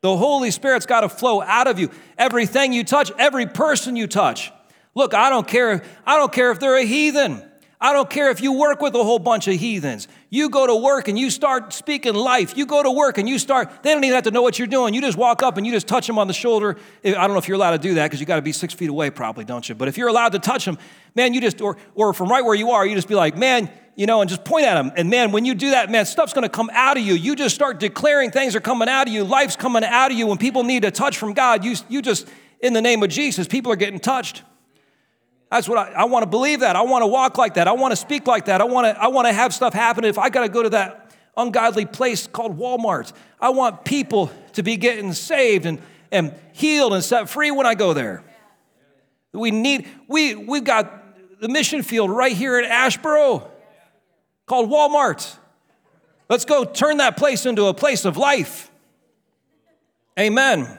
The 0.00 0.16
Holy 0.16 0.50
Spirit's 0.50 0.84
got 0.84 1.02
to 1.02 1.08
flow 1.08 1.42
out 1.42 1.68
of 1.68 1.78
you. 1.78 1.90
Everything 2.18 2.72
you 2.72 2.82
touch, 2.82 3.12
every 3.20 3.46
person 3.46 3.94
you 3.94 4.08
touch. 4.08 4.50
Look, 4.96 5.14
I 5.14 5.30
don't 5.30 5.46
care. 5.46 5.84
I 6.04 6.16
don't 6.16 6.32
care 6.32 6.50
if 6.50 6.58
they're 6.58 6.76
a 6.76 6.84
heathen. 6.84 7.51
I 7.82 7.92
don't 7.92 8.08
care 8.08 8.30
if 8.30 8.40
you 8.40 8.52
work 8.52 8.80
with 8.80 8.94
a 8.94 9.02
whole 9.02 9.18
bunch 9.18 9.48
of 9.48 9.56
heathens. 9.56 10.06
You 10.30 10.50
go 10.50 10.68
to 10.68 10.76
work 10.76 11.08
and 11.08 11.18
you 11.18 11.30
start 11.30 11.72
speaking 11.72 12.14
life. 12.14 12.56
You 12.56 12.64
go 12.64 12.80
to 12.80 12.90
work 12.92 13.18
and 13.18 13.28
you 13.28 13.40
start, 13.40 13.82
they 13.82 13.92
don't 13.92 14.04
even 14.04 14.14
have 14.14 14.22
to 14.22 14.30
know 14.30 14.40
what 14.40 14.56
you're 14.56 14.68
doing. 14.68 14.94
You 14.94 15.00
just 15.00 15.18
walk 15.18 15.42
up 15.42 15.56
and 15.56 15.66
you 15.66 15.72
just 15.72 15.88
touch 15.88 16.06
them 16.06 16.16
on 16.16 16.28
the 16.28 16.32
shoulder. 16.32 16.76
I 17.04 17.10
don't 17.10 17.32
know 17.32 17.38
if 17.38 17.48
you're 17.48 17.56
allowed 17.56 17.72
to 17.72 17.78
do 17.78 17.94
that 17.94 18.04
because 18.04 18.20
you 18.20 18.26
got 18.26 18.36
to 18.36 18.42
be 18.42 18.52
six 18.52 18.72
feet 18.72 18.88
away, 18.88 19.10
probably, 19.10 19.44
don't 19.44 19.68
you? 19.68 19.74
But 19.74 19.88
if 19.88 19.98
you're 19.98 20.06
allowed 20.06 20.30
to 20.30 20.38
touch 20.38 20.64
them, 20.64 20.78
man, 21.16 21.34
you 21.34 21.40
just, 21.40 21.60
or, 21.60 21.76
or 21.96 22.14
from 22.14 22.28
right 22.28 22.44
where 22.44 22.54
you 22.54 22.70
are, 22.70 22.86
you 22.86 22.94
just 22.94 23.08
be 23.08 23.16
like, 23.16 23.36
man, 23.36 23.68
you 23.96 24.06
know, 24.06 24.20
and 24.20 24.30
just 24.30 24.44
point 24.44 24.64
at 24.64 24.74
them. 24.74 24.92
And 24.96 25.10
man, 25.10 25.32
when 25.32 25.44
you 25.44 25.52
do 25.52 25.70
that, 25.70 25.90
man, 25.90 26.06
stuff's 26.06 26.32
gonna 26.32 26.48
come 26.48 26.70
out 26.72 26.96
of 26.96 27.02
you. 27.02 27.14
You 27.14 27.34
just 27.34 27.52
start 27.52 27.80
declaring 27.80 28.30
things 28.30 28.54
are 28.54 28.60
coming 28.60 28.88
out 28.88 29.08
of 29.08 29.12
you. 29.12 29.24
Life's 29.24 29.56
coming 29.56 29.82
out 29.82 30.12
of 30.12 30.16
you. 30.16 30.28
When 30.28 30.38
people 30.38 30.62
need 30.62 30.84
a 30.84 30.92
touch 30.92 31.18
from 31.18 31.32
God, 31.32 31.64
you, 31.64 31.74
you 31.88 32.00
just, 32.00 32.28
in 32.60 32.74
the 32.74 32.80
name 32.80 33.02
of 33.02 33.10
Jesus, 33.10 33.48
people 33.48 33.72
are 33.72 33.76
getting 33.76 33.98
touched. 33.98 34.44
That's 35.52 35.68
what 35.68 35.76
I, 35.76 35.92
I 35.92 36.04
want 36.04 36.22
to 36.22 36.26
believe 36.26 36.60
that. 36.60 36.76
I 36.76 36.80
want 36.80 37.02
to 37.02 37.06
walk 37.06 37.36
like 37.36 37.54
that. 37.54 37.68
I 37.68 37.72
want 37.72 37.92
to 37.92 37.96
speak 37.96 38.26
like 38.26 38.46
that. 38.46 38.62
I 38.62 38.64
want 38.64 38.86
to, 38.86 38.98
I 38.98 39.08
want 39.08 39.28
to 39.28 39.34
have 39.34 39.52
stuff 39.52 39.74
happen. 39.74 40.02
If 40.02 40.18
I 40.18 40.30
got 40.30 40.44
to 40.44 40.48
go 40.48 40.62
to 40.62 40.70
that 40.70 41.14
ungodly 41.36 41.84
place 41.84 42.26
called 42.26 42.58
Walmart, 42.58 43.12
I 43.38 43.50
want 43.50 43.84
people 43.84 44.30
to 44.54 44.62
be 44.62 44.78
getting 44.78 45.12
saved 45.12 45.66
and, 45.66 45.78
and 46.10 46.34
healed 46.54 46.94
and 46.94 47.04
set 47.04 47.28
free 47.28 47.50
when 47.50 47.66
I 47.66 47.74
go 47.74 47.92
there. 47.92 48.24
We 49.34 49.50
need, 49.50 49.90
we, 50.08 50.34
we've 50.34 50.64
got 50.64 51.38
the 51.38 51.48
mission 51.48 51.82
field 51.82 52.10
right 52.10 52.34
here 52.34 52.58
in 52.58 52.64
Asheboro 52.64 53.46
called 54.46 54.70
Walmart. 54.70 55.36
Let's 56.30 56.46
go 56.46 56.64
turn 56.64 56.96
that 56.96 57.18
place 57.18 57.44
into 57.44 57.66
a 57.66 57.74
place 57.74 58.06
of 58.06 58.16
life. 58.16 58.70
Amen. 60.18 60.78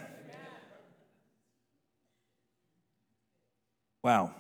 Wow. 4.04 4.34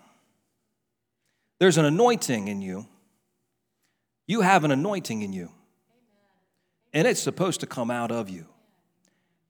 There's 1.63 1.77
an 1.77 1.85
anointing 1.85 2.49
in 2.49 2.61
you. 2.61 2.85
You 4.27 4.41
have 4.41 4.65
an 4.65 4.71
anointing 4.71 5.21
in 5.21 5.31
you. 5.31 5.49
And 6.91 7.07
it's 7.07 7.21
supposed 7.21 7.61
to 7.61 7.67
come 7.67 7.89
out 7.89 8.11
of 8.11 8.29
you. 8.29 8.47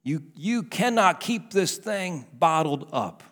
You, 0.04 0.22
you 0.36 0.62
cannot 0.62 1.20
keep 1.20 1.50
this 1.50 1.76
thing 1.76 2.28
bottled 2.32 2.88
up. 2.94 3.24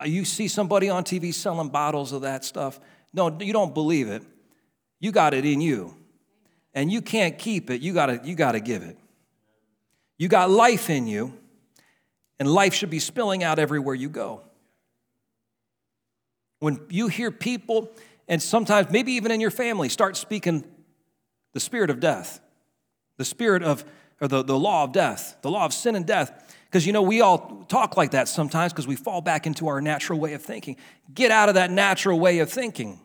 Uh, 0.00 0.04
you 0.04 0.24
see 0.24 0.46
somebody 0.46 0.88
on 0.90 1.02
TV 1.02 1.34
selling 1.34 1.68
bottles 1.68 2.12
of 2.12 2.22
that 2.22 2.44
stuff. 2.44 2.78
No, 3.12 3.36
you 3.40 3.52
don't 3.52 3.74
believe 3.74 4.06
it. 4.06 4.22
You 5.00 5.10
got 5.10 5.34
it 5.34 5.44
in 5.44 5.60
you. 5.60 5.96
And 6.72 6.88
you 6.88 7.02
can't 7.02 7.36
keep 7.36 7.68
it. 7.68 7.80
You 7.80 7.92
got 7.92 8.24
you 8.24 8.36
to 8.36 8.60
give 8.60 8.84
it. 8.84 8.96
You 10.18 10.28
got 10.28 10.50
life 10.50 10.88
in 10.88 11.08
you, 11.08 11.36
and 12.38 12.48
life 12.48 12.74
should 12.74 12.90
be 12.90 13.00
spilling 13.00 13.42
out 13.42 13.58
everywhere 13.58 13.96
you 13.96 14.08
go. 14.08 14.45
When 16.58 16.80
you 16.88 17.08
hear 17.08 17.30
people, 17.30 17.90
and 18.28 18.42
sometimes 18.42 18.90
maybe 18.90 19.12
even 19.12 19.30
in 19.30 19.40
your 19.40 19.50
family, 19.50 19.88
start 19.88 20.16
speaking 20.16 20.64
the 21.52 21.60
spirit 21.60 21.90
of 21.90 22.00
death, 22.00 22.40
the 23.16 23.24
spirit 23.24 23.62
of, 23.62 23.84
or 24.20 24.28
the, 24.28 24.42
the 24.42 24.58
law 24.58 24.84
of 24.84 24.92
death, 24.92 25.36
the 25.42 25.50
law 25.50 25.64
of 25.64 25.72
sin 25.72 25.96
and 25.96 26.06
death. 26.06 26.54
Because 26.66 26.86
you 26.86 26.92
know, 26.92 27.02
we 27.02 27.20
all 27.20 27.64
talk 27.68 27.96
like 27.96 28.10
that 28.10 28.28
sometimes 28.28 28.72
because 28.72 28.86
we 28.86 28.96
fall 28.96 29.20
back 29.20 29.46
into 29.46 29.68
our 29.68 29.80
natural 29.80 30.18
way 30.18 30.34
of 30.34 30.42
thinking. 30.42 30.76
Get 31.14 31.30
out 31.30 31.48
of 31.48 31.54
that 31.54 31.70
natural 31.70 32.18
way 32.18 32.40
of 32.40 32.50
thinking. 32.50 33.00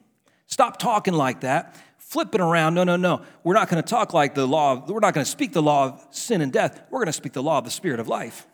Stop 0.48 0.80
talking 0.80 1.14
like 1.14 1.42
that. 1.42 1.78
Flip 1.98 2.34
it 2.36 2.42
around. 2.42 2.74
No, 2.74 2.84
no, 2.84 2.98
no. 2.98 3.22
We're 3.44 3.54
not 3.54 3.70
going 3.70 3.82
to 3.82 3.88
talk 3.88 4.14
like 4.14 4.36
the 4.36 4.46
law, 4.46 4.74
of, 4.74 4.90
we're 4.90 5.00
not 5.00 5.14
going 5.14 5.24
to 5.24 5.32
speak 5.32 5.54
the 5.54 5.62
law 5.62 5.86
of 5.86 6.08
sin 6.12 6.42
and 6.42 6.52
death. 6.52 6.82
We're 6.90 7.00
going 7.00 7.06
to 7.06 7.14
speak 7.14 7.32
the 7.32 7.44
law 7.44 7.60
of 7.60 7.64
the 7.64 7.72
spirit 7.72 8.02
of 8.02 8.10
life. 8.10 8.48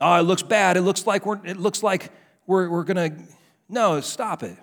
Oh, 0.00 0.18
it 0.18 0.22
looks 0.22 0.42
bad. 0.42 0.76
It 0.76 0.82
looks 0.82 1.06
like 1.06 1.24
we're, 1.24 1.44
it 1.44 1.56
looks 1.56 1.84
like 1.84 2.10
we're, 2.46 2.68
we're 2.68 2.82
going 2.82 2.96
to 3.12 3.22
no, 3.68 4.00
stop 4.00 4.42
it. 4.42 4.56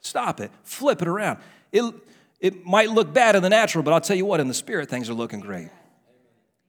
Stop 0.00 0.40
it. 0.40 0.50
Flip 0.64 1.00
it 1.00 1.08
around. 1.08 1.38
It, 1.70 1.94
it 2.40 2.64
might 2.64 2.90
look 2.90 3.12
bad 3.12 3.36
in 3.36 3.42
the 3.42 3.48
natural, 3.48 3.84
but 3.84 3.92
I'll 3.92 4.00
tell 4.00 4.16
you 4.16 4.26
what, 4.26 4.40
in 4.40 4.48
the 4.48 4.54
spirit, 4.54 4.88
things 4.88 5.08
are 5.08 5.14
looking 5.14 5.40
great. 5.40 5.70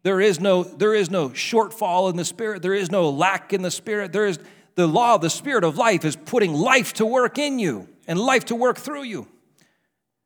There 0.04 0.20
is 0.20 0.40
no, 0.40 0.64
there 0.64 0.94
is 0.94 1.10
no 1.10 1.30
shortfall 1.30 2.10
in 2.10 2.18
the 2.18 2.26
spirit. 2.26 2.62
There 2.62 2.74
is 2.74 2.92
no 2.92 3.10
lack 3.10 3.54
in 3.54 3.62
the 3.62 3.72
spirit. 3.72 4.12
There 4.12 4.28
is 4.28 4.38
the 4.76 4.88
law 4.88 5.16
of 5.16 5.22
the 5.22 5.30
spirit 5.30 5.64
of 5.64 5.78
life 5.78 6.04
is 6.04 6.16
putting 6.16 6.54
life 6.54 6.94
to 6.94 7.06
work 7.06 7.38
in 7.38 7.60
you 7.60 7.88
and 8.08 8.20
life 8.20 8.46
to 8.46 8.56
work 8.56 8.78
through 8.78 9.04
you. 9.04 9.28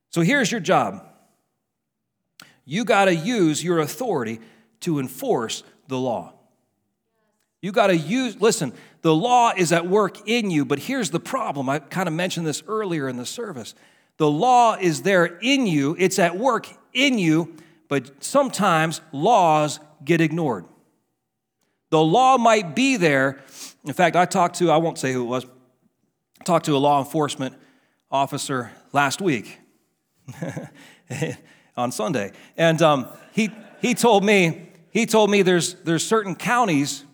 So 0.10 0.22
here's 0.22 0.52
your 0.52 0.62
job. 0.62 1.06
You 2.66 2.86
got 2.86 3.06
to 3.06 3.16
use 3.16 3.64
your 3.64 3.80
authority 3.80 4.40
to 4.82 5.00
enforce 5.00 5.64
the 5.88 5.98
law. 5.98 6.34
You 7.62 7.72
got 7.72 7.88
to 7.88 7.96
use, 7.96 8.40
listen, 8.42 8.74
the 9.08 9.16
law 9.16 9.54
is 9.56 9.72
at 9.72 9.88
work 9.88 10.28
in 10.28 10.52
you, 10.52 10.66
but 10.66 10.80
here's 10.80 11.12
the 11.12 11.20
problem. 11.22 11.70
I 11.70 11.80
kind 11.80 12.10
of 12.10 12.14
mentioned 12.14 12.46
this 12.46 12.62
earlier 12.68 13.08
in 13.08 13.16
the 13.16 13.26
service. 13.26 13.74
The 14.18 14.30
law 14.30 14.76
is 14.76 15.04
there 15.04 15.24
in 15.26 15.66
you, 15.66 15.96
it's 15.98 16.20
at 16.20 16.38
work 16.38 16.68
in 16.92 17.18
you, 17.18 17.56
but 17.88 18.22
sometimes 18.22 19.00
laws 19.14 19.80
get 20.04 20.20
ignored. 20.20 20.66
The 21.90 22.04
law 22.04 22.38
might 22.38 22.76
be 22.76 22.98
there. 22.98 23.40
In 23.86 23.94
fact, 23.94 24.18
I 24.18 24.26
talked 24.26 24.58
to, 24.58 24.72
I 24.72 24.76
won't 24.76 24.98
say 24.98 25.14
who 25.14 25.24
it 25.24 25.28
was, 25.28 25.46
I 26.42 26.44
talked 26.44 26.66
to 26.66 26.76
a 26.76 26.78
law 26.78 27.00
enforcement 27.00 27.56
officer 28.12 28.74
last 28.92 29.22
week 29.22 29.58
on 31.78 31.94
Sunday. 31.94 32.34
And 32.58 32.82
um, 32.82 33.08
he, 33.32 33.52
he 33.80 33.94
told 33.94 34.26
me, 34.26 34.70
he 34.92 35.06
told 35.06 35.30
me 35.30 35.44
there's, 35.44 35.76
there's 35.76 36.06
certain 36.06 36.36
counties 36.36 37.06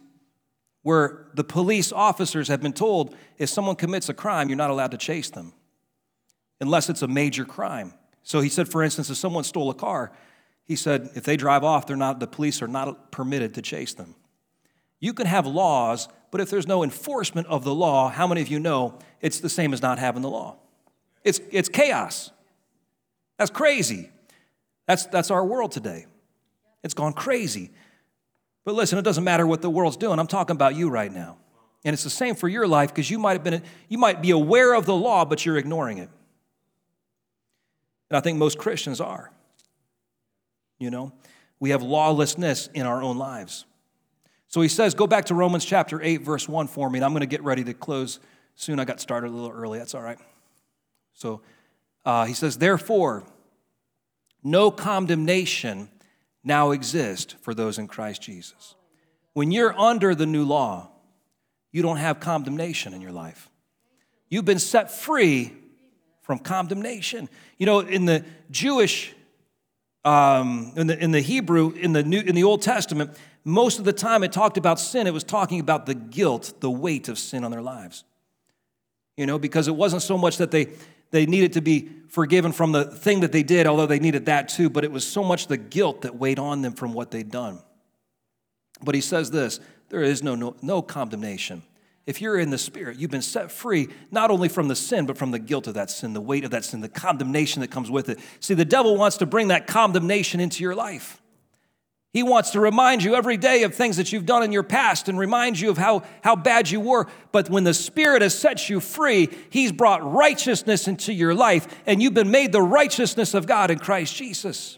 where 0.83 1.25
the 1.33 1.43
police 1.43 1.91
officers 1.91 2.49
have 2.49 2.61
been 2.61 2.73
told 2.73 3.15
if 3.37 3.49
someone 3.49 3.75
commits 3.75 4.09
a 4.09 4.13
crime, 4.13 4.49
you're 4.49 4.57
not 4.57 4.69
allowed 4.69 4.91
to 4.91 4.97
chase 4.97 5.29
them 5.29 5.53
unless 6.61 6.89
it's 6.89 7.01
a 7.01 7.07
major 7.07 7.45
crime. 7.45 7.93
So 8.21 8.41
he 8.41 8.49
said, 8.49 8.69
for 8.69 8.83
instance, 8.83 9.09
if 9.09 9.17
someone 9.17 9.43
stole 9.43 9.69
a 9.69 9.73
car, 9.73 10.11
he 10.63 10.75
said 10.75 11.09
if 11.15 11.23
they 11.23 11.35
drive 11.35 11.63
off, 11.63 11.87
they're 11.87 11.97
not, 11.97 12.19
the 12.19 12.27
police 12.27 12.61
are 12.61 12.67
not 12.67 13.11
permitted 13.11 13.53
to 13.55 13.61
chase 13.61 13.93
them. 13.93 14.15
You 14.99 15.13
can 15.13 15.27
have 15.27 15.45
laws, 15.45 16.07
but 16.31 16.39
if 16.39 16.49
there's 16.49 16.67
no 16.67 16.83
enforcement 16.83 17.47
of 17.47 17.63
the 17.63 17.75
law, 17.75 18.09
how 18.09 18.27
many 18.27 18.41
of 18.41 18.47
you 18.47 18.59
know 18.59 18.97
it's 19.19 19.39
the 19.39 19.49
same 19.49 19.73
as 19.73 19.81
not 19.81 19.99
having 19.99 20.21
the 20.21 20.29
law? 20.29 20.57
It's, 21.23 21.41
it's 21.51 21.67
chaos. 21.69 22.31
That's 23.37 23.51
crazy. 23.51 24.09
That's, 24.87 25.05
that's 25.07 25.31
our 25.31 25.45
world 25.45 25.71
today. 25.71 26.05
It's 26.83 26.93
gone 26.93 27.13
crazy. 27.13 27.71
But 28.65 28.75
listen, 28.75 28.97
it 28.97 29.03
doesn't 29.03 29.23
matter 29.23 29.45
what 29.45 29.61
the 29.61 29.69
world's 29.69 29.97
doing. 29.97 30.19
I'm 30.19 30.27
talking 30.27 30.55
about 30.55 30.75
you 30.75 30.89
right 30.89 31.11
now. 31.11 31.37
And 31.85 31.93
it's 31.93 32.03
the 32.03 32.09
same 32.09 32.35
for 32.35 32.47
your 32.47 32.67
life 32.67 32.89
because 32.89 33.09
you 33.11 33.19
might 33.19 33.33
have 33.33 33.43
been 33.43 33.61
you 33.89 33.97
might 33.97 34.21
be 34.21 34.31
aware 34.31 34.73
of 34.73 34.85
the 34.85 34.95
law, 34.95 35.25
but 35.25 35.45
you're 35.45 35.57
ignoring 35.57 35.97
it. 35.97 36.09
And 38.09 38.17
I 38.17 38.21
think 38.21 38.37
most 38.37 38.57
Christians 38.57 39.01
are. 39.01 39.31
You 40.79 40.91
know, 40.91 41.13
we 41.59 41.71
have 41.71 41.81
lawlessness 41.81 42.69
in 42.73 42.85
our 42.85 43.01
own 43.01 43.17
lives. 43.17 43.65
So 44.47 44.61
he 44.61 44.67
says, 44.67 44.93
go 44.93 45.07
back 45.07 45.25
to 45.25 45.33
Romans 45.33 45.65
chapter 45.65 46.01
8, 46.01 46.17
verse 46.17 46.47
1 46.47 46.67
for 46.67 46.89
me, 46.89 46.99
and 46.99 47.05
I'm 47.05 47.11
going 47.11 47.21
to 47.21 47.25
get 47.25 47.41
ready 47.41 47.63
to 47.63 47.73
close 47.73 48.19
soon. 48.53 48.79
I 48.79 48.85
got 48.85 48.99
started 49.01 49.29
a 49.29 49.33
little 49.33 49.49
early. 49.49 49.79
That's 49.79 49.95
all 49.95 50.01
right. 50.01 50.19
So 51.13 51.41
uh, 52.05 52.25
he 52.25 52.33
says, 52.33 52.57
therefore, 52.57 53.23
no 54.43 54.69
condemnation 54.69 55.89
now 56.43 56.71
exist 56.71 57.35
for 57.41 57.53
those 57.53 57.77
in 57.77 57.87
Christ 57.87 58.21
Jesus. 58.21 58.75
When 59.33 59.51
you're 59.51 59.77
under 59.77 60.13
the 60.13 60.25
new 60.25 60.43
law, 60.43 60.89
you 61.71 61.81
don't 61.81 61.97
have 61.97 62.19
condemnation 62.19 62.93
in 62.93 63.01
your 63.01 63.11
life. 63.11 63.49
You've 64.29 64.45
been 64.45 64.59
set 64.59 64.91
free 64.91 65.53
from 66.21 66.39
condemnation. 66.39 67.29
You 67.57 67.65
know, 67.65 67.79
in 67.79 68.05
the 68.05 68.23
Jewish, 68.51 69.13
um, 70.05 70.73
in, 70.75 70.87
the, 70.87 70.97
in 70.97 71.11
the 71.11 71.19
Hebrew, 71.19 71.71
in 71.71 71.93
the, 71.93 72.03
New, 72.03 72.19
in 72.19 72.35
the 72.35 72.43
Old 72.43 72.61
Testament, 72.61 73.17
most 73.43 73.79
of 73.79 73.85
the 73.85 73.93
time 73.93 74.23
it 74.23 74.31
talked 74.31 74.57
about 74.57 74.79
sin, 74.79 75.07
it 75.07 75.13
was 75.13 75.23
talking 75.23 75.59
about 75.59 75.85
the 75.85 75.95
guilt, 75.95 76.53
the 76.59 76.71
weight 76.71 77.09
of 77.09 77.19
sin 77.19 77.43
on 77.43 77.51
their 77.51 77.61
lives. 77.61 78.03
You 79.17 79.25
know, 79.25 79.37
because 79.37 79.67
it 79.67 79.75
wasn't 79.75 80.01
so 80.01 80.17
much 80.17 80.37
that 80.37 80.51
they, 80.51 80.69
they 81.13 81.27
needed 81.27 81.53
to 81.53 81.61
be 81.61 81.89
forgiven 82.09 82.51
from 82.51 82.71
the 82.71 82.85
thing 82.85 83.19
that 83.19 83.31
they 83.31 83.43
did, 83.43 83.67
although 83.67 83.85
they 83.85 83.99
needed 83.99 84.25
that 84.25 84.49
too, 84.49 84.67
but 84.67 84.83
it 84.83 84.91
was 84.91 85.05
so 85.05 85.23
much 85.23 85.45
the 85.45 85.57
guilt 85.57 86.01
that 86.01 86.15
weighed 86.15 86.39
on 86.39 86.63
them 86.63 86.73
from 86.73 86.91
what 86.91 87.11
they'd 87.11 87.29
done. 87.29 87.59
But 88.81 88.95
he 88.95 89.01
says 89.01 89.29
this 89.29 89.59
there 89.89 90.01
is 90.01 90.23
no, 90.23 90.33
no, 90.33 90.55
no 90.63 90.81
condemnation. 90.81 91.61
If 92.07 92.19
you're 92.19 92.37
in 92.37 92.49
the 92.49 92.57
Spirit, 92.57 92.97
you've 92.97 93.11
been 93.11 93.21
set 93.21 93.51
free 93.51 93.87
not 94.11 94.31
only 94.31 94.49
from 94.49 94.67
the 94.67 94.75
sin, 94.75 95.05
but 95.05 95.17
from 95.17 95.29
the 95.29 95.39
guilt 95.39 95.67
of 95.67 95.75
that 95.75 95.89
sin, 95.89 96.13
the 96.13 96.19
weight 96.19 96.43
of 96.43 96.51
that 96.51 96.65
sin, 96.65 96.81
the 96.81 96.89
condemnation 96.89 97.61
that 97.61 97.69
comes 97.69 97.91
with 97.91 98.09
it. 98.09 98.19
See, 98.39 98.55
the 98.55 98.65
devil 98.65 98.97
wants 98.97 99.17
to 99.17 99.27
bring 99.27 99.49
that 99.49 99.67
condemnation 99.67 100.39
into 100.39 100.63
your 100.63 100.75
life. 100.75 101.21
He 102.13 102.21
wants 102.21 102.51
to 102.51 102.59
remind 102.59 103.03
you 103.03 103.15
every 103.15 103.37
day 103.37 103.63
of 103.63 103.73
things 103.73 103.97
that 103.97 104.13
you've 104.13 104.27
done 104.27 104.43
in 104.43 104.51
your 104.51 104.61
past 104.61 105.09
and 105.09 105.17
remind 105.17 105.59
you 105.59 105.71
of 105.71 105.79
how, 105.79 106.03
how 106.23 106.35
bad 106.35 106.69
you 106.69 106.79
were. 106.79 107.07
But 107.31 107.49
when 107.49 107.63
the 107.63 107.73
Spirit 107.73 108.21
has 108.21 108.37
set 108.37 108.69
you 108.69 108.79
free, 108.79 109.29
He's 109.49 109.71
brought 109.71 110.09
righteousness 110.09 110.87
into 110.87 111.11
your 111.11 111.33
life, 111.33 111.67
and 111.87 112.03
you've 112.03 112.13
been 112.13 112.29
made 112.29 112.51
the 112.51 112.61
righteousness 112.61 113.33
of 113.33 113.47
God 113.47 113.71
in 113.71 113.79
Christ 113.79 114.15
Jesus. 114.15 114.77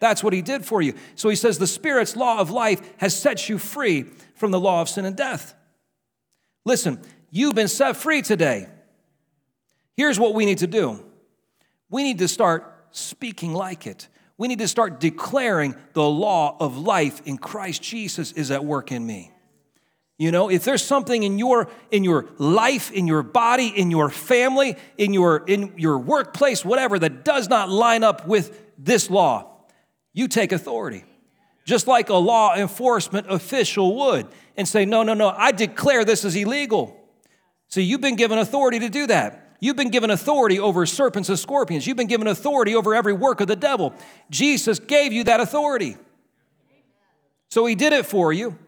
That's 0.00 0.24
what 0.24 0.32
He 0.32 0.42
did 0.42 0.66
for 0.66 0.82
you. 0.82 0.94
So 1.14 1.28
He 1.28 1.36
says 1.36 1.56
the 1.56 1.68
Spirit's 1.68 2.16
law 2.16 2.40
of 2.40 2.50
life 2.50 2.80
has 2.98 3.14
set 3.14 3.48
you 3.48 3.58
free 3.58 4.02
from 4.34 4.50
the 4.50 4.58
law 4.58 4.82
of 4.82 4.88
sin 4.88 5.04
and 5.04 5.16
death. 5.16 5.54
Listen, 6.64 7.00
you've 7.30 7.54
been 7.54 7.68
set 7.68 7.96
free 7.96 8.22
today. 8.22 8.66
Here's 9.96 10.18
what 10.18 10.34
we 10.34 10.44
need 10.44 10.58
to 10.58 10.66
do 10.66 11.00
We 11.90 12.02
need 12.02 12.18
to 12.18 12.28
start 12.28 12.86
speaking 12.90 13.52
like 13.54 13.86
it. 13.86 14.08
We 14.42 14.48
need 14.48 14.58
to 14.58 14.66
start 14.66 14.98
declaring 14.98 15.76
the 15.92 16.02
law 16.02 16.56
of 16.58 16.76
life 16.76 17.22
in 17.24 17.38
Christ 17.38 17.80
Jesus 17.80 18.32
is 18.32 18.50
at 18.50 18.64
work 18.64 18.90
in 18.90 19.06
me. 19.06 19.30
You 20.18 20.32
know, 20.32 20.50
if 20.50 20.64
there's 20.64 20.82
something 20.82 21.22
in 21.22 21.38
your 21.38 21.68
in 21.92 22.02
your 22.02 22.26
life, 22.38 22.90
in 22.90 23.06
your 23.06 23.22
body, 23.22 23.68
in 23.68 23.92
your 23.92 24.10
family, 24.10 24.74
in 24.98 25.14
your 25.14 25.44
in 25.46 25.74
your 25.76 25.96
workplace, 25.96 26.64
whatever 26.64 26.98
that 26.98 27.24
does 27.24 27.48
not 27.48 27.68
line 27.68 28.02
up 28.02 28.26
with 28.26 28.60
this 28.76 29.08
law, 29.08 29.64
you 30.12 30.26
take 30.26 30.50
authority. 30.50 31.04
Just 31.64 31.86
like 31.86 32.08
a 32.08 32.16
law 32.16 32.56
enforcement 32.56 33.28
official 33.30 33.94
would 33.94 34.26
and 34.56 34.66
say, 34.66 34.84
"No, 34.84 35.04
no, 35.04 35.14
no, 35.14 35.28
I 35.28 35.52
declare 35.52 36.04
this 36.04 36.24
is 36.24 36.34
illegal." 36.34 36.96
So 37.68 37.78
you've 37.78 38.00
been 38.00 38.16
given 38.16 38.38
authority 38.38 38.80
to 38.80 38.88
do 38.88 39.06
that. 39.06 39.41
You've 39.62 39.76
been 39.76 39.90
given 39.90 40.10
authority 40.10 40.58
over 40.58 40.84
serpents 40.86 41.28
and 41.28 41.38
scorpions. 41.38 41.86
You've 41.86 41.96
been 41.96 42.08
given 42.08 42.26
authority 42.26 42.74
over 42.74 42.96
every 42.96 43.12
work 43.12 43.40
of 43.40 43.46
the 43.46 43.54
devil. 43.54 43.94
Jesus 44.28 44.80
gave 44.80 45.12
you 45.12 45.22
that 45.22 45.38
authority. 45.38 45.96
So 47.48 47.64
he 47.66 47.76
did 47.76 47.92
it 47.92 48.04
for 48.04 48.32
you. 48.32 48.58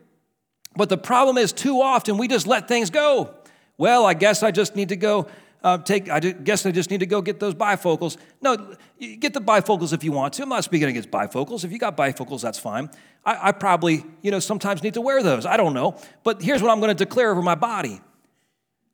But 0.76 0.90
the 0.90 0.96
problem 0.96 1.36
is, 1.36 1.52
too 1.52 1.82
often 1.82 2.16
we 2.16 2.28
just 2.28 2.46
let 2.46 2.68
things 2.68 2.90
go. 2.90 3.34
Well, 3.76 4.06
I 4.06 4.14
guess 4.14 4.44
I 4.44 4.52
just 4.52 4.76
need 4.76 4.90
to 4.90 4.96
go 4.96 5.26
uh, 5.64 5.78
take, 5.78 6.08
I 6.08 6.20
guess 6.20 6.64
I 6.64 6.70
just 6.70 6.90
need 6.90 7.00
to 7.00 7.06
go 7.06 7.22
get 7.22 7.40
those 7.40 7.54
bifocals. 7.56 8.16
No, 8.40 8.76
get 9.18 9.34
the 9.34 9.40
bifocals 9.40 9.92
if 9.92 10.04
you 10.04 10.12
want 10.12 10.34
to. 10.34 10.44
I'm 10.44 10.48
not 10.48 10.62
speaking 10.62 10.86
against 10.86 11.10
bifocals. 11.10 11.64
If 11.64 11.72
you 11.72 11.78
got 11.80 11.96
bifocals, 11.96 12.40
that's 12.40 12.58
fine. 12.60 12.88
I, 13.26 13.48
I 13.48 13.52
probably, 13.52 14.04
you 14.22 14.30
know, 14.30 14.38
sometimes 14.38 14.80
need 14.84 14.94
to 14.94 15.00
wear 15.00 15.24
those. 15.24 15.44
I 15.44 15.56
don't 15.56 15.74
know. 15.74 15.98
But 16.22 16.40
here's 16.40 16.62
what 16.62 16.70
I'm 16.70 16.78
going 16.78 16.96
to 16.96 17.04
declare 17.04 17.32
over 17.32 17.42
my 17.42 17.56
body 17.56 18.00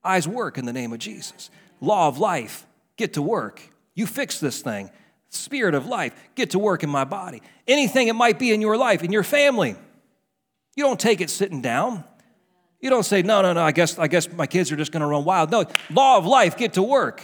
eyes 0.03 0.27
work 0.27 0.57
in 0.57 0.65
the 0.65 0.73
name 0.73 0.95
of 0.95 0.99
Jesus. 0.99 1.51
Law 1.81 2.09
of 2.09 2.19
life, 2.19 2.67
get 2.97 3.15
to 3.15 3.23
work. 3.23 3.61
You 3.95 4.07
fix 4.07 4.41
this 4.41 4.63
thing. 4.63 4.91
Spirit 5.29 5.75
of 5.75 5.87
life, 5.87 6.15
get 6.35 6.51
to 6.51 6.59
work 6.59 6.83
in 6.83 6.91
my 6.91 7.05
body. 7.05 7.43
Anything 7.67 8.09
it 8.09 8.15
might 8.15 8.39
be 8.39 8.53
in 8.53 8.61
your 8.61 8.77
life, 8.77 9.03
in 9.03 9.13
your 9.13 9.23
family 9.23 9.77
you 10.77 10.85
don't 10.85 11.01
take 11.01 11.21
it 11.21 11.31
sitting 11.31 11.61
down. 11.61 12.05
You 12.81 12.89
don't 12.89 13.05
say, 13.05 13.23
no, 13.23 13.43
no, 13.43 13.53
no, 13.53 13.63
I 13.63 13.73
guess, 13.73 13.99
I 13.99 14.09
guess 14.09 14.33
my 14.33 14.47
kids 14.47 14.73
are 14.73 14.77
just 14.77 14.93
going 14.93 15.03
to 15.03 15.07
run 15.07 15.25
wild. 15.25 15.51
No, 15.51 15.67
law 15.91 16.17
of 16.17 16.25
life, 16.25 16.57
get 16.57 16.75
to 16.75 16.83
work. 16.83 17.23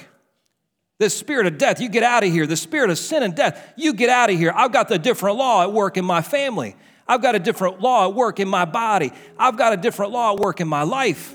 This 0.98 1.16
spirit 1.16 1.46
of 1.46 1.56
death, 1.56 1.80
you 1.80 1.88
get 1.88 2.02
out 2.02 2.24
of 2.24 2.30
here. 2.30 2.46
The 2.46 2.56
spirit 2.56 2.90
of 2.90 2.98
sin 2.98 3.22
and 3.22 3.34
death, 3.34 3.72
you 3.76 3.94
get 3.94 4.10
out 4.10 4.30
of 4.30 4.36
here. 4.36 4.52
I've 4.54 4.72
got 4.72 4.88
the 4.88 4.98
different 4.98 5.38
law 5.38 5.62
at 5.62 5.72
work 5.72 5.96
in 5.96 6.04
my 6.04 6.20
family. 6.20 6.76
I've 7.08 7.22
got 7.22 7.34
a 7.34 7.38
different 7.38 7.80
law 7.80 8.08
at 8.08 8.14
work 8.14 8.40
in 8.40 8.48
my 8.48 8.66
body. 8.66 9.12
I've 9.38 9.56
got 9.56 9.72
a 9.72 9.76
different 9.78 10.12
law 10.12 10.34
at 10.34 10.40
work 10.40 10.60
in 10.60 10.68
my 10.68 10.82
life. 10.82 11.34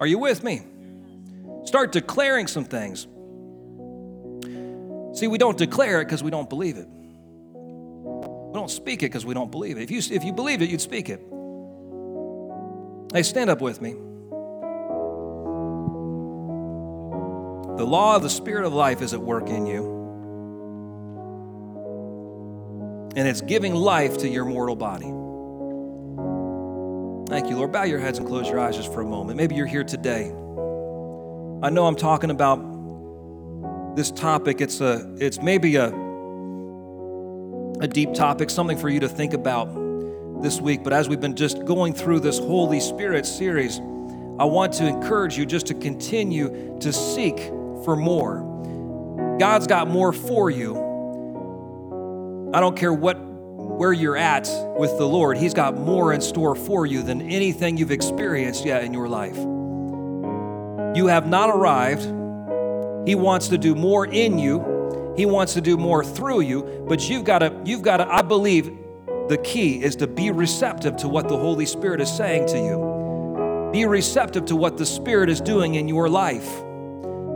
Are 0.00 0.06
you 0.06 0.18
with 0.18 0.42
me? 0.42 0.62
Start 1.64 1.92
declaring 1.92 2.46
some 2.46 2.64
things. 2.64 3.06
See, 5.18 5.26
we 5.26 5.38
don't 5.38 5.58
declare 5.58 6.00
it 6.00 6.06
because 6.06 6.22
we 6.22 6.30
don't 6.30 6.48
believe 6.48 6.76
it. 6.76 6.86
We 6.88 8.54
don't 8.54 8.70
speak 8.70 9.02
it 9.02 9.06
because 9.06 9.26
we 9.26 9.34
don't 9.34 9.50
believe 9.50 9.76
it. 9.76 9.82
If 9.82 9.90
you, 9.90 10.00
if 10.14 10.24
you 10.24 10.32
believe 10.32 10.62
it, 10.62 10.70
you'd 10.70 10.80
speak 10.80 11.08
it. 11.08 11.20
Hey, 13.12 13.22
stand 13.22 13.50
up 13.50 13.60
with 13.60 13.80
me. 13.80 13.92
The 17.76 17.84
law 17.86 18.16
of 18.16 18.22
the 18.22 18.30
Spirit 18.30 18.64
of 18.64 18.72
life 18.72 19.02
is 19.02 19.14
at 19.14 19.20
work 19.20 19.48
in 19.48 19.66
you. 19.66 19.98
And 23.16 23.26
it's 23.26 23.40
giving 23.40 23.74
life 23.74 24.18
to 24.18 24.28
your 24.28 24.44
mortal 24.44 24.76
body. 24.76 25.06
Thank 27.30 27.48
you, 27.48 27.56
Lord. 27.56 27.72
Bow 27.72 27.84
your 27.84 27.98
heads 27.98 28.18
and 28.18 28.26
close 28.26 28.48
your 28.48 28.60
eyes 28.60 28.76
just 28.76 28.92
for 28.92 29.00
a 29.00 29.06
moment. 29.06 29.36
Maybe 29.36 29.54
you're 29.54 29.66
here 29.66 29.84
today. 29.84 30.32
I 31.62 31.68
know 31.68 31.86
I'm 31.86 31.96
talking 31.96 32.30
about 32.30 33.94
this 33.94 34.10
topic. 34.10 34.62
It's 34.62 34.80
a 34.80 35.14
it's 35.18 35.42
maybe 35.42 35.76
a 35.76 35.88
a 37.80 37.86
deep 37.86 38.14
topic, 38.14 38.48
something 38.48 38.78
for 38.78 38.88
you 38.88 39.00
to 39.00 39.08
think 39.08 39.34
about 39.34 39.66
this 40.42 40.58
week. 40.58 40.82
But 40.82 40.94
as 40.94 41.06
we've 41.06 41.20
been 41.20 41.36
just 41.36 41.66
going 41.66 41.92
through 41.92 42.20
this 42.20 42.38
Holy 42.38 42.80
Spirit 42.80 43.26
series, 43.26 43.78
I 44.38 44.44
want 44.44 44.72
to 44.74 44.86
encourage 44.86 45.36
you 45.36 45.44
just 45.44 45.66
to 45.66 45.74
continue 45.74 46.78
to 46.80 46.94
seek 46.94 47.38
for 47.84 47.94
more. 47.94 49.36
God's 49.38 49.66
got 49.66 49.86
more 49.86 50.14
for 50.14 50.48
you. 50.48 50.76
I 52.54 52.60
don't 52.60 52.76
care 52.76 52.94
what 52.94 53.18
where 53.20 53.92
you're 53.92 54.16
at 54.16 54.48
with 54.78 54.96
the 54.96 55.06
Lord. 55.06 55.36
He's 55.36 55.52
got 55.52 55.76
more 55.76 56.14
in 56.14 56.22
store 56.22 56.54
for 56.54 56.86
you 56.86 57.02
than 57.02 57.20
anything 57.20 57.76
you've 57.76 57.90
experienced 57.90 58.64
yet 58.64 58.82
in 58.82 58.94
your 58.94 59.08
life. 59.08 59.36
You 60.94 61.06
have 61.06 61.26
not 61.26 61.50
arrived. 61.50 62.02
He 63.08 63.14
wants 63.14 63.48
to 63.48 63.58
do 63.58 63.74
more 63.74 64.06
in 64.06 64.38
you 64.38 64.70
he 65.16 65.26
wants 65.26 65.54
to 65.54 65.60
do 65.60 65.76
more 65.76 66.04
through 66.04 66.40
you, 66.40 66.86
but 66.88 67.08
you've 67.08 67.24
got 67.24 67.40
to, 67.40 67.54
you've 67.64 67.82
got 67.82 67.98
to, 67.98 68.10
I 68.10 68.22
believe 68.22 68.66
the 69.28 69.38
key 69.44 69.82
is 69.82 69.96
to 69.96 70.06
be 70.06 70.30
receptive 70.30 70.96
to 70.96 71.08
what 71.08 71.28
the 71.28 71.36
Holy 71.36 71.66
Spirit 71.66 72.00
is 72.00 72.10
saying 72.10 72.46
to 72.46 72.56
you. 72.56 73.70
Be 73.72 73.84
receptive 73.84 74.46
to 74.46 74.56
what 74.56 74.78
the 74.78 74.86
Spirit 74.86 75.28
is 75.28 75.40
doing 75.40 75.74
in 75.74 75.88
your 75.88 76.08
life. 76.08 76.48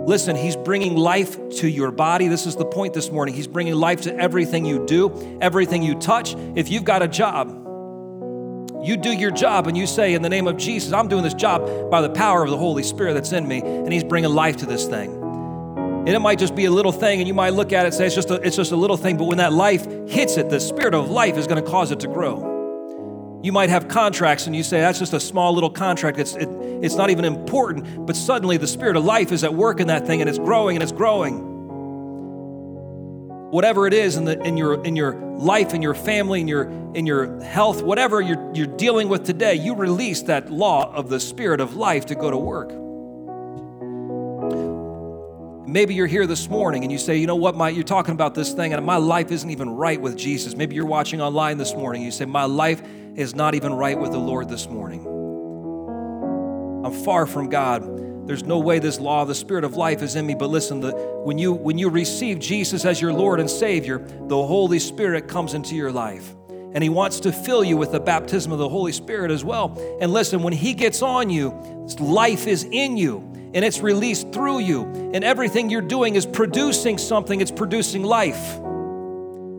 Listen, 0.07 0.37
He's 0.37 0.57
bringing 0.57 0.97
life 0.97 1.37
to 1.57 1.69
your 1.69 1.91
body. 1.91 2.29
This 2.29 2.47
is 2.47 2.57
the 2.57 2.65
point 2.65 2.95
this 2.95 3.11
morning. 3.11 3.35
He's 3.35 3.47
bringing 3.47 3.75
life 3.75 4.03
to 4.03 4.17
everything 4.17 4.65
you 4.65 4.87
do, 4.87 5.39
everything 5.41 5.83
you 5.83 5.95
touch. 5.95 6.35
If 6.55 6.71
you've 6.71 6.85
got 6.85 7.03
a 7.03 7.09
job, 7.09 7.64
you 8.85 8.97
do 8.97 9.13
your 9.13 9.31
job 9.31 9.67
and 9.67 9.77
you 9.77 9.87
say, 9.87 10.15
In 10.15 10.23
the 10.23 10.29
name 10.29 10.47
of 10.47 10.57
Jesus, 10.57 10.93
I'm 10.93 11.09
doing 11.09 11.23
this 11.23 11.35
job 11.35 11.91
by 11.91 12.01
the 12.01 12.11
power 12.11 12.45
of 12.45 12.51
the 12.51 12.59
Holy 12.59 12.83
Spirit 12.83 13.15
that's 13.15 13.33
in 13.33 13.49
me, 13.49 13.61
and 13.61 13.93
He's 13.93 14.05
bringing 14.05 14.31
life 14.31 14.59
to 14.59 14.67
this 14.67 14.87
thing. 14.87 15.13
And 16.07 16.11
it 16.11 16.19
might 16.19 16.39
just 16.39 16.55
be 16.55 16.67
a 16.67 16.71
little 16.71 16.93
thing, 16.93 17.21
and 17.21 17.27
you 17.27 17.33
might 17.33 17.55
look 17.55 17.73
at 17.73 17.85
it 17.85 17.87
and 17.87 17.95
say 17.95 18.07
it's 18.07 18.15
just 18.15 18.31
a, 18.31 18.35
it's 18.35 18.57
just 18.57 18.73
a 18.73 18.77
little 18.77 18.99
thing, 18.99 19.17
but 19.17 19.25
when 19.25 19.39
that 19.39 19.55
life 19.55 19.87
hits 20.07 20.37
it, 20.37 20.51
the 20.51 20.61
spirit 20.61 20.95
of 20.95 21.11
life 21.11 21.39
is 21.39 21.47
going 21.47 21.65
to 21.65 21.71
cause 21.71 21.91
it 21.93 22.01
to 22.01 22.09
grow. 22.09 23.41
You 23.43 23.53
might 23.53 23.71
have 23.71 23.89
contracts 23.89 24.47
and 24.47 24.55
you 24.55 24.63
say 24.63 24.81
that's 24.81 24.99
just 24.99 25.13
a 25.15 25.21
small 25.21 25.55
little 25.55 25.71
contract, 25.71 26.19
it's, 26.19 26.35
it, 26.35 26.49
it's 26.83 26.95
not 26.95 27.11
even 27.11 27.25
important, 27.25 28.07
but 28.07 28.17
suddenly 28.17 28.59
the 28.59 28.67
spirit 28.67 28.97
of 28.97 29.05
life 29.05 29.33
is 29.33 29.45
at 29.45 29.55
work 29.55 29.81
in 29.81 29.87
that 29.87 30.07
thing 30.07 30.21
and 30.21 30.29
it's 30.29 30.39
growing 30.39 30.77
and 30.77 30.83
it's 30.83 30.93
growing. 30.93 31.54
Whatever 33.55 33.87
it 33.87 33.95
is 33.95 34.17
in, 34.17 34.25
the, 34.25 34.43
in, 34.43 34.57
your, 34.57 34.83
in 34.83 34.97
your 34.97 35.15
life, 35.15 35.75
in 35.75 35.81
your 35.81 35.95
family, 35.95 36.41
in 36.41 36.49
your, 36.49 36.65
in 36.95 37.07
your 37.07 37.41
health, 37.41 37.83
whatever 37.83 38.21
you're, 38.21 38.51
you're 38.53 38.67
dealing 38.67 39.09
with 39.09 39.25
today, 39.25 39.55
you 39.55 39.77
release 39.77 40.23
that 40.23 40.51
law 40.51 40.93
of 40.93 41.09
the 41.09 41.21
spirit 41.21 41.61
of 41.61 41.77
life 41.77 42.07
to 42.07 42.17
go 42.17 42.33
to 42.33 42.37
work. 42.37 42.71
Maybe 45.69 45.95
you're 45.95 46.09
here 46.09 46.27
this 46.27 46.49
morning 46.49 46.83
and 46.83 46.91
you 46.91 46.99
say, 46.99 47.17
you 47.17 47.29
know 47.29 47.37
what, 47.37 47.55
my, 47.55 47.69
you're 47.69 47.85
talking 47.85 48.15
about 48.15 48.35
this 48.35 48.53
thing 48.53 48.73
and 48.73 48.85
my 48.85 48.97
life 48.97 49.31
isn't 49.31 49.49
even 49.49 49.71
right 49.71 50.01
with 50.01 50.17
Jesus. 50.17 50.57
Maybe 50.57 50.75
you're 50.75 50.85
watching 50.85 51.21
online 51.21 51.57
this 51.57 51.75
morning. 51.75 52.03
and 52.03 52.07
You 52.07 52.11
say, 52.11 52.25
my 52.25 52.47
life 52.47 52.83
is 53.15 53.37
not 53.37 53.55
even 53.55 53.73
right 53.73 53.97
with 53.97 54.11
the 54.11 54.19
Lord 54.19 54.49
this 54.49 54.69
morning. 54.69 55.07
I'm 56.85 57.05
far 57.05 57.25
from 57.25 57.51
God. 57.51 57.85
There's 58.27 58.43
no 58.43 58.59
way 58.59 58.79
this 58.79 58.99
law 58.99 59.25
the 59.25 59.35
Spirit 59.35 59.65
of 59.65 59.77
life 59.77 60.03
is 60.03 60.17
in 60.17 60.27
me. 60.27 60.35
But 60.35 60.49
listen, 60.49 60.81
the, 60.81 60.93
when, 61.25 61.37
you, 61.39 61.53
when 61.53 61.77
you 61.77 61.91
receive 61.91 62.39
Jesus 62.39 62.85
as 62.85 63.01
your 63.01 63.13
Lord 63.13 63.39
and 63.39 63.51
Savior, 63.51 63.99
the 63.99 64.47
Holy 64.47 64.79
Spirit 64.79 65.29
comes 65.29 65.53
into 65.53 65.75
your 65.75 65.93
life. 65.93 66.35
And 66.49 66.83
He 66.83 66.89
wants 66.89 67.21
to 67.21 67.33
fill 67.33 67.63
you 67.63 67.77
with 67.77 67.93
the 67.93 68.01
baptism 68.01 68.51
of 68.51 68.59
the 68.59 68.69
Holy 68.69 68.93
Spirit 68.93 69.31
as 69.31 69.45
well. 69.45 69.79
And 70.01 70.13
listen, 70.13 70.43
when 70.43 70.55
He 70.55 70.75
gets 70.75 71.03
on 71.03 71.29
you, 71.29 71.51
life 72.01 72.47
is 72.47 72.65
in 72.65 72.97
you 72.97 73.19
and 73.55 73.65
it's 73.65 73.81
released 73.81 74.33
through 74.33 74.61
you. 74.61 74.83
And 75.15 75.23
everything 75.23 75.71
you're 75.71 75.81
doing 75.81 76.17
is 76.17 76.27
producing 76.27 76.99
something, 76.99 77.41
it's 77.41 77.53
producing 77.53 78.03
life. 78.03 78.59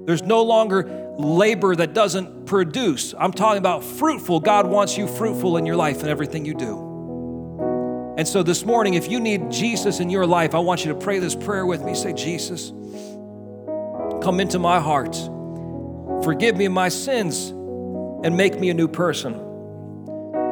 There's 0.05 0.23
no 0.23 0.43
longer 0.43 1.13
labor 1.17 1.75
that 1.75 1.93
doesn't 1.93 2.45
produce. 2.45 3.13
I'm 3.17 3.31
talking 3.31 3.59
about 3.59 3.83
fruitful. 3.83 4.41
God 4.41 4.67
wants 4.67 4.97
you 4.97 5.07
fruitful 5.07 5.57
in 5.57 5.65
your 5.65 5.77
life 5.77 6.01
and 6.01 6.09
everything 6.09 6.45
you 6.45 6.53
do. 6.53 6.84
And 8.17 8.25
so 8.25 8.43
this 8.43 8.63
morning, 8.63 8.93
if 8.93 9.09
you 9.09 9.19
need 9.19 9.51
Jesus 9.51 9.99
in 9.99 10.09
your 10.09 10.25
life, 10.25 10.55
I 10.55 10.59
want 10.59 10.85
you 10.85 10.93
to 10.93 10.99
pray 10.99 11.19
this 11.19 11.35
prayer 11.35 11.65
with 11.65 11.83
me. 11.83 11.95
Say, 11.95 12.13
Jesus, 12.13 12.69
come 14.21 14.39
into 14.39 14.57
my 14.57 14.79
heart, 14.79 15.15
forgive 16.23 16.55
me 16.55 16.69
my 16.69 16.87
sins, 16.87 17.49
and 17.49 18.37
make 18.37 18.57
me 18.57 18.69
a 18.69 18.73
new 18.73 18.87
person. 18.87 19.41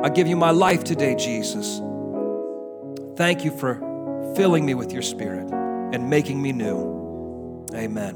I 0.03 0.09
give 0.09 0.27
you 0.27 0.35
my 0.35 0.49
life 0.51 0.83
today, 0.83 1.15
Jesus. 1.15 1.79
Thank 3.15 3.45
you 3.45 3.57
for 3.57 3.75
filling 4.35 4.65
me 4.65 4.73
with 4.73 4.91
your 4.91 5.01
spirit 5.01 5.49
and 5.49 6.09
making 6.09 6.41
me 6.41 6.51
new. 6.51 7.65
Amen. 7.73 8.15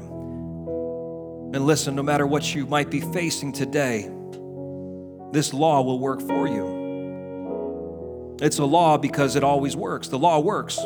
And 1.54 1.64
listen, 1.64 1.94
no 1.94 2.02
matter 2.02 2.26
what 2.26 2.54
you 2.54 2.66
might 2.66 2.90
be 2.90 3.00
facing 3.00 3.52
today, 3.54 4.10
this 5.32 5.54
law 5.54 5.80
will 5.80 5.98
work 5.98 6.20
for 6.20 6.46
you. 6.46 6.77
It's 8.40 8.58
a 8.58 8.64
law 8.64 8.98
because 8.98 9.34
it 9.36 9.42
always 9.42 9.76
works. 9.76 10.08
The 10.08 10.18
law 10.18 10.38
works. 10.38 10.76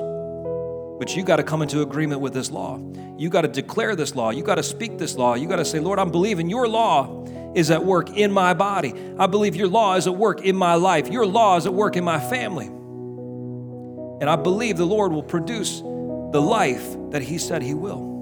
But 0.99 1.17
you 1.17 1.23
got 1.23 1.37
to 1.37 1.43
come 1.43 1.63
into 1.63 1.83
agreement 1.83 2.21
with 2.21 2.33
this 2.33 2.51
law. 2.51 2.81
You 3.19 3.29
got 3.29 3.43
to 3.43 3.49
declare 3.49 3.95
this 3.95 4.15
law. 4.15 4.31
You 4.31 4.43
got 4.43 4.55
to 4.55 4.63
speak 4.63 4.99
this 4.99 5.17
law. 5.17 5.35
You 5.35 5.49
got 5.49 5.57
to 5.57 5.65
say, 5.65 5.79
Lord, 5.79 5.99
I'm 5.99 6.11
believing 6.11 6.49
your 6.49 6.67
law 6.67 7.27
is 7.55 7.71
at 7.71 7.85
work 7.85 8.17
in 8.17 8.33
my 8.33 8.55
body. 8.55 8.95
I 9.19 9.27
believe 9.27 9.55
your 9.55 9.69
law 9.69 9.97
is 9.97 10.07
at 10.07 10.17
work 10.17 10.41
in 10.43 10.57
my 10.57 10.75
life. 10.75 11.09
Your 11.09 11.27
law 11.27 11.57
is 11.57 11.67
at 11.67 11.75
work 11.75 11.97
in 11.97 12.05
my 12.05 12.19
family. 12.19 12.67
And 12.67 14.31
I 14.31 14.37
believe 14.37 14.77
the 14.77 14.87
Lord 14.87 15.13
will 15.13 15.23
produce 15.23 15.81
the 15.81 16.41
life 16.41 16.97
that 17.11 17.23
He 17.23 17.37
said 17.39 17.63
He 17.63 17.75
will. 17.75 18.13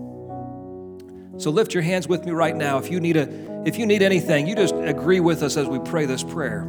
So 1.38 1.50
lift 1.50 1.72
your 1.72 1.82
hands 1.82 2.08
with 2.08 2.24
me 2.24 2.32
right 2.32 2.56
now. 2.56 2.78
If 2.78 2.90
you 2.90 3.00
need 3.00 3.16
a 3.16 3.50
if 3.66 3.78
you 3.78 3.86
need 3.86 4.02
anything, 4.02 4.46
you 4.46 4.56
just 4.56 4.74
agree 4.74 5.20
with 5.20 5.42
us 5.42 5.56
as 5.56 5.68
we 5.68 5.78
pray 5.78 6.06
this 6.06 6.22
prayer. 6.22 6.62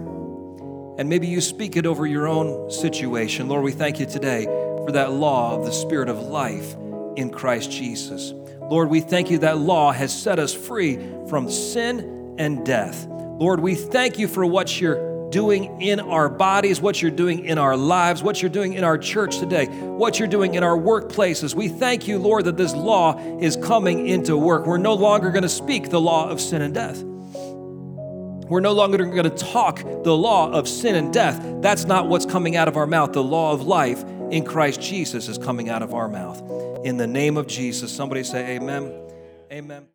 And 0.98 1.10
maybe 1.10 1.28
you 1.28 1.42
speak 1.42 1.78
it 1.78 1.86
over 1.86 2.06
your 2.06 2.28
own 2.28 2.70
situation. 2.70 3.48
Lord, 3.48 3.64
we 3.64 3.72
thank 3.72 4.00
you 4.00 4.06
today 4.06 4.46
for 4.46 4.92
that 4.92 5.12
law 5.12 5.56
of 5.56 5.66
the 5.66 5.72
spirit 5.72 6.10
of 6.10 6.20
life 6.20 6.76
in 7.16 7.30
Christ 7.30 7.72
Jesus. 7.72 8.34
Lord, 8.62 8.90
we 8.90 9.02
thank 9.02 9.30
you 9.30 9.40
that 9.40 9.58
law 9.58 9.92
has 9.92 10.18
set 10.18 10.40
us 10.40 10.54
free 10.54 10.98
from 11.28 11.50
sin 11.50 12.36
and 12.38 12.66
death. 12.66 13.06
Lord, 13.08 13.60
we 13.60 13.76
thank 13.76 14.20
you 14.20 14.28
for 14.28 14.46
what 14.46 14.80
you're 14.80 15.30
doing 15.32 15.82
in 15.82 16.00
our 16.00 16.30
bodies, 16.30 16.80
what 16.80 17.02
you're 17.02 17.10
doing 17.10 17.46
in 17.46 17.58
our 17.58 17.76
lives, 17.76 18.22
what 18.22 18.42
you're 18.42 18.50
doing 18.50 18.74
in 18.74 18.84
our 18.84 18.98
church 18.98 19.40
today, 19.40 19.66
what 19.66 20.20
you're 20.20 20.28
doing 20.28 20.54
in 20.56 20.64
our 20.64 20.78
workplaces. 20.78 21.56
We 21.56 21.70
thank 21.70 22.08
you, 22.08 22.20
Lord, 22.20 22.46
that 22.46 22.58
this 22.58 22.74
law 22.74 23.18
is 23.40 23.56
coming 23.56 24.08
into 24.08 24.38
work. 24.38 24.66
We're 24.66 24.78
no 24.78 24.94
longer 24.94 25.32
going 25.32 25.44
to 25.44 25.50
speak 25.50 25.90
the 25.90 26.02
law 26.02 26.30
of 26.30 26.40
sin 26.40 26.62
and 26.62 26.74
death. 26.74 27.02
We're 28.52 28.60
no 28.60 28.74
longer 28.74 28.98
going 28.98 29.24
to 29.24 29.30
talk 29.30 29.78
the 29.78 30.14
law 30.14 30.52
of 30.52 30.68
sin 30.68 30.96
and 30.96 31.14
death. 31.14 31.42
That's 31.62 31.86
not 31.86 32.10
what's 32.10 32.26
coming 32.26 32.58
out 32.58 32.68
of 32.68 32.76
our 32.76 32.86
mouth. 32.86 33.14
The 33.14 33.24
law 33.24 33.54
of 33.54 33.62
life 33.62 34.04
in 34.30 34.44
Christ 34.44 34.82
Jesus 34.82 35.30
is 35.30 35.38
coming 35.38 35.70
out 35.70 35.82
of 35.82 35.94
our 35.94 36.10
mouth. 36.10 36.42
In 36.84 36.98
the 36.98 37.08
name 37.08 37.38
of 37.38 37.48
Jesus, 37.48 37.96
somebody 37.96 38.26
say, 38.26 38.58
Amen. 38.58 38.92
Amen. 39.54 39.91